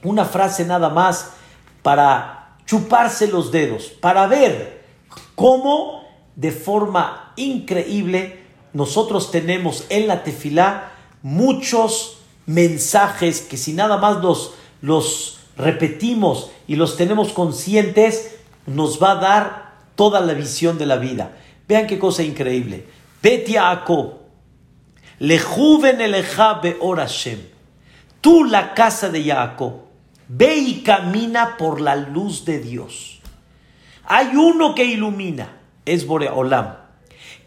una 0.03 0.24
frase 0.24 0.64
nada 0.64 0.91
más 0.91 1.32
para 1.82 2.47
chuparse 2.68 3.28
los 3.28 3.50
dedos, 3.50 3.86
para 3.86 4.26
ver 4.26 4.84
cómo 5.34 6.04
de 6.36 6.52
forma 6.52 7.32
increíble 7.36 8.44
nosotros 8.74 9.30
tenemos 9.30 9.86
en 9.88 10.06
la 10.06 10.22
tefilá 10.22 10.92
muchos 11.22 12.18
mensajes 12.44 13.40
que 13.40 13.56
si 13.56 13.72
nada 13.72 13.96
más 13.96 14.18
los, 14.22 14.52
los 14.82 15.40
repetimos 15.56 16.50
y 16.66 16.76
los 16.76 16.98
tenemos 16.98 17.32
conscientes, 17.32 18.36
nos 18.66 19.02
va 19.02 19.12
a 19.12 19.16
dar 19.16 19.74
toda 19.94 20.20
la 20.20 20.34
visión 20.34 20.76
de 20.76 20.84
la 20.84 20.96
vida. 20.96 21.38
Vean 21.66 21.86
qué 21.86 21.98
cosa 21.98 22.22
increíble. 22.22 22.84
Bet 23.22 23.48
Yaakov, 23.48 24.12
lejuven 25.18 26.02
eleja 26.02 26.60
Hashem. 26.96 27.40
Tú, 28.20 28.44
la 28.44 28.74
casa 28.74 29.08
de 29.08 29.24
Jacob, 29.24 29.88
ve 30.29 30.57
y 30.57 30.83
camina 30.83 31.57
por 31.57 31.81
la 31.81 31.97
luz 31.97 32.45
de 32.45 32.61
Dios. 32.61 33.20
Hay 34.05 34.37
uno 34.37 34.74
que 34.74 34.85
ilumina, 34.85 35.61
es 35.85 36.07
Boreolam. 36.07 36.76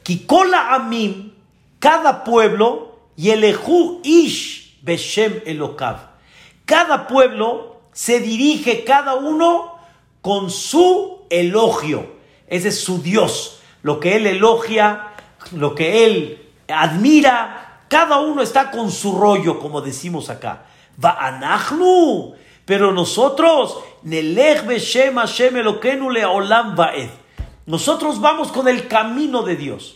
Kikola 0.04 0.74
Amim, 0.74 1.32
cada 1.80 2.24
pueblo, 2.24 3.00
y 3.16 3.30
elehu 3.30 4.02
Ish 4.04 4.80
Beshem 4.82 5.42
Elokav. 5.46 6.12
Cada 6.66 7.08
pueblo 7.08 7.82
se 7.94 8.20
dirige 8.20 8.84
cada 8.84 9.16
uno 9.16 9.76
con 10.22 10.50
su 10.50 11.20
elogio. 11.30 12.16
Ese 12.48 12.70
es 12.70 12.80
su 12.80 13.02
Dios. 13.02 13.60
Lo 13.84 14.00
que 14.00 14.16
él 14.16 14.28
elogia, 14.28 15.14
lo 15.52 15.76
que 15.76 16.06
él 16.06 16.50
admira, 16.68 17.86
cada 17.88 18.20
uno 18.20 18.42
está 18.42 18.72
con 18.72 18.92
su 18.92 19.18
rollo, 19.18 19.60
como 19.60 19.82
decimos 19.82 20.30
acá. 20.30 20.66
Va 21.04 21.12
anachnu. 21.12 22.36
Pero 22.66 22.92
nosotros. 22.92 23.80
Nosotros 27.66 28.22
vamos 28.22 28.52
con 28.52 28.68
el 28.68 28.88
camino 28.88 29.44
de 29.44 29.56
Dios. 29.56 29.96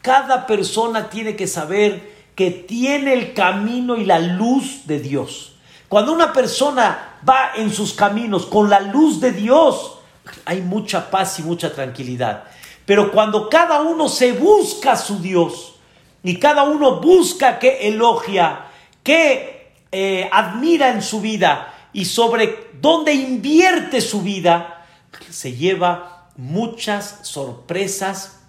Cada 0.00 0.46
persona 0.46 1.10
tiene 1.10 1.36
que 1.36 1.46
saber 1.46 2.12
que 2.34 2.50
tiene 2.50 3.12
el 3.12 3.34
camino 3.34 3.96
y 3.96 4.04
la 4.04 4.18
luz 4.18 4.86
de 4.86 4.98
Dios. 4.98 5.54
Cuando 5.88 6.12
una 6.12 6.32
persona 6.32 7.18
va 7.28 7.52
en 7.56 7.70
sus 7.70 7.92
caminos 7.92 8.46
con 8.46 8.70
la 8.70 8.80
luz 8.80 9.20
de 9.20 9.32
Dios, 9.32 9.98
hay 10.44 10.62
mucha 10.62 11.10
paz 11.10 11.38
y 11.38 11.42
mucha 11.42 11.72
tranquilidad. 11.72 12.44
Pero 12.86 13.12
cuando 13.12 13.48
cada 13.48 13.82
uno 13.82 14.08
se 14.08 14.32
busca 14.32 14.96
su 14.96 15.20
Dios 15.20 15.74
y 16.22 16.38
cada 16.38 16.64
uno 16.64 17.00
busca 17.00 17.58
que 17.58 17.88
elogia, 17.88 18.66
que 19.02 19.74
eh, 19.92 20.28
admira 20.32 20.88
en 20.88 21.02
su 21.02 21.20
vida 21.20 21.71
y 21.92 22.06
sobre 22.06 22.70
dónde 22.80 23.12
invierte 23.14 24.00
su 24.00 24.22
vida, 24.22 24.86
se 25.30 25.54
lleva 25.54 26.28
muchas 26.36 27.20
sorpresas 27.22 28.40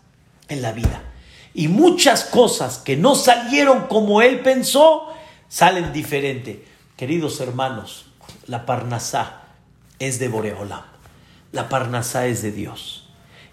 en 0.47 0.61
la 0.61 0.71
vida. 0.71 1.01
Y 1.53 1.67
muchas 1.67 2.23
cosas 2.23 2.79
que 2.79 2.97
no 2.97 3.15
salieron 3.15 3.87
como 3.87 4.21
él 4.21 4.39
pensó, 4.39 5.07
salen 5.49 5.93
diferente. 5.93 6.65
Queridos 6.97 7.39
hermanos, 7.41 8.05
la 8.47 8.65
Parnasá 8.65 9.41
es 9.99 10.19
de 10.19 10.27
Boreolam. 10.27 10.83
La 11.51 11.69
Parnasá 11.69 12.25
es 12.25 12.41
de 12.41 12.51
Dios. 12.51 13.07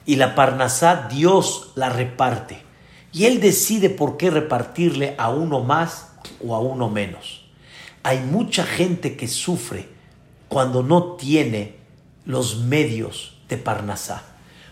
Y 0.07 0.17
la 0.17 0.35
Parnasá 0.35 1.09
Dios 1.11 1.73
la 1.75 1.91
reparte. 1.91 2.63
Y 3.13 3.27
Él 3.27 3.41
decide 3.41 3.91
por 3.91 4.17
qué 4.17 4.31
repartirle 4.31 5.15
a 5.19 5.31
uno 5.31 5.61
más 5.61 6.13
o 6.45 6.55
a 6.55 6.61
uno 6.61 6.89
menos. 6.89 7.40
Hay 8.03 8.21
mucha 8.21 8.65
gente 8.65 9.17
que 9.17 9.29
sufre 9.29 9.89
cuando 10.49 10.83
no 10.83 11.15
tiene 11.15 11.77
los 12.25 12.59
medios 12.59 13.37
de 13.49 13.57
Parnasá, 13.57 14.23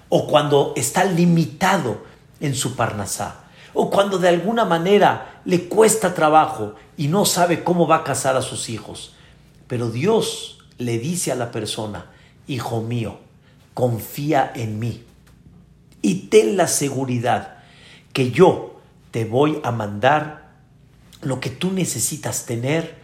o 0.09 0.27
cuando 0.27 0.73
está 0.77 1.05
limitado 1.05 2.05
en 2.41 2.55
su 2.55 2.77
Parnasá, 2.77 3.45
o 3.75 3.91
cuando 3.91 4.19
de 4.19 4.29
alguna 4.29 4.65
manera 4.65 5.41
le 5.45 5.69
cuesta 5.69 6.15
trabajo 6.15 6.75
y 6.97 7.09
no 7.09 7.25
sabe 7.25 7.63
cómo 7.65 7.87
va 7.87 7.97
a 7.97 8.05
casar 8.05 8.37
a 8.37 8.43
sus 8.43 8.71
hijos. 8.71 9.15
Pero 9.67 9.91
Dios 9.91 10.59
le 10.79 10.99
dice 10.99 11.31
a 11.33 11.37
la 11.37 11.51
persona, 11.51 12.07
hijo 12.47 12.81
mío, 12.81 13.19
confía 13.75 14.51
en 14.55 14.79
mí 14.79 15.05
y 16.03 16.29
ten 16.29 16.57
la 16.57 16.67
seguridad 16.67 17.59
que 18.13 18.31
yo 18.31 18.81
te 19.11 19.25
voy 19.25 19.61
a 19.63 19.71
mandar 19.71 20.49
lo 21.23 21.41
que 21.41 21.51
tú 21.51 21.73
necesitas 21.73 22.47
tener 22.47 22.99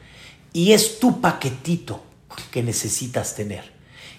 y 0.55 0.73
es 0.73 1.01
tu 1.01 1.21
paquetito 1.21 2.01
que 2.51 2.63
necesitas 2.63 3.35
tener 3.35 3.75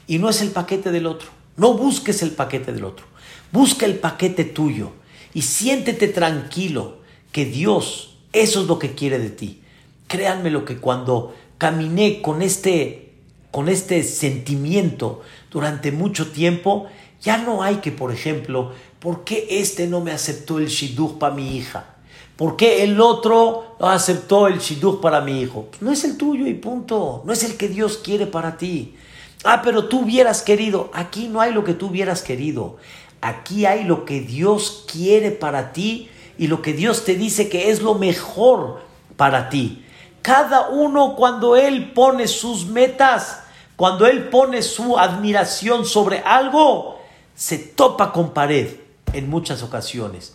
y 0.06 0.20
no 0.20 0.30
es 0.30 0.42
el 0.42 0.52
paquete 0.52 0.92
del 0.92 1.08
otro. 1.08 1.30
No 1.58 1.74
busques 1.74 2.22
el 2.22 2.32
paquete 2.32 2.74
del 2.74 2.84
otro. 2.84 3.06
Busca 3.52 3.86
el 3.86 3.96
paquete 3.96 4.44
tuyo 4.44 4.92
y 5.34 5.42
siéntete 5.42 6.10
tranquilo 6.10 6.98
que 7.32 7.46
Dios, 7.46 8.18
eso 8.34 8.62
es 8.62 8.68
lo 8.68 8.78
que 8.78 8.94
quiere 8.94 9.18
de 9.18 9.30
ti. 9.30 9.62
Créanme 10.08 10.52
lo 10.52 10.66
que 10.66 10.78
cuando 10.78 11.36
caminé 11.58 12.22
con 12.22 12.42
este, 12.42 13.14
con 13.52 13.70
este 13.70 14.04
sentimiento 14.04 15.22
durante 15.50 15.92
mucho 15.92 16.32
tiempo, 16.32 16.88
ya 17.22 17.38
no 17.38 17.64
hay 17.64 17.78
que, 17.78 17.92
por 17.92 18.12
ejemplo, 18.12 18.74
¿por 19.00 19.24
qué 19.24 19.48
este 19.50 19.88
no 19.88 20.02
me 20.02 20.12
aceptó 20.12 20.60
el 20.60 20.68
shidduch 20.68 21.18
para 21.18 21.34
mi 21.34 21.56
hija? 21.56 21.95
¿Por 22.38 22.58
qué 22.58 22.84
el 22.84 23.00
otro 23.00 23.78
aceptó 23.80 24.48
el 24.48 24.60
shidduch 24.60 25.00
para 25.00 25.22
mi 25.22 25.42
hijo? 25.42 25.70
no 25.80 25.92
es 25.92 26.04
el 26.04 26.18
tuyo 26.18 26.48
y 26.48 26.54
punto. 26.54 27.22
No 27.26 27.32
es 27.32 27.44
el 27.44 27.56
que 27.56 27.70
Dios 27.70 27.98
quiere 27.98 28.28
para 28.28 28.58
ti. 28.58 28.96
Ah, 29.44 29.62
pero 29.64 29.86
tú 29.86 30.02
hubieras 30.02 30.42
querido. 30.42 30.90
Aquí 30.94 31.28
no 31.28 31.40
hay 31.40 31.54
lo 31.54 31.64
que 31.64 31.74
tú 31.74 31.88
hubieras 31.88 32.22
querido. 32.22 32.78
Aquí 33.22 33.66
hay 33.66 33.86
lo 33.86 34.04
que 34.04 34.20
Dios 34.20 34.86
quiere 34.92 35.32
para 35.32 35.72
ti 35.72 36.10
y 36.38 36.48
lo 36.48 36.62
que 36.62 36.74
Dios 36.74 37.06
te 37.06 37.16
dice 37.16 37.48
que 37.48 37.70
es 37.70 37.82
lo 37.82 37.96
mejor 37.96 38.82
para 39.16 39.50
ti. 39.50 39.86
Cada 40.22 40.70
uno 40.70 41.16
cuando 41.16 41.56
Él 41.56 41.94
pone 41.94 42.28
sus 42.28 42.66
metas, 42.66 43.44
cuando 43.76 44.08
Él 44.08 44.30
pone 44.30 44.62
su 44.62 44.98
admiración 44.98 45.86
sobre 45.86 46.20
algo, 46.20 47.00
se 47.36 47.58
topa 47.58 48.12
con 48.12 48.32
pared 48.34 48.76
en 49.14 49.30
muchas 49.30 49.64
ocasiones. 49.64 50.34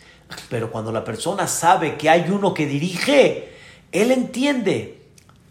Pero 0.48 0.70
cuando 0.70 0.92
la 0.92 1.04
persona 1.04 1.46
sabe 1.46 1.96
que 1.96 2.10
hay 2.10 2.30
uno 2.30 2.54
que 2.54 2.66
dirige, 2.66 3.52
Él 3.92 4.10
entiende, 4.10 5.02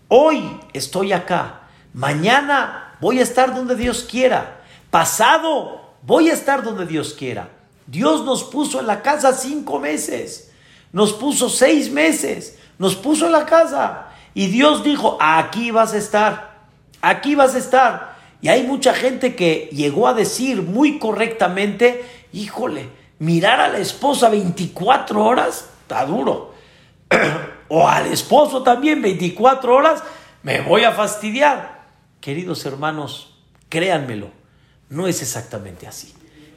hoy 0.07 0.59
estoy 0.73 1.13
acá, 1.13 1.61
mañana 1.93 2.97
voy 2.99 3.19
a 3.19 3.23
estar 3.23 3.55
donde 3.55 3.75
Dios 3.75 4.05
quiera. 4.09 4.61
Pasado, 4.89 5.93
voy 6.01 6.30
a 6.30 6.34
estar 6.34 6.63
donde 6.63 6.86
Dios 6.86 7.13
quiera. 7.13 7.49
Dios 7.88 8.23
nos 8.23 8.43
puso 8.43 8.80
en 8.80 8.88
la 8.88 9.01
casa 9.01 9.34
cinco 9.34 9.80
meses, 9.80 10.51
nos 10.91 11.13
puso 11.13 11.49
seis 11.49 11.91
meses, 11.91 12.57
nos 12.77 12.95
puso 12.95 13.25
en 13.25 13.32
la 13.32 13.45
casa. 13.45 14.09
Y 14.34 14.47
Dios 14.47 14.84
dijo, 14.84 15.17
aquí 15.19 15.71
vas 15.71 15.93
a 15.93 15.97
estar, 15.97 16.59
aquí 17.01 17.36
vas 17.36 17.55
a 17.55 17.57
estar. 17.57 18.15
Y 18.41 18.47
hay 18.47 18.63
mucha 18.63 18.93
gente 18.93 19.36
que 19.36 19.69
llegó 19.71 20.07
a 20.07 20.13
decir 20.13 20.61
muy 20.61 20.99
correctamente, 20.99 22.05
híjole, 22.32 22.99
mirar 23.20 23.59
a 23.59 23.67
la 23.67 23.78
esposa 23.78 24.30
24 24.30 25.24
horas 25.24 25.70
está 25.82 26.05
duro. 26.05 26.53
o 27.67 27.88
al 27.88 28.07
esposo 28.07 28.63
también 28.63 29.01
24 29.01 29.74
horas, 29.74 30.03
me 30.43 30.61
voy 30.61 30.84
a 30.84 30.91
fastidiar. 30.91 31.88
Queridos 32.20 32.65
hermanos, 32.65 33.36
créanmelo, 33.70 34.32
No 34.89 35.07
es 35.07 35.22
exactamente 35.22 35.88
así. 35.88 36.13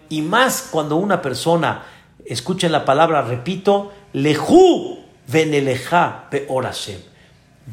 Y 0.09 0.23
más 0.23 0.69
cuando 0.71 0.97
una 0.97 1.23
persona, 1.23 1.85
escucha 2.25 2.69
la 2.69 2.85
palabra, 2.85 3.23
repito, 3.23 3.93
lehu 4.13 4.99
veneleja 5.27 6.29
peorashem. 6.31 7.01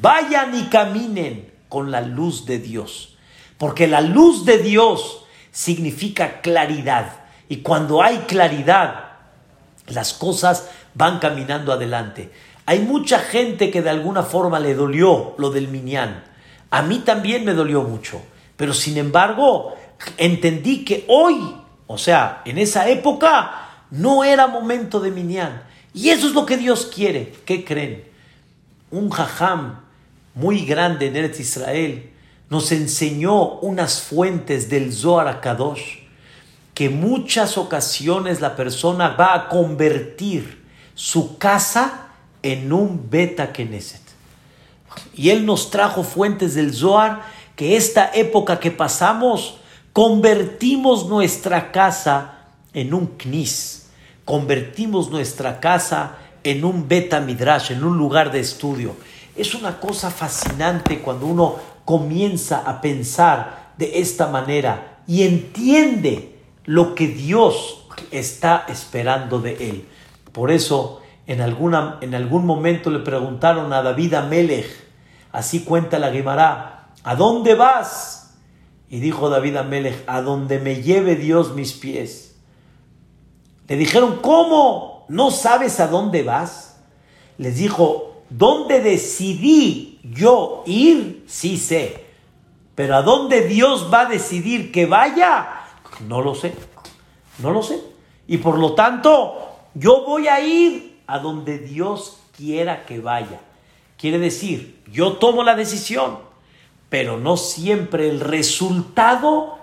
Vayan 0.01 0.55
y 0.55 0.63
caminen 0.69 1.51
con 1.67 1.91
la 1.91 2.01
luz 2.01 2.45
de 2.45 2.59
Dios. 2.59 3.17
Porque 3.57 3.87
la 3.87 4.01
luz 4.01 4.45
de 4.45 4.59
Dios 4.59 5.25
significa 5.51 6.41
claridad. 6.41 7.18
Y 7.49 7.57
cuando 7.57 8.01
hay 8.01 8.19
claridad, 8.19 9.09
las 9.87 10.13
cosas 10.13 10.69
van 10.93 11.19
caminando 11.19 11.73
adelante. 11.73 12.31
Hay 12.65 12.79
mucha 12.79 13.19
gente 13.19 13.71
que 13.71 13.81
de 13.81 13.89
alguna 13.89 14.23
forma 14.23 14.59
le 14.59 14.75
dolió 14.75 15.33
lo 15.37 15.49
del 15.49 15.67
Minyan. 15.67 16.23
A 16.69 16.83
mí 16.83 16.99
también 16.99 17.43
me 17.43 17.53
dolió 17.55 17.81
mucho. 17.81 18.21
Pero 18.55 18.73
sin 18.73 18.97
embargo, 18.97 19.75
entendí 20.17 20.85
que 20.85 21.05
hoy, 21.07 21.55
o 21.87 21.97
sea, 21.97 22.43
en 22.45 22.59
esa 22.59 22.87
época, 22.87 23.69
no 23.89 24.23
era 24.23 24.47
momento 24.47 24.99
de 24.99 25.09
Minyan. 25.09 25.63
Y 25.93 26.09
eso 26.09 26.27
es 26.27 26.33
lo 26.33 26.45
que 26.45 26.57
Dios 26.57 26.91
quiere. 26.93 27.33
¿Qué 27.45 27.65
creen? 27.65 28.03
Un 28.91 29.09
jajam 29.09 29.79
muy 30.35 30.65
grande 30.65 31.07
en 31.07 31.15
Eretz 31.15 31.39
Israel 31.39 32.11
nos 32.49 32.71
enseñó 32.71 33.59
unas 33.59 34.01
fuentes 34.01 34.69
del 34.69 34.91
Zohar 34.91 35.39
Kadosh 35.41 35.98
que 36.79 36.89
muchas 36.89 37.57
ocasiones 37.57 38.39
la 38.39 38.55
persona 38.55 39.09
va 39.09 39.33
a 39.33 39.49
convertir 39.49 40.63
su 40.95 41.37
casa 41.37 42.07
en 42.41 42.71
un 42.71 43.09
beta 43.09 43.51
Knesset. 43.51 43.99
Y 45.13 45.31
él 45.31 45.45
nos 45.45 45.71
trajo 45.71 46.03
fuentes 46.03 46.55
del 46.55 46.73
Zohar 46.73 47.23
que 47.57 47.75
esta 47.75 48.09
época 48.13 48.61
que 48.61 48.71
pasamos 48.71 49.57
convertimos 49.91 51.09
nuestra 51.09 51.73
casa 51.73 52.45
en 52.73 52.93
un 52.93 53.07
knis, 53.07 53.89
convertimos 54.23 55.09
nuestra 55.09 55.59
casa 55.59 56.15
en 56.45 56.63
un 56.63 56.87
beta 56.87 57.19
midrash, 57.19 57.73
en 57.73 57.83
un 57.83 57.97
lugar 57.97 58.31
de 58.31 58.39
estudio. 58.39 58.95
Es 59.35 59.53
una 59.53 59.81
cosa 59.81 60.11
fascinante 60.11 60.99
cuando 60.99 61.25
uno 61.25 61.57
comienza 61.83 62.59
a 62.59 62.79
pensar 62.79 63.73
de 63.77 63.99
esta 63.99 64.27
manera 64.27 65.01
y 65.05 65.23
entiende 65.23 66.38
lo 66.69 66.93
que 66.93 67.07
Dios 67.07 67.83
está 68.11 68.65
esperando 68.69 69.39
de 69.39 69.53
él. 69.71 69.87
Por 70.31 70.51
eso, 70.51 71.01
en, 71.25 71.41
alguna, 71.41 71.97
en 72.01 72.13
algún 72.13 72.45
momento 72.45 72.91
le 72.91 72.99
preguntaron 72.99 73.73
a 73.73 73.81
David 73.81 74.13
Amelech, 74.13 74.67
así 75.31 75.61
cuenta 75.61 75.97
la 75.97 76.11
Gemara, 76.11 76.89
¿a 77.03 77.15
dónde 77.15 77.55
vas? 77.55 78.35
Y 78.87 78.99
dijo 78.99 79.31
David 79.31 79.55
Amelech, 79.55 80.03
a 80.05 80.21
donde 80.21 80.59
me 80.59 80.83
lleve 80.83 81.15
Dios 81.15 81.55
mis 81.55 81.73
pies. 81.73 82.35
Le 83.67 83.75
dijeron, 83.75 84.19
¿cómo? 84.21 85.05
¿No 85.09 85.31
sabes 85.31 85.79
a 85.79 85.87
dónde 85.87 86.21
vas? 86.21 86.77
Les 87.39 87.57
dijo, 87.57 88.21
¿dónde 88.29 88.79
decidí 88.79 89.99
yo 90.03 90.61
ir? 90.67 91.25
Sí 91.27 91.57
sé. 91.57 92.05
Pero 92.75 92.95
¿a 92.95 93.01
dónde 93.01 93.47
Dios 93.47 93.89
va 93.91 94.01
a 94.01 94.09
decidir 94.09 94.71
que 94.71 94.85
vaya? 94.85 95.58
No 96.07 96.21
lo 96.21 96.35
sé, 96.35 96.53
no 97.39 97.51
lo 97.51 97.63
sé. 97.63 97.79
Y 98.27 98.37
por 98.37 98.57
lo 98.57 98.73
tanto, 98.73 99.49
yo 99.73 100.05
voy 100.05 100.27
a 100.27 100.39
ir 100.41 100.99
a 101.07 101.19
donde 101.19 101.57
Dios 101.57 102.19
quiera 102.35 102.85
que 102.85 102.99
vaya. 102.99 103.41
Quiere 103.97 104.19
decir, 104.19 104.81
yo 104.91 105.13
tomo 105.13 105.43
la 105.43 105.55
decisión, 105.55 106.19
pero 106.89 107.17
no 107.17 107.37
siempre 107.37 108.09
el 108.09 108.19
resultado 108.19 109.57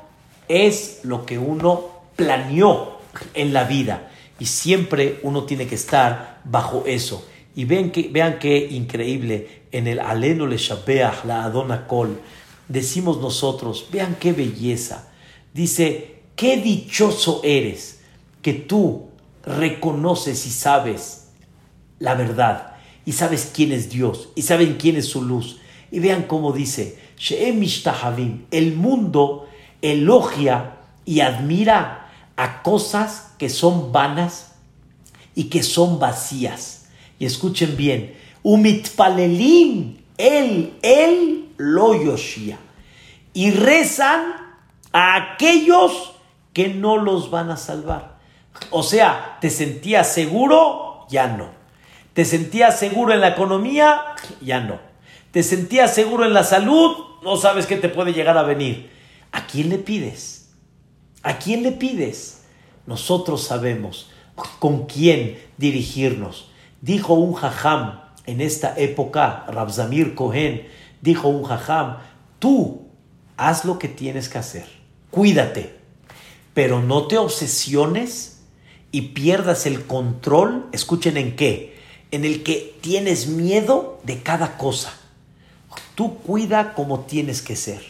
es 0.49 1.01
lo 1.05 1.25
que 1.25 1.39
uno 1.39 1.85
planeó 2.17 2.99
en 3.35 3.53
la 3.53 3.65
vida. 3.65 4.11
Y 4.39 4.47
siempre 4.47 5.21
uno 5.23 5.45
tiene 5.45 5.67
que 5.67 5.77
estar 5.77 6.41
bajo 6.45 6.85
eso. 6.87 7.27
Y 7.55 7.65
vean, 7.65 7.91
que, 7.91 8.09
vean 8.13 8.39
qué 8.39 8.69
increíble 8.71 9.63
en 9.73 9.87
el 9.87 9.99
Aleno 9.99 10.47
le 10.47 10.59
Shabeach, 10.59 11.25
la 11.25 11.45
Adona 11.45 11.87
Kol, 11.87 12.21
decimos 12.69 13.19
nosotros, 13.19 13.87
vean 13.91 14.17
qué 14.21 14.33
belleza. 14.33 15.09
Dice, 15.55 16.16
Qué 16.37 16.59
dichoso 16.59 17.41
eres 17.43 18.01
que 18.43 18.53
tú 18.53 19.09
reconoces 19.43 20.47
y 20.47 20.51
sabes 20.51 21.29
la 21.99 22.15
verdad 22.15 22.75
y 23.07 23.13
sabes 23.13 23.51
quién 23.55 23.73
es 23.73 23.89
Dios 23.89 24.29
y 24.35 24.43
saben 24.43 24.77
quién 24.79 24.97
es 24.97 25.07
su 25.07 25.23
luz. 25.23 25.59
Y 25.91 26.01
vean 26.01 26.25
cómo 26.25 26.53
dice, 26.53 26.99
el 28.51 28.77
mundo 28.77 29.49
elogia 29.81 30.77
y 31.07 31.21
admira 31.21 32.11
a 32.37 32.63
cosas 32.63 33.33
que 33.39 33.49
son 33.49 33.93
vanas 33.93 34.53
y 35.35 35.45
que 35.45 35.63
son 35.63 35.99
vacías. 35.99 36.89
Y 37.19 37.25
escuchen 37.25 37.77
bien, 37.77 38.15
umitpalelim, 38.43 39.97
el, 40.19 40.75
el 40.83 41.49
lo 41.57 42.03
yoshia. 42.05 42.59
Y 43.33 43.53
rezan 43.53 44.35
a 44.93 45.33
aquellos 45.35 46.16
que 46.57 46.69
no 46.69 46.97
los 46.97 47.31
van 47.31 47.51
a 47.51 47.59
salvar. 47.59 48.17
O 48.71 48.83
sea, 48.83 49.37
¿te 49.43 49.51
sentías 49.51 50.11
seguro? 50.11 51.05
Ya 51.11 51.27
no. 51.27 51.51
¿Te 52.15 52.25
sentías 52.25 52.79
seguro 52.79 53.13
en 53.13 53.21
la 53.21 53.29
economía? 53.29 54.01
Ya 54.41 54.61
no. 54.61 54.81
¿Te 55.33 55.43
sentías 55.43 55.95
seguro 55.95 56.25
en 56.25 56.33
la 56.33 56.45
salud? 56.45 56.97
No 57.23 57.37
sabes 57.37 57.67
qué 57.67 57.77
te 57.77 57.91
puede 57.91 58.15
llegar 58.15 58.39
a 58.39 58.43
venir. 58.43 58.91
¿A 59.33 59.47
quién 59.47 59.69
le 59.69 59.77
pides? 59.77 60.49
¿A 61.23 61.37
quién 61.37 61.63
le 61.63 61.73
pides? 61.73 62.47
Nosotros 62.87 63.45
sabemos 63.45 64.11
con 64.59 64.87
quién 64.87 65.39
dirigirnos. 65.59 66.51
Dijo 66.81 67.13
un 67.13 67.35
jajam 67.35 68.01
en 68.25 68.41
esta 68.41 68.73
época, 68.79 69.45
Rabzamir 69.49 70.15
Cohen, 70.15 70.67
dijo 71.03 71.29
un 71.29 71.45
jajam, 71.45 71.99
tú 72.39 72.89
haz 73.37 73.67
lo 73.67 73.79
que 73.79 73.89
tienes 73.89 74.31
que 74.31 74.39
hacer. 74.39 74.67
Cuídate 75.11 75.76
pero 76.57 76.81
no 76.81 77.07
te 77.07 77.19
obsesiones 77.19 78.39
y 78.91 79.09
pierdas 79.09 79.67
el 79.67 79.85
control, 79.85 80.65
escuchen 80.73 81.19
en 81.19 81.37
qué, 81.37 81.77
en 82.13 82.25
el 82.25 82.43
que 82.45 82.79
tienes 82.81 83.27
miedo 83.27 84.01
de 84.05 84.23
cada 84.23 84.57
cosa. 84.57 84.95
Tú 85.95 86.17
cuida 86.21 86.73
como 86.73 87.01
tienes 87.01 87.43
que 87.43 87.57
ser. 87.57 87.83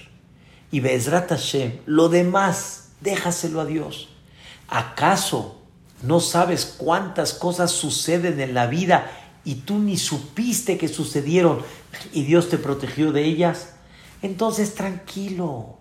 Y 0.73 0.81
Bezrat 0.81 1.29
Hashem, 1.29 1.75
lo 1.87 2.09
demás, 2.09 2.89
déjaselo 3.03 3.61
a 3.61 3.67
Dios. 3.67 4.09
¿Acaso 4.67 5.61
no 6.03 6.19
sabes 6.19 6.65
cuántas 6.77 7.35
cosas 7.35 7.71
suceden 7.71 8.41
en 8.41 8.53
la 8.53 8.67
vida 8.67 9.13
y 9.45 9.55
tú 9.55 9.79
ni 9.79 9.97
supiste 9.97 10.77
que 10.77 10.89
sucedieron 10.89 11.63
y 12.13 12.25
Dios 12.25 12.49
te 12.49 12.59
protegió 12.59 13.13
de 13.13 13.27
ellas? 13.27 13.75
Entonces 14.23 14.75
tranquilo, 14.75 15.79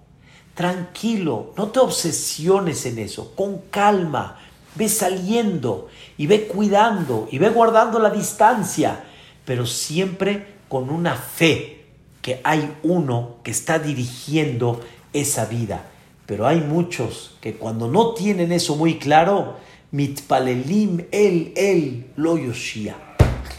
tranquilo, 0.56 1.54
no 1.58 1.68
te 1.68 1.80
obsesiones 1.80 2.86
en 2.86 2.98
eso, 2.98 3.36
con 3.36 3.60
calma, 3.70 4.40
ve 4.74 4.90
saliendo 4.90 5.90
y 6.18 6.28
ve 6.28 6.48
cuidando 6.48 7.28
y 7.30 7.38
ve 7.38 7.50
guardando 7.50 8.00
la 8.00 8.10
distancia, 8.10 9.04
pero 9.46 9.66
siempre 9.66 10.56
con 10.70 10.90
una 10.90 11.16
fe 11.16 11.86
que 12.22 12.42
hay 12.44 12.74
uno 12.84 13.36
que 13.44 13.52
está 13.52 13.78
dirigiendo 13.78 14.82
esa 15.14 15.46
vida. 15.46 15.86
Pero 16.26 16.48
hay 16.48 16.60
muchos 16.60 17.36
que 17.40 17.54
cuando 17.54 17.88
no 17.88 18.14
tienen 18.14 18.52
eso 18.52 18.76
muy 18.76 18.98
claro, 18.98 19.58
mitpalelim 19.92 21.06
el 21.12 21.54
el 21.56 22.08
lo 22.16 22.38
yoshia. 22.38 22.96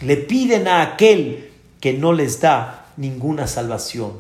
Le 0.02 0.16
piden 0.16 0.66
a 0.66 0.82
aquel 0.82 1.50
que 1.80 1.92
no 1.92 2.12
les 2.12 2.40
da 2.40 2.86
ninguna 2.96 3.46
salvación. 3.46 4.14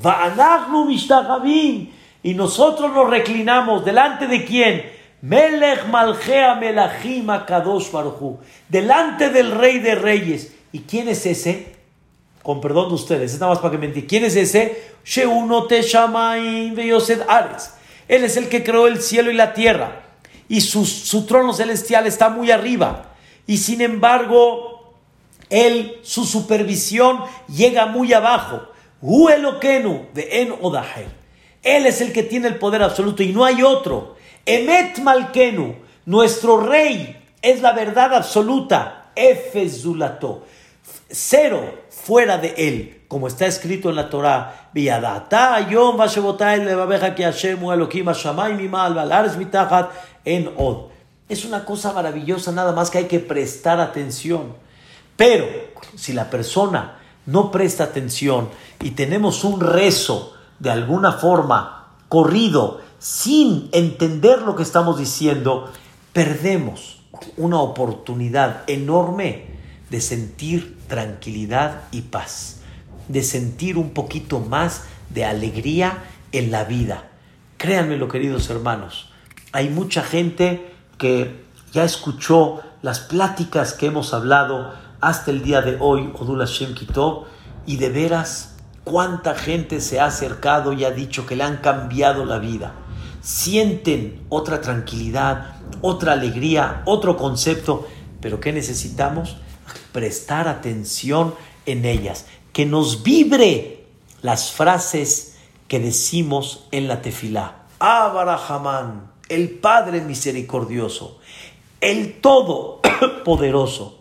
Y 2.26 2.34
nosotros 2.34 2.92
nos 2.92 3.08
reclinamos 3.08 3.84
delante 3.84 4.26
de 4.26 4.44
quién? 4.44 4.90
Melech 5.22 5.86
Malchea 5.86 6.56
Melachim 6.56 7.30
Akadosh 7.30 7.92
Baruchu. 7.92 8.40
Delante 8.68 9.30
del 9.30 9.52
Rey 9.52 9.78
de 9.78 9.94
Reyes. 9.94 10.52
¿Y 10.72 10.80
quién 10.80 11.06
es 11.06 11.24
ese? 11.24 11.76
Con 12.42 12.60
perdón 12.60 12.88
de 12.88 12.96
ustedes, 12.96 13.32
es 13.32 13.38
nada 13.38 13.52
más 13.52 13.60
para 13.60 13.78
que 13.78 13.78
me 13.78 13.92
¿Quién 14.06 14.24
es 14.24 14.34
ese? 14.34 14.94
Sheunote 15.04 15.82
Shamaim 15.82 16.74
Ares. 17.28 17.74
Él 18.08 18.24
es 18.24 18.36
el 18.36 18.48
que 18.48 18.64
creó 18.64 18.88
el 18.88 19.00
cielo 19.00 19.30
y 19.30 19.34
la 19.34 19.54
tierra. 19.54 20.02
Y 20.48 20.62
su, 20.62 20.84
su 20.84 21.26
trono 21.26 21.52
celestial 21.52 22.08
está 22.08 22.28
muy 22.28 22.50
arriba. 22.50 23.14
Y 23.46 23.58
sin 23.58 23.80
embargo, 23.82 24.96
él, 25.48 26.00
su 26.02 26.24
supervisión 26.24 27.20
llega 27.46 27.86
muy 27.86 28.12
abajo. 28.12 28.62
Hu 29.00 29.28
Elokenu 29.28 30.06
de 30.12 30.42
En 30.42 30.54
Odahel. 30.60 31.25
Él 31.66 31.84
es 31.84 32.00
el 32.00 32.12
que 32.12 32.22
tiene 32.22 32.46
el 32.46 32.58
poder 32.58 32.80
absoluto 32.80 33.24
y 33.24 33.32
no 33.32 33.44
hay 33.44 33.64
otro. 33.64 34.14
Emet 34.46 35.00
Malkenu, 35.00 35.74
nuestro 36.04 36.60
rey, 36.60 37.20
es 37.42 37.60
la 37.60 37.72
verdad 37.72 38.14
absoluta. 38.14 39.10
Efezulato. 39.16 40.44
cero 41.10 41.74
fuera 41.90 42.38
de 42.38 42.54
él, 42.56 43.02
como 43.08 43.26
está 43.26 43.46
escrito 43.46 43.90
en 43.90 43.96
la 43.96 44.08
Torah, 44.10 44.70
en 50.24 50.52
Od. 50.56 50.90
Es 51.28 51.44
una 51.44 51.64
cosa 51.64 51.92
maravillosa, 51.92 52.52
nada 52.52 52.72
más 52.72 52.90
que 52.90 52.98
hay 52.98 53.06
que 53.06 53.18
prestar 53.18 53.80
atención. 53.80 54.54
Pero 55.16 55.46
si 55.96 56.12
la 56.12 56.30
persona 56.30 56.98
no 57.24 57.50
presta 57.50 57.82
atención 57.82 58.50
y 58.80 58.92
tenemos 58.92 59.42
un 59.42 59.60
rezo 59.60 60.35
de 60.58 60.70
alguna 60.70 61.12
forma 61.12 61.88
corrido, 62.08 62.80
sin 62.98 63.68
entender 63.72 64.42
lo 64.42 64.56
que 64.56 64.62
estamos 64.62 64.98
diciendo, 64.98 65.70
perdemos 66.12 67.00
una 67.36 67.60
oportunidad 67.60 68.62
enorme 68.66 69.46
de 69.90 70.00
sentir 70.00 70.78
tranquilidad 70.88 71.82
y 71.92 72.02
paz, 72.02 72.60
de 73.08 73.22
sentir 73.22 73.78
un 73.78 73.90
poquito 73.90 74.40
más 74.40 74.84
de 75.10 75.24
alegría 75.24 76.04
en 76.32 76.50
la 76.50 76.64
vida. 76.64 77.08
Créanme, 77.56 77.96
lo 77.96 78.08
queridos 78.08 78.50
hermanos, 78.50 79.10
hay 79.52 79.68
mucha 79.68 80.02
gente 80.02 80.72
que 80.98 81.44
ya 81.72 81.84
escuchó 81.84 82.60
las 82.82 83.00
pláticas 83.00 83.72
que 83.72 83.86
hemos 83.86 84.12
hablado 84.14 84.72
hasta 85.00 85.30
el 85.30 85.42
día 85.42 85.62
de 85.62 85.76
hoy, 85.80 86.10
Odul 86.18 86.40
Hashem 86.40 86.74
Kitov, 86.74 87.24
y 87.66 87.76
de 87.76 87.90
veras, 87.90 88.55
cuánta 88.86 89.34
gente 89.34 89.80
se 89.80 89.98
ha 89.98 90.06
acercado 90.06 90.72
y 90.72 90.84
ha 90.84 90.92
dicho 90.92 91.26
que 91.26 91.34
le 91.34 91.42
han 91.42 91.56
cambiado 91.56 92.24
la 92.24 92.38
vida. 92.38 92.72
Sienten 93.20 94.24
otra 94.28 94.60
tranquilidad, 94.60 95.56
otra 95.80 96.12
alegría, 96.12 96.82
otro 96.84 97.16
concepto, 97.16 97.88
pero 98.20 98.38
¿qué 98.38 98.52
necesitamos? 98.52 99.38
Prestar 99.90 100.46
atención 100.46 101.34
en 101.66 101.84
ellas, 101.84 102.26
que 102.52 102.64
nos 102.64 103.02
vibre 103.02 103.86
las 104.22 104.52
frases 104.52 105.36
que 105.66 105.80
decimos 105.80 106.68
en 106.70 106.86
la 106.86 107.02
tefilá. 107.02 107.64
Abarahamán, 107.80 109.10
el 109.28 109.50
Padre 109.50 110.00
misericordioso, 110.00 111.18
el 111.80 112.20
Todopoderoso. 112.20 113.98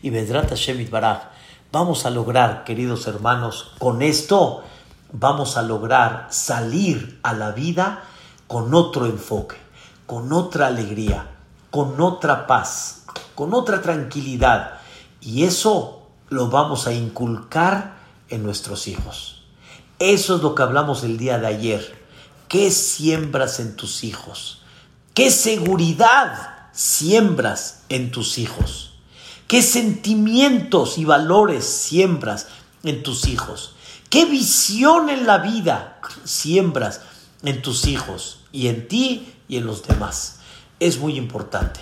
Y 0.00 0.10
Hashem 0.10 0.88
Baraj, 0.90 1.31
vamos 1.72 2.04
a 2.04 2.10
lograr, 2.10 2.64
queridos 2.64 3.06
hermanos, 3.06 3.72
con 3.78 4.02
esto 4.02 4.62
vamos 5.10 5.56
a 5.56 5.62
lograr 5.62 6.28
salir 6.30 7.18
a 7.22 7.32
la 7.32 7.52
vida 7.52 8.04
con 8.46 8.74
otro 8.74 9.06
enfoque, 9.06 9.56
con 10.06 10.34
otra 10.34 10.66
alegría, 10.66 11.30
con 11.70 11.98
otra 12.00 12.46
paz, 12.46 13.04
con 13.34 13.54
otra 13.54 13.80
tranquilidad. 13.80 14.80
Y 15.22 15.44
eso 15.44 16.10
lo 16.28 16.50
vamos 16.50 16.86
a 16.86 16.92
inculcar 16.92 17.94
en 18.28 18.42
nuestros 18.42 18.86
hijos. 18.86 19.42
Eso 19.98 20.36
es 20.36 20.42
lo 20.42 20.54
que 20.54 20.62
hablamos 20.62 21.04
el 21.04 21.16
día 21.16 21.38
de 21.38 21.46
ayer. 21.46 22.02
¿Qué 22.48 22.70
siembras 22.70 23.60
en 23.60 23.76
tus 23.76 24.04
hijos? 24.04 24.62
¿Qué 25.14 25.30
seguridad 25.30 26.68
siembras 26.72 27.84
en 27.88 28.10
tus 28.10 28.36
hijos? 28.36 28.91
¿Qué 29.52 29.60
sentimientos 29.60 30.96
y 30.96 31.04
valores 31.04 31.66
siembras 31.66 32.46
en 32.84 33.02
tus 33.02 33.28
hijos? 33.28 33.74
¿Qué 34.08 34.24
visión 34.24 35.10
en 35.10 35.26
la 35.26 35.36
vida 35.36 36.00
siembras 36.24 37.02
en 37.42 37.60
tus 37.60 37.86
hijos 37.86 38.40
y 38.50 38.68
en 38.68 38.88
ti 38.88 39.34
y 39.48 39.58
en 39.58 39.66
los 39.66 39.86
demás? 39.86 40.38
Es 40.80 40.98
muy 40.98 41.18
importante 41.18 41.80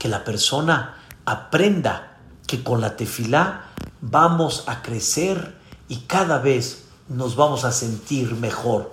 que 0.00 0.08
la 0.08 0.24
persona 0.24 0.96
aprenda 1.24 2.18
que 2.48 2.64
con 2.64 2.80
la 2.80 2.96
tefilá 2.96 3.66
vamos 4.00 4.64
a 4.66 4.82
crecer 4.82 5.54
y 5.86 5.98
cada 5.98 6.40
vez 6.40 6.86
nos 7.08 7.36
vamos 7.36 7.64
a 7.64 7.70
sentir 7.70 8.34
mejor. 8.34 8.90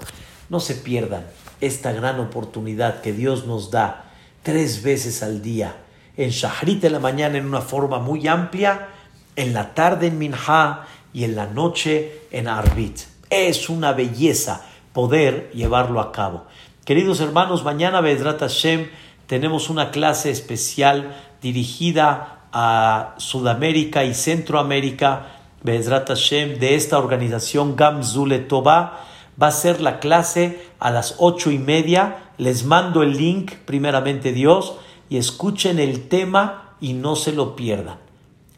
No 0.50 0.60
se 0.60 0.76
pierdan 0.76 1.26
esta 1.62 1.94
gran 1.94 2.20
oportunidad 2.20 3.02
que 3.02 3.12
Dios 3.12 3.48
nos 3.48 3.72
da 3.72 4.14
tres 4.44 4.84
veces 4.84 5.24
al 5.24 5.42
día. 5.42 5.76
En 6.20 6.32
Shahrit 6.32 6.84
en 6.84 6.92
la 6.92 7.00
mañana 7.00 7.38
en 7.38 7.46
una 7.46 7.62
forma 7.62 8.00
muy 8.00 8.28
amplia, 8.28 8.90
en 9.38 9.54
la 9.54 9.74
tarde 9.74 10.08
en 10.08 10.18
Minha 10.18 10.86
y 11.14 11.24
en 11.24 11.34
la 11.34 11.48
noche 11.48 12.24
en 12.30 12.50
Arbit. 12.50 13.00
Es 13.30 13.70
una 13.70 13.94
belleza 13.94 14.66
poder 14.92 15.50
llevarlo 15.54 16.02
a 16.02 16.12
cabo. 16.12 16.44
Queridos 16.84 17.22
hermanos, 17.22 17.64
mañana 17.64 18.02
Bedrat 18.02 18.42
Hashem 18.42 18.90
tenemos 19.28 19.70
una 19.70 19.92
clase 19.92 20.30
especial 20.30 21.16
dirigida 21.42 22.40
a 22.52 23.16
Sudamérica 23.16 24.04
y 24.04 24.14
Centroamérica, 24.14 25.28
Bedrat 25.64 26.10
Hashem, 26.10 26.60
de 26.60 26.76
esta 26.76 26.98
organización 26.98 27.78
Gamzule 27.78 28.40
Toba 28.40 29.06
va 29.42 29.48
a 29.48 29.52
ser 29.54 29.80
la 29.80 30.02
clase 30.02 30.66
a 30.80 30.92
las 30.92 31.16
ocho 31.20 31.50
y 31.50 31.60
media. 31.60 32.32
Les 32.38 32.66
mando 32.66 33.04
el 33.04 33.16
link, 33.16 33.54
primeramente 33.66 34.34
Dios, 34.34 34.76
y 35.10 35.18
escuchen 35.18 35.80
el 35.80 36.08
tema 36.08 36.76
y 36.80 36.94
no 36.94 37.16
se 37.16 37.34
lo 37.34 37.56
pierdan. 37.56 37.98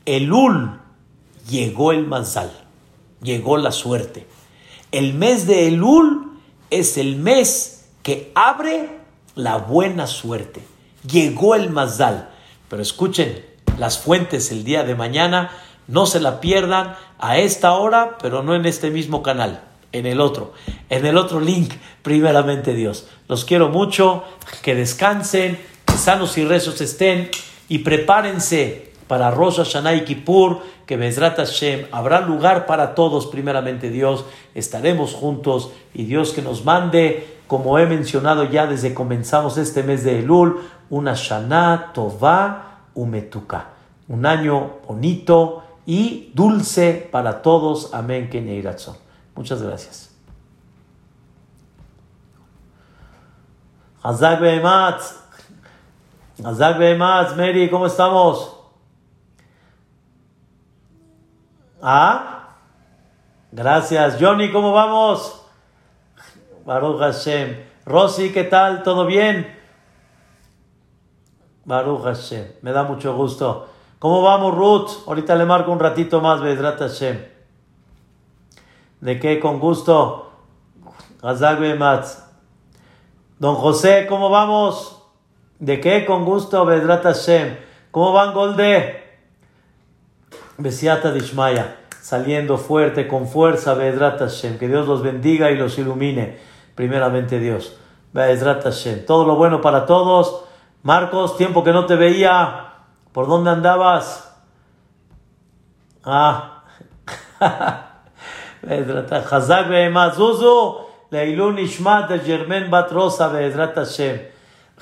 Elul 0.06 0.80
llegó 1.50 1.92
el 1.92 2.06
Mazal, 2.06 2.52
llegó 3.22 3.58
la 3.58 3.72
suerte. 3.72 4.28
El 4.92 5.14
mes 5.14 5.48
de 5.48 5.68
Elul 5.68 6.40
es 6.70 6.98
el 6.98 7.16
mes 7.16 7.90
que 8.04 8.32
abre 8.36 9.00
la 9.36 9.58
buena 9.58 10.08
suerte. 10.08 10.62
Llegó 11.10 11.56
el 11.56 11.70
Mazal. 11.70 12.30
Pero 12.70 12.82
escuchen 12.82 13.46
las 13.78 14.00
fuentes 14.00 14.52
el 14.52 14.64
día 14.64 14.84
de 14.84 14.96
mañana, 14.96 15.52
no 15.88 16.06
se 16.06 16.20
la 16.20 16.40
pierdan 16.40 16.96
a 17.20 17.38
esta 17.38 17.74
hora, 17.74 18.18
pero 18.22 18.44
no 18.44 18.56
en 18.56 18.66
este 18.66 18.92
mismo 18.92 19.24
canal 19.24 19.64
en 19.92 20.06
el 20.06 20.22
otro, 20.22 20.54
en 20.90 21.06
el 21.06 21.18
otro 21.18 21.40
link, 21.40 21.74
primeramente 22.02 22.74
Dios. 22.74 23.08
Los 23.28 23.46
quiero 23.46 23.70
mucho, 23.70 24.24
que 24.62 24.76
descansen, 24.76 25.60
sanos 26.02 26.36
y 26.40 26.46
rezos 26.46 26.82
estén 26.82 27.30
y 27.70 27.80
prepárense 27.80 28.92
para 29.08 29.30
Rosh 29.30 29.58
Hashanah 29.58 29.94
y 29.94 30.04
Kippur, 30.04 30.62
que 30.88 30.98
Bezrat 30.98 31.38
Hashem 31.38 31.86
habrá 31.92 32.22
lugar 32.22 32.66
para 32.66 32.96
todos, 32.96 33.28
primeramente 33.28 33.90
Dios, 33.90 34.26
estaremos 34.56 35.14
juntos 35.14 35.72
y 35.94 36.06
Dios 36.06 36.32
que 36.32 36.42
nos 36.42 36.66
mande, 36.66 37.38
como 37.48 37.78
he 37.78 37.86
mencionado 37.86 38.46
ya 38.46 38.66
desde 38.66 38.94
comenzamos 38.94 39.58
este 39.58 39.84
mes 39.84 40.04
de 40.04 40.20
Elul, 40.20 40.62
una 40.90 41.14
Shana 41.14 41.92
Tová 41.94 42.80
Umetuka, 42.96 43.68
un 44.08 44.26
año 44.26 44.78
bonito 44.88 45.64
y 45.86 46.32
dulce 46.34 47.08
para 47.12 47.42
todos. 47.42 47.94
Amén. 47.94 48.30
Muchas 49.36 49.62
gracias. 49.62 50.10
Behematz. 56.38 56.56
Hazak 56.56 56.78
Behematz, 56.78 57.36
Mary, 57.36 57.70
¿cómo 57.70 57.86
estamos? 57.86 58.58
¿Ah? 61.82 62.58
Gracias. 63.52 64.18
Johnny, 64.20 64.52
¿cómo 64.52 64.72
vamos? 64.72 65.44
Baruch 66.66 67.00
Hashem. 67.00 67.58
Rosy, 67.86 68.32
¿qué 68.32 68.44
tal? 68.44 68.84
¿Todo 68.84 69.06
bien? 69.06 69.60
Baruch 71.66 72.04
Hashem. 72.04 72.48
Me 72.62 72.72
da 72.72 72.84
mucho 72.84 73.16
gusto. 73.16 73.68
¿Cómo 74.00 74.22
vamos, 74.22 74.56
Ruth? 74.56 75.08
Ahorita 75.08 75.36
le 75.36 75.46
marco 75.46 75.72
un 75.72 75.80
ratito 75.80 76.22
más, 76.22 76.42
Bedrat 76.42 76.80
Hashem. 76.80 77.24
¿De 79.00 79.20
qué? 79.20 79.40
Con 79.40 79.60
gusto. 79.60 80.32
Don 83.40 83.56
José, 83.56 84.06
¿cómo 84.08 84.30
vamos? 84.30 85.01
¿De 85.62 85.80
qué? 85.80 86.06
Con 86.08 86.26
gusto, 86.26 86.66
Bedrat 86.66 87.04
Hashem. 87.04 87.56
¿Cómo 87.92 88.14
van, 88.14 88.34
Golde? 88.34 89.04
Besiata 90.58 91.12
Dishmaya, 91.12 91.78
saliendo 92.02 92.58
fuerte, 92.58 93.08
con 93.08 93.28
fuerza, 93.28 93.76
Bedrat 93.76 94.18
Hashem. 94.18 94.58
Que 94.58 94.68
Dios 94.68 94.88
los 94.88 95.04
bendiga 95.04 95.52
y 95.52 95.56
los 95.56 95.78
ilumine. 95.78 96.40
Primeramente, 96.74 97.38
Dios. 97.38 97.78
Bedrat 98.12 98.64
Hashem. 98.64 99.06
Todo 99.06 99.24
lo 99.24 99.36
bueno 99.36 99.62
para 99.62 99.86
todos. 99.86 100.46
Marcos, 100.82 101.38
tiempo 101.38 101.64
que 101.64 101.74
no 101.74 101.86
te 101.86 101.96
veía. 101.96 102.74
¿Por 103.12 103.28
dónde 103.28 103.52
andabas? 103.52 104.36
Ah. 106.04 106.64
Hazak 109.30 110.16
Zuzu, 110.16 110.78
Leilun 111.12 111.60
Ishmat 111.60 112.10
de 112.10 112.20
Germain 112.20 112.72
Bat 112.72 112.92
Rosa, 112.92 113.30
Hashem. 113.30 114.41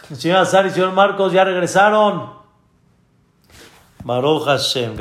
El 0.09 0.17
señor 0.17 0.37
Azar 0.37 0.65
y 0.65 0.71
señor 0.71 0.91
Marcos 0.93 1.31
ya 1.31 1.43
regresaron. 1.43 2.33
Baruch 4.03 4.45
Hashem. 4.45 4.95